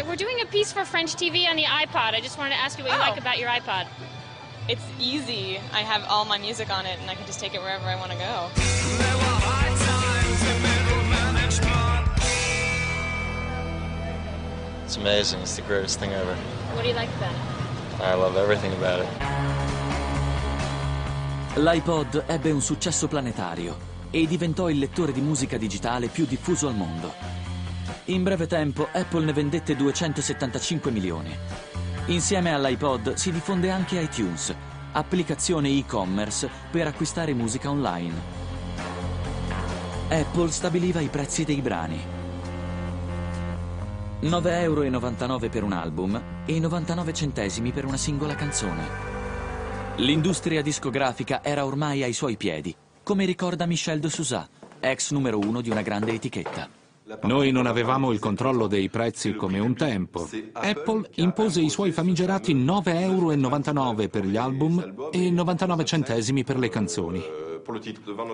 Hi, 0.00 0.06
I 0.06 0.08
was 0.08 0.18
like, 0.18 0.18
we're 0.18 0.32
doing 0.32 0.40
a 0.40 0.46
piece 0.50 0.72
for 0.72 0.86
French 0.86 1.14
TV 1.14 1.46
on 1.46 1.56
the 1.56 1.64
iPod. 1.64 2.14
I 2.14 2.20
just 2.22 2.38
wanted 2.38 2.54
to 2.54 2.60
ask 2.60 2.78
you 2.78 2.84
what 2.84 2.92
you 2.94 2.96
oh. 2.96 3.10
like 3.10 3.20
about 3.20 3.38
your 3.38 3.50
iPod. 3.50 3.86
It's 4.66 4.82
easy. 4.98 5.58
I 5.74 5.80
have 5.80 6.06
all 6.08 6.24
my 6.24 6.38
music 6.38 6.70
on 6.70 6.86
it, 6.86 6.98
and 7.00 7.10
I 7.10 7.14
can 7.14 7.26
just 7.26 7.38
take 7.38 7.52
it 7.52 7.60
wherever 7.60 7.84
I 7.84 7.96
want 7.96 8.10
to 8.10 8.16
go. 8.16 8.48
It's 14.86 14.96
amazing. 14.96 15.40
It's 15.40 15.56
the 15.56 15.62
greatest 15.62 15.98
thing 15.98 16.14
ever. 16.14 16.34
What 16.72 16.82
do 16.82 16.88
you 16.88 16.94
like 16.94 17.10
about 17.18 17.34
it? 17.34 18.00
I 18.00 18.14
love 18.14 18.38
everything 18.38 18.72
about 18.72 19.02
it. 19.02 19.08
L'iPod 21.56 22.24
ebbe 22.26 22.50
un 22.50 22.62
successo 22.62 23.06
planetario 23.06 23.76
e 24.10 24.26
diventò 24.26 24.70
il 24.70 24.78
lettore 24.78 25.12
di 25.12 25.20
musica 25.20 25.58
digitale 25.58 26.08
più 26.08 26.24
diffuso 26.24 26.68
al 26.68 26.74
mondo. 26.74 27.49
In 28.10 28.24
breve 28.24 28.48
tempo 28.48 28.88
Apple 28.90 29.24
ne 29.24 29.32
vendette 29.32 29.76
275 29.76 30.90
milioni. 30.90 31.32
Insieme 32.06 32.52
all'iPod 32.52 33.14
si 33.14 33.30
diffonde 33.30 33.70
anche 33.70 34.00
iTunes, 34.00 34.52
applicazione 34.90 35.68
e-commerce 35.68 36.50
per 36.72 36.88
acquistare 36.88 37.34
musica 37.34 37.70
online. 37.70 38.14
Apple 40.08 40.50
stabiliva 40.50 40.98
i 40.98 41.06
prezzi 41.06 41.44
dei 41.44 41.60
brani. 41.60 42.00
9,99 44.22 44.50
euro 44.60 45.48
per 45.48 45.62
un 45.62 45.72
album 45.72 46.20
e 46.46 46.58
99 46.58 47.14
centesimi 47.14 47.70
per 47.70 47.84
una 47.84 47.96
singola 47.96 48.34
canzone. 48.34 48.88
L'industria 49.98 50.62
discografica 50.62 51.44
era 51.44 51.64
ormai 51.64 52.02
ai 52.02 52.12
suoi 52.12 52.36
piedi, 52.36 52.74
come 53.04 53.24
ricorda 53.24 53.66
Michel 53.66 54.00
de 54.00 54.10
Sousa, 54.10 54.48
ex 54.80 55.12
numero 55.12 55.38
uno 55.38 55.60
di 55.60 55.70
una 55.70 55.82
grande 55.82 56.12
etichetta. 56.12 56.79
Noi 57.22 57.50
non 57.50 57.66
avevamo 57.66 58.12
il 58.12 58.18
controllo 58.18 58.66
dei 58.66 58.88
prezzi 58.88 59.34
come 59.34 59.58
un 59.58 59.74
tempo. 59.74 60.28
Apple 60.52 61.10
impose 61.16 61.60
i 61.60 61.68
suoi 61.68 61.90
famigerati 61.90 62.54
9,99 62.54 63.00
euro 63.00 64.08
per 64.08 64.24
gli 64.24 64.36
album 64.36 65.10
e 65.10 65.30
99 65.30 65.84
centesimi 65.84 66.44
per 66.44 66.58
le 66.58 66.68
canzoni. 66.68 67.22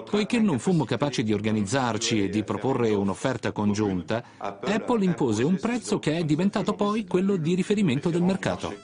Poiché 0.09 0.39
non 0.39 0.59
fummo 0.59 0.85
capaci 0.85 1.23
di 1.23 1.33
organizzarci 1.33 2.25
e 2.25 2.29
di 2.29 2.45
proporre 2.45 2.95
un'offerta 2.95 3.53
congiunta, 3.53 4.23
Apple 4.39 5.05
impose 5.05 5.43
un 5.43 5.59
prezzo 5.61 5.99
che 5.99 6.17
è 6.17 6.25
diventato 6.25 6.75
poi 6.75 7.07
quello 7.07 7.37
di 7.37 7.55
riferimento 7.55 8.09
del 8.11 8.23
mercato. 8.23 8.75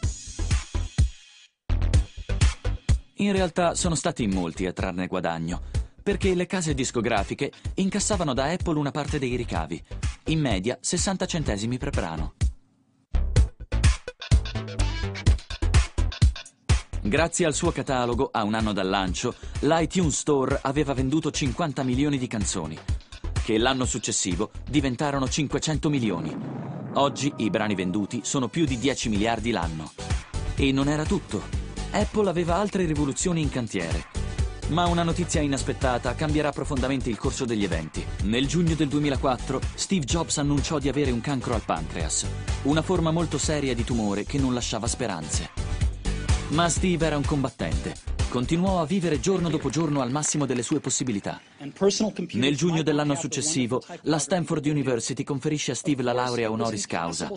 In 3.16 3.32
realtà 3.32 3.74
sono 3.74 3.94
stati 3.94 4.26
molti 4.26 4.66
a 4.66 4.72
trarne 4.72 5.06
guadagno, 5.06 5.60
perché 6.02 6.34
le 6.34 6.46
case 6.46 6.74
discografiche 6.74 7.52
incassavano 7.74 8.34
da 8.34 8.50
Apple 8.50 8.78
una 8.78 8.90
parte 8.90 9.18
dei 9.18 9.36
ricavi, 9.36 9.82
in 10.26 10.40
media 10.40 10.78
60 10.80 11.26
centesimi 11.26 11.78
per 11.78 11.90
brano. 11.90 12.34
Grazie 17.04 17.46
al 17.46 17.54
suo 17.54 17.72
catalogo, 17.72 18.28
a 18.32 18.44
un 18.44 18.54
anno 18.54 18.72
dal 18.72 18.88
lancio, 18.88 19.34
l'iTunes 19.60 20.16
Store 20.16 20.60
aveva 20.62 20.94
venduto 20.94 21.32
50 21.32 21.82
milioni 21.82 22.16
di 22.16 22.28
canzoni, 22.28 22.78
che 23.42 23.58
l'anno 23.58 23.84
successivo 23.84 24.50
diventarono 24.68 25.28
500 25.28 25.90
milioni. 25.90 26.36
Oggi 26.94 27.32
i 27.38 27.50
brani 27.50 27.74
venduti 27.74 28.20
sono 28.22 28.48
più 28.48 28.66
di 28.66 28.78
10 28.78 29.08
miliardi 29.08 29.50
l'anno. 29.50 29.92
E 30.54 30.70
non 30.70 30.88
era 30.88 31.04
tutto. 31.04 31.42
Apple 31.90 32.28
aveva 32.28 32.56
altre 32.56 32.84
rivoluzioni 32.84 33.40
in 33.40 33.48
cantiere. 33.48 34.21
Ma 34.72 34.86
una 34.86 35.02
notizia 35.02 35.42
inaspettata 35.42 36.14
cambierà 36.14 36.50
profondamente 36.50 37.10
il 37.10 37.18
corso 37.18 37.44
degli 37.44 37.62
eventi. 37.62 38.02
Nel 38.22 38.46
giugno 38.46 38.74
del 38.74 38.88
2004 38.88 39.60
Steve 39.74 40.06
Jobs 40.06 40.38
annunciò 40.38 40.78
di 40.78 40.88
avere 40.88 41.10
un 41.10 41.20
cancro 41.20 41.52
al 41.52 41.60
pancreas, 41.60 42.26
una 42.62 42.80
forma 42.80 43.10
molto 43.10 43.36
seria 43.36 43.74
di 43.74 43.84
tumore 43.84 44.24
che 44.24 44.38
non 44.38 44.54
lasciava 44.54 44.86
speranze. 44.86 45.50
Ma 46.48 46.70
Steve 46.70 47.04
era 47.04 47.18
un 47.18 47.24
combattente 47.24 48.12
Continuò 48.32 48.80
a 48.80 48.86
vivere 48.86 49.20
giorno 49.20 49.50
dopo 49.50 49.68
giorno 49.68 50.00
al 50.00 50.10
massimo 50.10 50.46
delle 50.46 50.62
sue 50.62 50.80
possibilità. 50.80 51.38
Nel 52.32 52.56
giugno 52.56 52.82
dell'anno 52.82 53.14
successivo, 53.14 53.82
la 54.04 54.18
Stanford 54.18 54.64
University 54.64 55.22
conferisce 55.22 55.72
a 55.72 55.74
Steve 55.74 56.02
la 56.02 56.14
laurea 56.14 56.50
honoris 56.50 56.86
causa. 56.86 57.30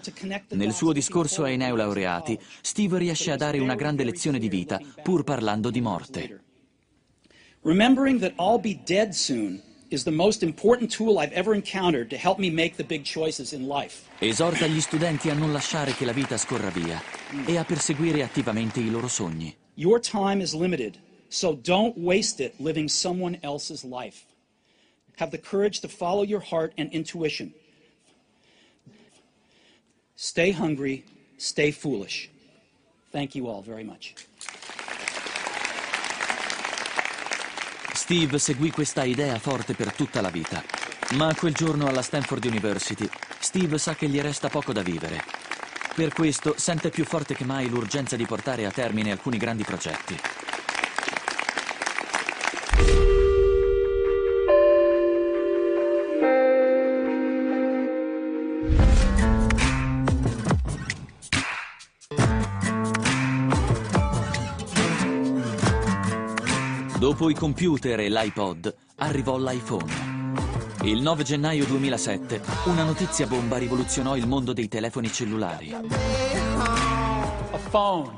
Nel 0.52 0.72
suo 0.72 0.94
discorso 0.94 1.44
ai 1.44 1.58
neolaureati, 1.58 2.40
Steve 2.62 2.98
riesce 2.98 3.34
a 3.34 3.36
dare 3.36 3.60
una 3.60 3.76
grande 3.76 4.06
lezione 4.06 4.40
di 4.40 4.48
vita, 4.48 4.80
pur 5.04 5.26
parlando 5.26 5.70
di 5.70 5.82
morte. 5.82 6.35
Remembering 7.66 8.20
that 8.20 8.36
I'll 8.38 8.60
be 8.60 8.76
dead 8.76 9.16
soon 9.16 9.64
is 9.90 10.04
the 10.04 10.12
most 10.12 10.44
important 10.44 10.92
tool 10.92 11.18
I've 11.18 11.32
ever 11.32 11.56
encountered 11.56 12.12
to 12.12 12.16
help 12.16 12.38
me 12.38 12.52
make 12.52 12.78
the 12.78 12.84
big 12.84 13.04
choices 13.04 13.54
in 13.54 13.68
life. 13.68 14.08
Esorta 14.20 14.68
gli 14.68 14.80
studenti 14.80 15.32
a 15.32 15.34
non 15.34 15.52
lasciare 15.52 15.92
che 15.94 16.06
la 16.06 16.12
vita 16.12 16.38
scorra 16.38 16.70
via 16.70 17.02
e 17.48 17.58
a 17.58 17.64
perseguire 17.64 18.22
attivamente 18.22 18.82
i 18.82 18.92
loro 18.92 19.08
sogni. 19.08 19.56
Your 19.74 20.00
time 20.00 20.44
is 20.44 20.54
limited, 20.54 21.00
so 21.28 21.56
don't 21.56 21.98
waste 21.98 22.40
it 22.40 22.54
living 22.60 22.88
someone 22.88 23.40
else's 23.42 23.84
life. 23.84 24.26
Have 25.18 25.32
the 25.32 25.42
courage 25.42 25.80
to 25.80 25.88
follow 25.88 26.22
your 26.22 26.42
heart 26.42 26.72
and 26.78 26.94
intuition. 26.94 27.52
Stay 30.14 30.52
hungry, 30.52 31.04
stay 31.38 31.72
foolish. 31.72 32.30
Thank 33.12 33.34
you 33.34 33.48
all 33.48 33.64
very 33.64 33.84
much. 33.84 34.14
Steve 38.06 38.38
seguì 38.38 38.70
questa 38.70 39.04
idea 39.04 39.40
forte 39.40 39.74
per 39.74 39.92
tutta 39.92 40.22
la 40.22 40.30
vita. 40.30 40.64
Ma 41.14 41.34
quel 41.34 41.56
giorno 41.56 41.88
alla 41.88 42.04
Stanford 42.04 42.46
University, 42.46 43.10
Steve 43.40 43.80
sa 43.80 43.96
che 43.96 44.08
gli 44.08 44.22
resta 44.22 44.48
poco 44.48 44.72
da 44.72 44.84
vivere 44.84 45.24
per 45.96 46.14
questo 46.14 46.54
sente 46.56 46.90
più 46.90 47.04
forte 47.04 47.34
che 47.34 47.46
mai 47.46 47.68
l'urgenza 47.68 48.16
di 48.16 48.26
portare 48.26 48.66
a 48.66 48.72
termine 48.72 49.12
alcuni 49.12 49.38
grandi 49.38 49.64
progetti. 49.64 50.20
Dopo 67.26 67.38
i 67.38 67.42
computer 67.42 68.00
e 68.02 68.08
l'iPod, 68.08 68.76
arrivò 68.98 69.40
l'iPhone. 69.40 70.74
Il 70.84 71.02
9 71.02 71.24
gennaio 71.24 71.66
2007 71.66 72.40
una 72.66 72.84
notizia 72.84 73.26
bomba 73.26 73.58
rivoluzionò 73.58 74.16
il 74.16 74.28
mondo 74.28 74.54
dei 74.54 74.68
telefoni 74.68 75.12
cellulari. 75.12 75.74
A 75.74 77.58
phone 77.72 78.12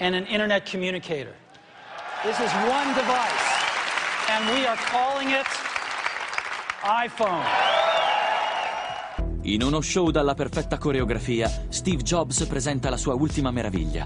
and 0.00 0.14
an 0.16 0.24
internet 0.26 0.68
communicator. 0.68 1.32
This 2.24 2.36
is 2.40 2.52
one 2.64 2.92
device 2.94 3.46
and 4.28 4.48
we 4.48 4.66
are 4.66 4.78
calling 4.90 5.30
it 5.30 5.46
iPhone. 6.82 7.44
In 9.42 9.62
uno 9.62 9.80
show 9.80 10.10
dalla 10.10 10.34
perfetta 10.34 10.78
coreografia, 10.78 11.48
Steve 11.68 12.02
Jobs 12.02 12.44
presenta 12.46 12.90
la 12.90 12.96
sua 12.96 13.14
ultima 13.14 13.52
meraviglia. 13.52 14.04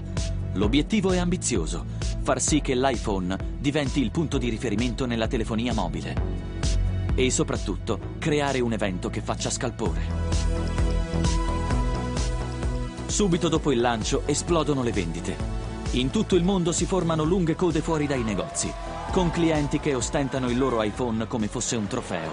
L'obiettivo 0.53 1.11
è 1.11 1.17
ambizioso, 1.17 1.85
far 2.23 2.41
sì 2.41 2.61
che 2.61 2.73
l'iPhone 2.73 3.37
diventi 3.59 4.01
il 4.01 4.09
punto 4.09 4.37
di 4.37 4.47
riferimento 4.47 5.05
nella 5.05 5.27
telefonia 5.27 5.73
mobile 5.73 6.15
e 7.15 7.29
soprattutto 7.29 7.99
creare 8.17 8.61
un 8.61 8.71
evento 8.71 9.09
che 9.09 9.21
faccia 9.21 9.49
scalpore. 9.49 10.01
Subito 13.05 13.49
dopo 13.49 13.71
il 13.73 13.81
lancio 13.81 14.23
esplodono 14.25 14.83
le 14.83 14.91
vendite. 14.91 15.35
In 15.91 16.09
tutto 16.09 16.35
il 16.35 16.43
mondo 16.43 16.71
si 16.71 16.85
formano 16.85 17.23
lunghe 17.23 17.55
code 17.55 17.81
fuori 17.81 18.07
dai 18.07 18.23
negozi, 18.23 18.71
con 19.11 19.29
clienti 19.29 19.79
che 19.79 19.93
ostentano 19.93 20.49
il 20.49 20.57
loro 20.57 20.81
iPhone 20.81 21.27
come 21.27 21.47
fosse 21.47 21.75
un 21.75 21.87
trofeo. 21.87 22.31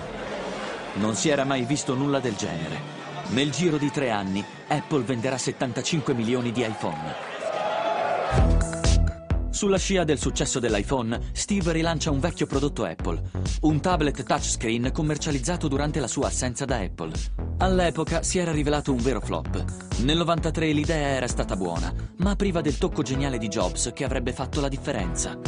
Non 0.95 1.17
si 1.17 1.29
era 1.29 1.45
mai 1.45 1.65
visto 1.65 1.95
nulla 1.95 2.21
del 2.21 2.37
genere. 2.37 2.99
Nel 3.31 3.51
giro 3.51 3.77
di 3.77 3.91
tre 3.91 4.11
anni 4.11 4.43
Apple 4.69 5.03
venderà 5.03 5.37
75 5.37 6.15
milioni 6.15 6.53
di 6.53 6.63
iPhone. 6.63 8.80
Sulla 9.61 9.77
scia 9.77 10.05
del 10.05 10.19
successo 10.19 10.59
dell'iPhone, 10.59 11.21
Steve 11.33 11.73
rilancia 11.73 12.11
un 12.11 12.19
vecchio 12.19 12.47
prodotto 12.47 12.83
Apple, 12.87 13.21
un 13.61 13.79
tablet 13.79 14.23
touchscreen 14.23 14.91
commercializzato 14.91 15.69
durante 15.69 16.01
la 16.01 16.07
sua 16.07 16.29
assenza 16.29 16.65
da 16.65 16.79
Apple. 16.79 17.13
All'epoca 17.59 18.23
si 18.23 18.39
era 18.39 18.53
rivelato 18.53 18.91
un 18.91 19.03
vero 19.03 19.21
flop. 19.21 19.63
Nel 19.99 20.17
93 20.17 20.73
l'idea 20.73 21.09
era 21.09 21.29
stata 21.29 21.57
buona, 21.57 21.93
ma 22.21 22.37
priva 22.37 22.63
del 22.63 22.79
tocco 22.79 23.03
geniale 23.03 23.37
di 23.37 23.49
Jobs 23.49 23.91
che 23.93 24.03
avrebbe 24.03 24.33
fatto 24.33 24.63
la 24.63 24.69
differenza. 24.69 25.39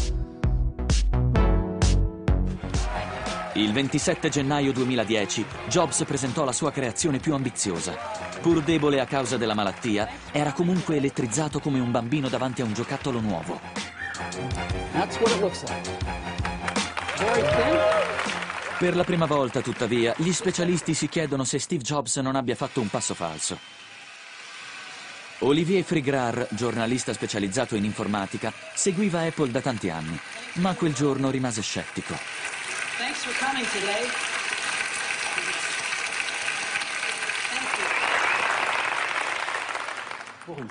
Il 3.55 3.73
27 3.73 4.29
gennaio 4.29 4.75
2010 4.75 5.47
Jobs 5.69 6.05
presentò 6.05 6.45
la 6.45 6.53
sua 6.53 6.71
creazione 6.71 7.19
più 7.19 7.33
ambiziosa. 7.33 7.97
Pur 8.43 8.63
debole 8.63 9.01
a 9.01 9.07
causa 9.07 9.39
della 9.39 9.55
malattia, 9.55 10.07
era 10.33 10.53
comunque 10.53 10.97
elettrizzato 10.97 11.61
come 11.61 11.81
un 11.81 11.91
bambino 11.91 12.29
davanti 12.29 12.61
a 12.61 12.67
un 12.67 12.75
giocattolo 12.75 13.19
nuovo. 13.19 14.02
That's 14.93 15.19
what 15.19 15.33
it 15.33 15.41
looks 15.41 15.63
like. 15.63 15.89
Very 17.19 17.43
thin. 17.43 17.79
Per 18.79 18.97
la 18.97 19.05
prima 19.05 19.27
volta, 19.27 19.61
tuttavia, 19.61 20.13
gli 20.17 20.33
specialisti 20.33 20.93
si 20.93 21.09
chiedono 21.09 21.45
se 21.45 21.61
Steve 21.61 21.83
Jobs 21.83 22.17
non 22.17 22.35
abbia 22.35 22.57
fatto 22.57 22.81
un 22.81 22.89
passo 22.89 23.15
falso. 23.15 23.59
Olivier 25.39 25.85
Frigrar, 25.85 26.49
giornalista 26.51 27.13
specializzato 27.13 27.77
in 27.77 27.85
informatica, 27.85 28.53
seguiva 28.75 29.21
Apple 29.21 29.51
da 29.51 29.61
tanti 29.61 29.89
anni, 29.89 30.19
ma 30.55 30.75
quel 30.75 30.95
giorno 30.95 31.31
rimase 31.31 31.63
scettico. 31.63 32.17
Thanks 32.99 33.23
for 33.25 33.35
coming 33.39 33.67
today. 33.69 34.42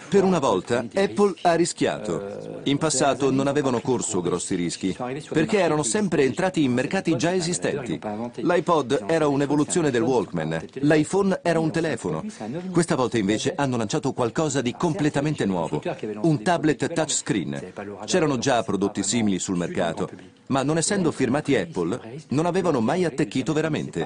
Per 0.10 0.24
una 0.24 0.40
volta 0.40 0.86
Apple 0.94 1.34
ha 1.42 1.56
rischiato. 1.56 2.60
In 2.64 2.78
passato 2.78 3.32
non 3.32 3.48
avevano 3.48 3.80
corso 3.82 4.22
grossi 4.22 4.56
rischi, 4.56 4.96
perché 5.30 5.60
erano 5.60 5.84
sempre 5.84 6.24
entrati 6.24 6.64
in 6.64 6.74
mercati 6.74 7.16
già 7.16 7.34
esistenti. 7.34 8.00
L'iPod 8.36 9.06
era 9.08 9.28
un'evoluzione 9.28 9.90
del 9.90 10.02
Walkman, 10.02 10.66
l'iPhone 10.82 11.40
era 11.42 11.60
un 11.60 11.72
telefono. 11.72 12.24
Questa 12.72 12.96
volta 12.96 13.18
invece 13.18 13.54
hanno 13.56 13.78
lanciato 13.78 14.14
qualcosa 14.14 14.62
di 14.62 14.74
completamente 14.74 15.46
nuovo, 15.46 15.82
un 16.22 16.42
tablet 16.42 16.94
touchscreen. 16.94 17.74
C'erano 18.06 18.38
già 18.38 18.64
prodotti 18.64 19.04
simili 19.04 19.40
sul 19.40 19.58
mercato, 19.58 20.10
ma 20.48 20.64
non 20.64 20.78
essendo 20.78 21.12
firmati 21.12 21.56
Apple, 21.56 22.20
non 22.30 22.46
avevano 22.46 22.82
mai 22.82 23.06
attecchito 23.06 23.54
veramente. 23.54 24.06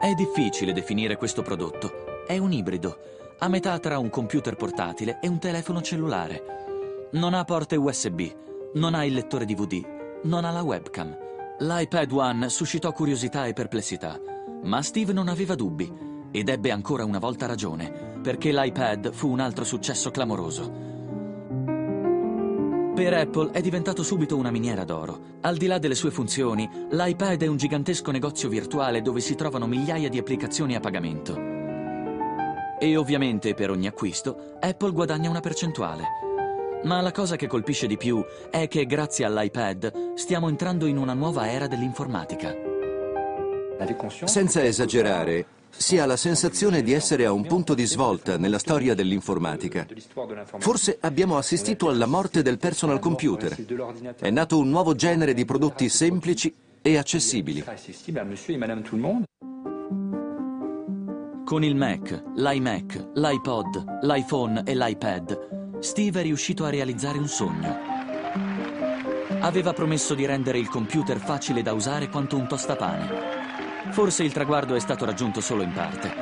È 0.00 0.14
difficile 0.14 0.72
definire 0.72 1.16
questo 1.16 1.42
prodotto. 1.42 2.24
È 2.26 2.38
un 2.38 2.52
ibrido 2.52 3.19
a 3.42 3.48
metà 3.48 3.78
tra 3.78 3.98
un 3.98 4.10
computer 4.10 4.54
portatile 4.54 5.18
e 5.20 5.26
un 5.26 5.38
telefono 5.38 5.80
cellulare. 5.80 7.08
Non 7.12 7.32
ha 7.32 7.42
porte 7.44 7.76
USB, 7.76 8.20
non 8.74 8.94
ha 8.94 9.04
il 9.04 9.14
lettore 9.14 9.46
DVD, 9.46 9.82
non 10.24 10.44
ha 10.44 10.50
la 10.50 10.62
webcam. 10.62 11.16
L'iPad 11.60 12.12
One 12.12 12.48
suscitò 12.50 12.92
curiosità 12.92 13.46
e 13.46 13.54
perplessità, 13.54 14.20
ma 14.64 14.82
Steve 14.82 15.14
non 15.14 15.28
aveva 15.28 15.54
dubbi 15.54 15.90
ed 16.30 16.50
ebbe 16.50 16.70
ancora 16.70 17.04
una 17.04 17.18
volta 17.18 17.46
ragione, 17.46 18.18
perché 18.22 18.52
l'iPad 18.52 19.10
fu 19.10 19.30
un 19.30 19.40
altro 19.40 19.64
successo 19.64 20.10
clamoroso. 20.10 20.88
Per 22.94 23.14
Apple 23.14 23.52
è 23.52 23.62
diventato 23.62 24.02
subito 24.02 24.36
una 24.36 24.50
miniera 24.50 24.84
d'oro. 24.84 25.38
Al 25.40 25.56
di 25.56 25.66
là 25.66 25.78
delle 25.78 25.94
sue 25.94 26.10
funzioni, 26.10 26.68
l'iPad 26.90 27.42
è 27.42 27.46
un 27.46 27.56
gigantesco 27.56 28.10
negozio 28.10 28.50
virtuale 28.50 29.00
dove 29.00 29.20
si 29.20 29.34
trovano 29.34 29.66
migliaia 29.66 30.10
di 30.10 30.18
applicazioni 30.18 30.74
a 30.74 30.80
pagamento. 30.80 31.59
E 32.82 32.96
ovviamente 32.96 33.52
per 33.52 33.68
ogni 33.68 33.86
acquisto 33.86 34.56
Apple 34.58 34.92
guadagna 34.92 35.28
una 35.28 35.40
percentuale. 35.40 36.04
Ma 36.84 37.02
la 37.02 37.12
cosa 37.12 37.36
che 37.36 37.46
colpisce 37.46 37.86
di 37.86 37.98
più 37.98 38.24
è 38.50 38.68
che 38.68 38.86
grazie 38.86 39.26
all'iPad 39.26 40.14
stiamo 40.14 40.48
entrando 40.48 40.86
in 40.86 40.96
una 40.96 41.12
nuova 41.12 41.50
era 41.50 41.66
dell'informatica. 41.66 42.56
Senza 44.24 44.64
esagerare, 44.64 45.44
si 45.68 45.98
ha 45.98 46.06
la 46.06 46.16
sensazione 46.16 46.82
di 46.82 46.92
essere 46.94 47.26
a 47.26 47.32
un 47.32 47.46
punto 47.46 47.74
di 47.74 47.84
svolta 47.84 48.38
nella 48.38 48.58
storia 48.58 48.94
dell'informatica. 48.94 49.86
Forse 50.58 50.96
abbiamo 51.00 51.36
assistito 51.36 51.90
alla 51.90 52.06
morte 52.06 52.40
del 52.40 52.56
personal 52.56 52.98
computer. 52.98 53.54
È 54.18 54.30
nato 54.30 54.58
un 54.58 54.70
nuovo 54.70 54.94
genere 54.94 55.34
di 55.34 55.44
prodotti 55.44 55.90
semplici 55.90 56.54
e 56.80 56.96
accessibili. 56.96 57.62
Con 61.50 61.64
il 61.64 61.74
Mac, 61.74 62.26
l'iMac, 62.36 63.10
l'iPod, 63.14 64.02
l'iPhone 64.02 64.62
e 64.64 64.76
l'iPad, 64.76 65.80
Steve 65.80 66.20
è 66.20 66.22
riuscito 66.22 66.64
a 66.64 66.70
realizzare 66.70 67.18
un 67.18 67.26
sogno. 67.26 67.76
Aveva 69.40 69.72
promesso 69.72 70.14
di 70.14 70.24
rendere 70.26 70.58
il 70.58 70.68
computer 70.68 71.18
facile 71.18 71.62
da 71.62 71.72
usare 71.72 72.08
quanto 72.08 72.36
un 72.36 72.46
tostapane. 72.46 73.08
Forse 73.90 74.22
il 74.22 74.32
traguardo 74.32 74.76
è 74.76 74.78
stato 74.78 75.04
raggiunto 75.04 75.40
solo 75.40 75.64
in 75.64 75.72
parte, 75.72 76.14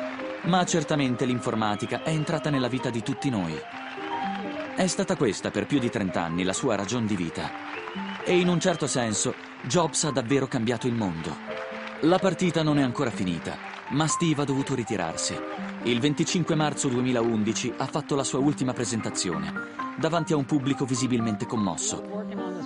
ma 0.45 0.65
certamente 0.65 1.27
l'informatica 1.27 2.03
è 2.03 2.09
entrata 2.09 2.49
nella 2.49 2.69
vita 2.69 2.89
di 2.89 3.03
tutti 3.03 3.29
noi. 3.29 3.53
È 4.77 4.87
stata 4.87 5.15
questa 5.15 5.51
per 5.51 5.67
più 5.67 5.79
di 5.79 5.91
30 5.91 6.23
anni 6.23 6.43
la 6.43 6.55
sua 6.55 6.75
ragion 6.75 7.05
di 7.05 7.17
vita. 7.17 7.51
E 8.25 8.35
in 8.35 8.49
un 8.49 8.61
certo 8.61 8.87
senso 8.87 9.35
Jobs 9.65 10.05
ha 10.05 10.11
davvero 10.11 10.47
cambiato 10.47 10.87
il 10.87 10.95
mondo. 10.95 11.37
La 12.01 12.19
partita 12.19 12.63
non 12.63 12.79
è 12.79 12.83
ancora 12.83 13.11
finita, 13.11 13.78
ma 13.91 14.07
Steve 14.07 14.43
ha 14.43 14.45
dovuto 14.45 14.75
ritirarsi. 14.75 15.35
Il 15.85 16.01
25 16.01 16.55
marzo 16.55 16.89
2011 16.89 17.75
ha 17.77 17.87
fatto 17.87 18.15
la 18.15 18.25
sua 18.25 18.39
ultima 18.39 18.73
presentazione, 18.73 19.53
davanti 19.99 20.33
a 20.33 20.37
un 20.37 20.45
pubblico 20.45 20.85
visibilmente 20.85 21.47
commosso. 21.47 22.03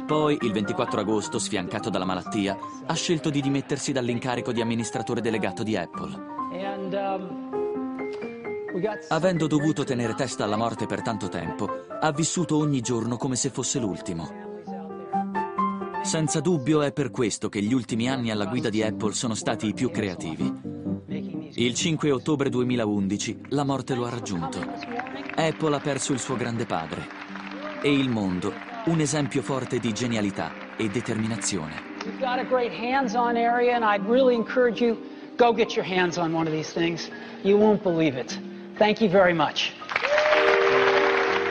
Poi, 0.06 0.38
il 0.40 0.52
24 0.52 1.00
agosto, 1.00 1.38
sfiancato 1.38 1.90
dalla 1.90 2.04
malattia, 2.04 2.56
ha 2.86 2.94
scelto 2.94 3.30
di 3.30 3.40
dimettersi 3.40 3.92
dall'incarico 3.92 4.52
di 4.52 4.60
amministratore 4.60 5.20
delegato 5.20 5.62
di 5.62 5.76
Apple. 5.76 6.30
Avendo 9.08 9.46
dovuto 9.46 9.84
tenere 9.84 10.14
testa 10.14 10.44
alla 10.44 10.56
morte 10.56 10.86
per 10.86 11.02
tanto 11.02 11.28
tempo, 11.28 11.68
ha 12.00 12.10
vissuto 12.10 12.56
ogni 12.56 12.80
giorno 12.80 13.16
come 13.16 13.36
se 13.36 13.50
fosse 13.50 13.78
l'ultimo. 13.78 14.50
Senza 16.02 16.40
dubbio 16.40 16.82
è 16.82 16.92
per 16.92 17.10
questo 17.10 17.48
che 17.48 17.62
gli 17.62 17.72
ultimi 17.72 18.08
anni 18.08 18.30
alla 18.30 18.46
guida 18.46 18.70
di 18.70 18.82
Apple 18.82 19.12
sono 19.12 19.34
stati 19.34 19.68
i 19.68 19.74
più 19.74 19.90
creativi. 19.90 20.71
Il 21.55 21.74
5 21.74 22.11
ottobre 22.11 22.48
2011 22.48 23.40
la 23.50 23.62
morte 23.62 23.94
lo 23.94 24.07
ha 24.07 24.09
raggiunto. 24.09 24.59
Apple 25.34 25.74
ha 25.74 25.80
perso 25.80 26.14
il 26.14 26.18
suo 26.18 26.34
grande 26.34 26.64
padre 26.64 27.07
e 27.82 27.92
il 27.92 28.09
mondo 28.09 28.55
un 28.86 29.00
esempio 29.00 29.42
forte 29.42 29.78
di 29.78 29.92
genialità 29.92 30.50
e 30.78 30.88
determinazione. 30.88 31.90
You've 32.05 32.18
got 32.18 32.38
a 32.38 32.44
great 32.44 32.72
hands-on 32.72 33.36
area 33.36 33.74
and 33.74 33.84
I'd 33.84 34.09
really 34.09 34.34
encourage 34.34 34.82
you, 34.82 34.96
go 35.36 35.53
get 35.53 35.76
your 35.76 35.86
hands 35.86 36.16
on 36.16 36.32
one 36.32 36.46
of 36.46 36.55
these 36.55 36.72
things. 36.72 37.11
You 37.42 37.59
won't 37.59 37.82
believe. 37.82 38.16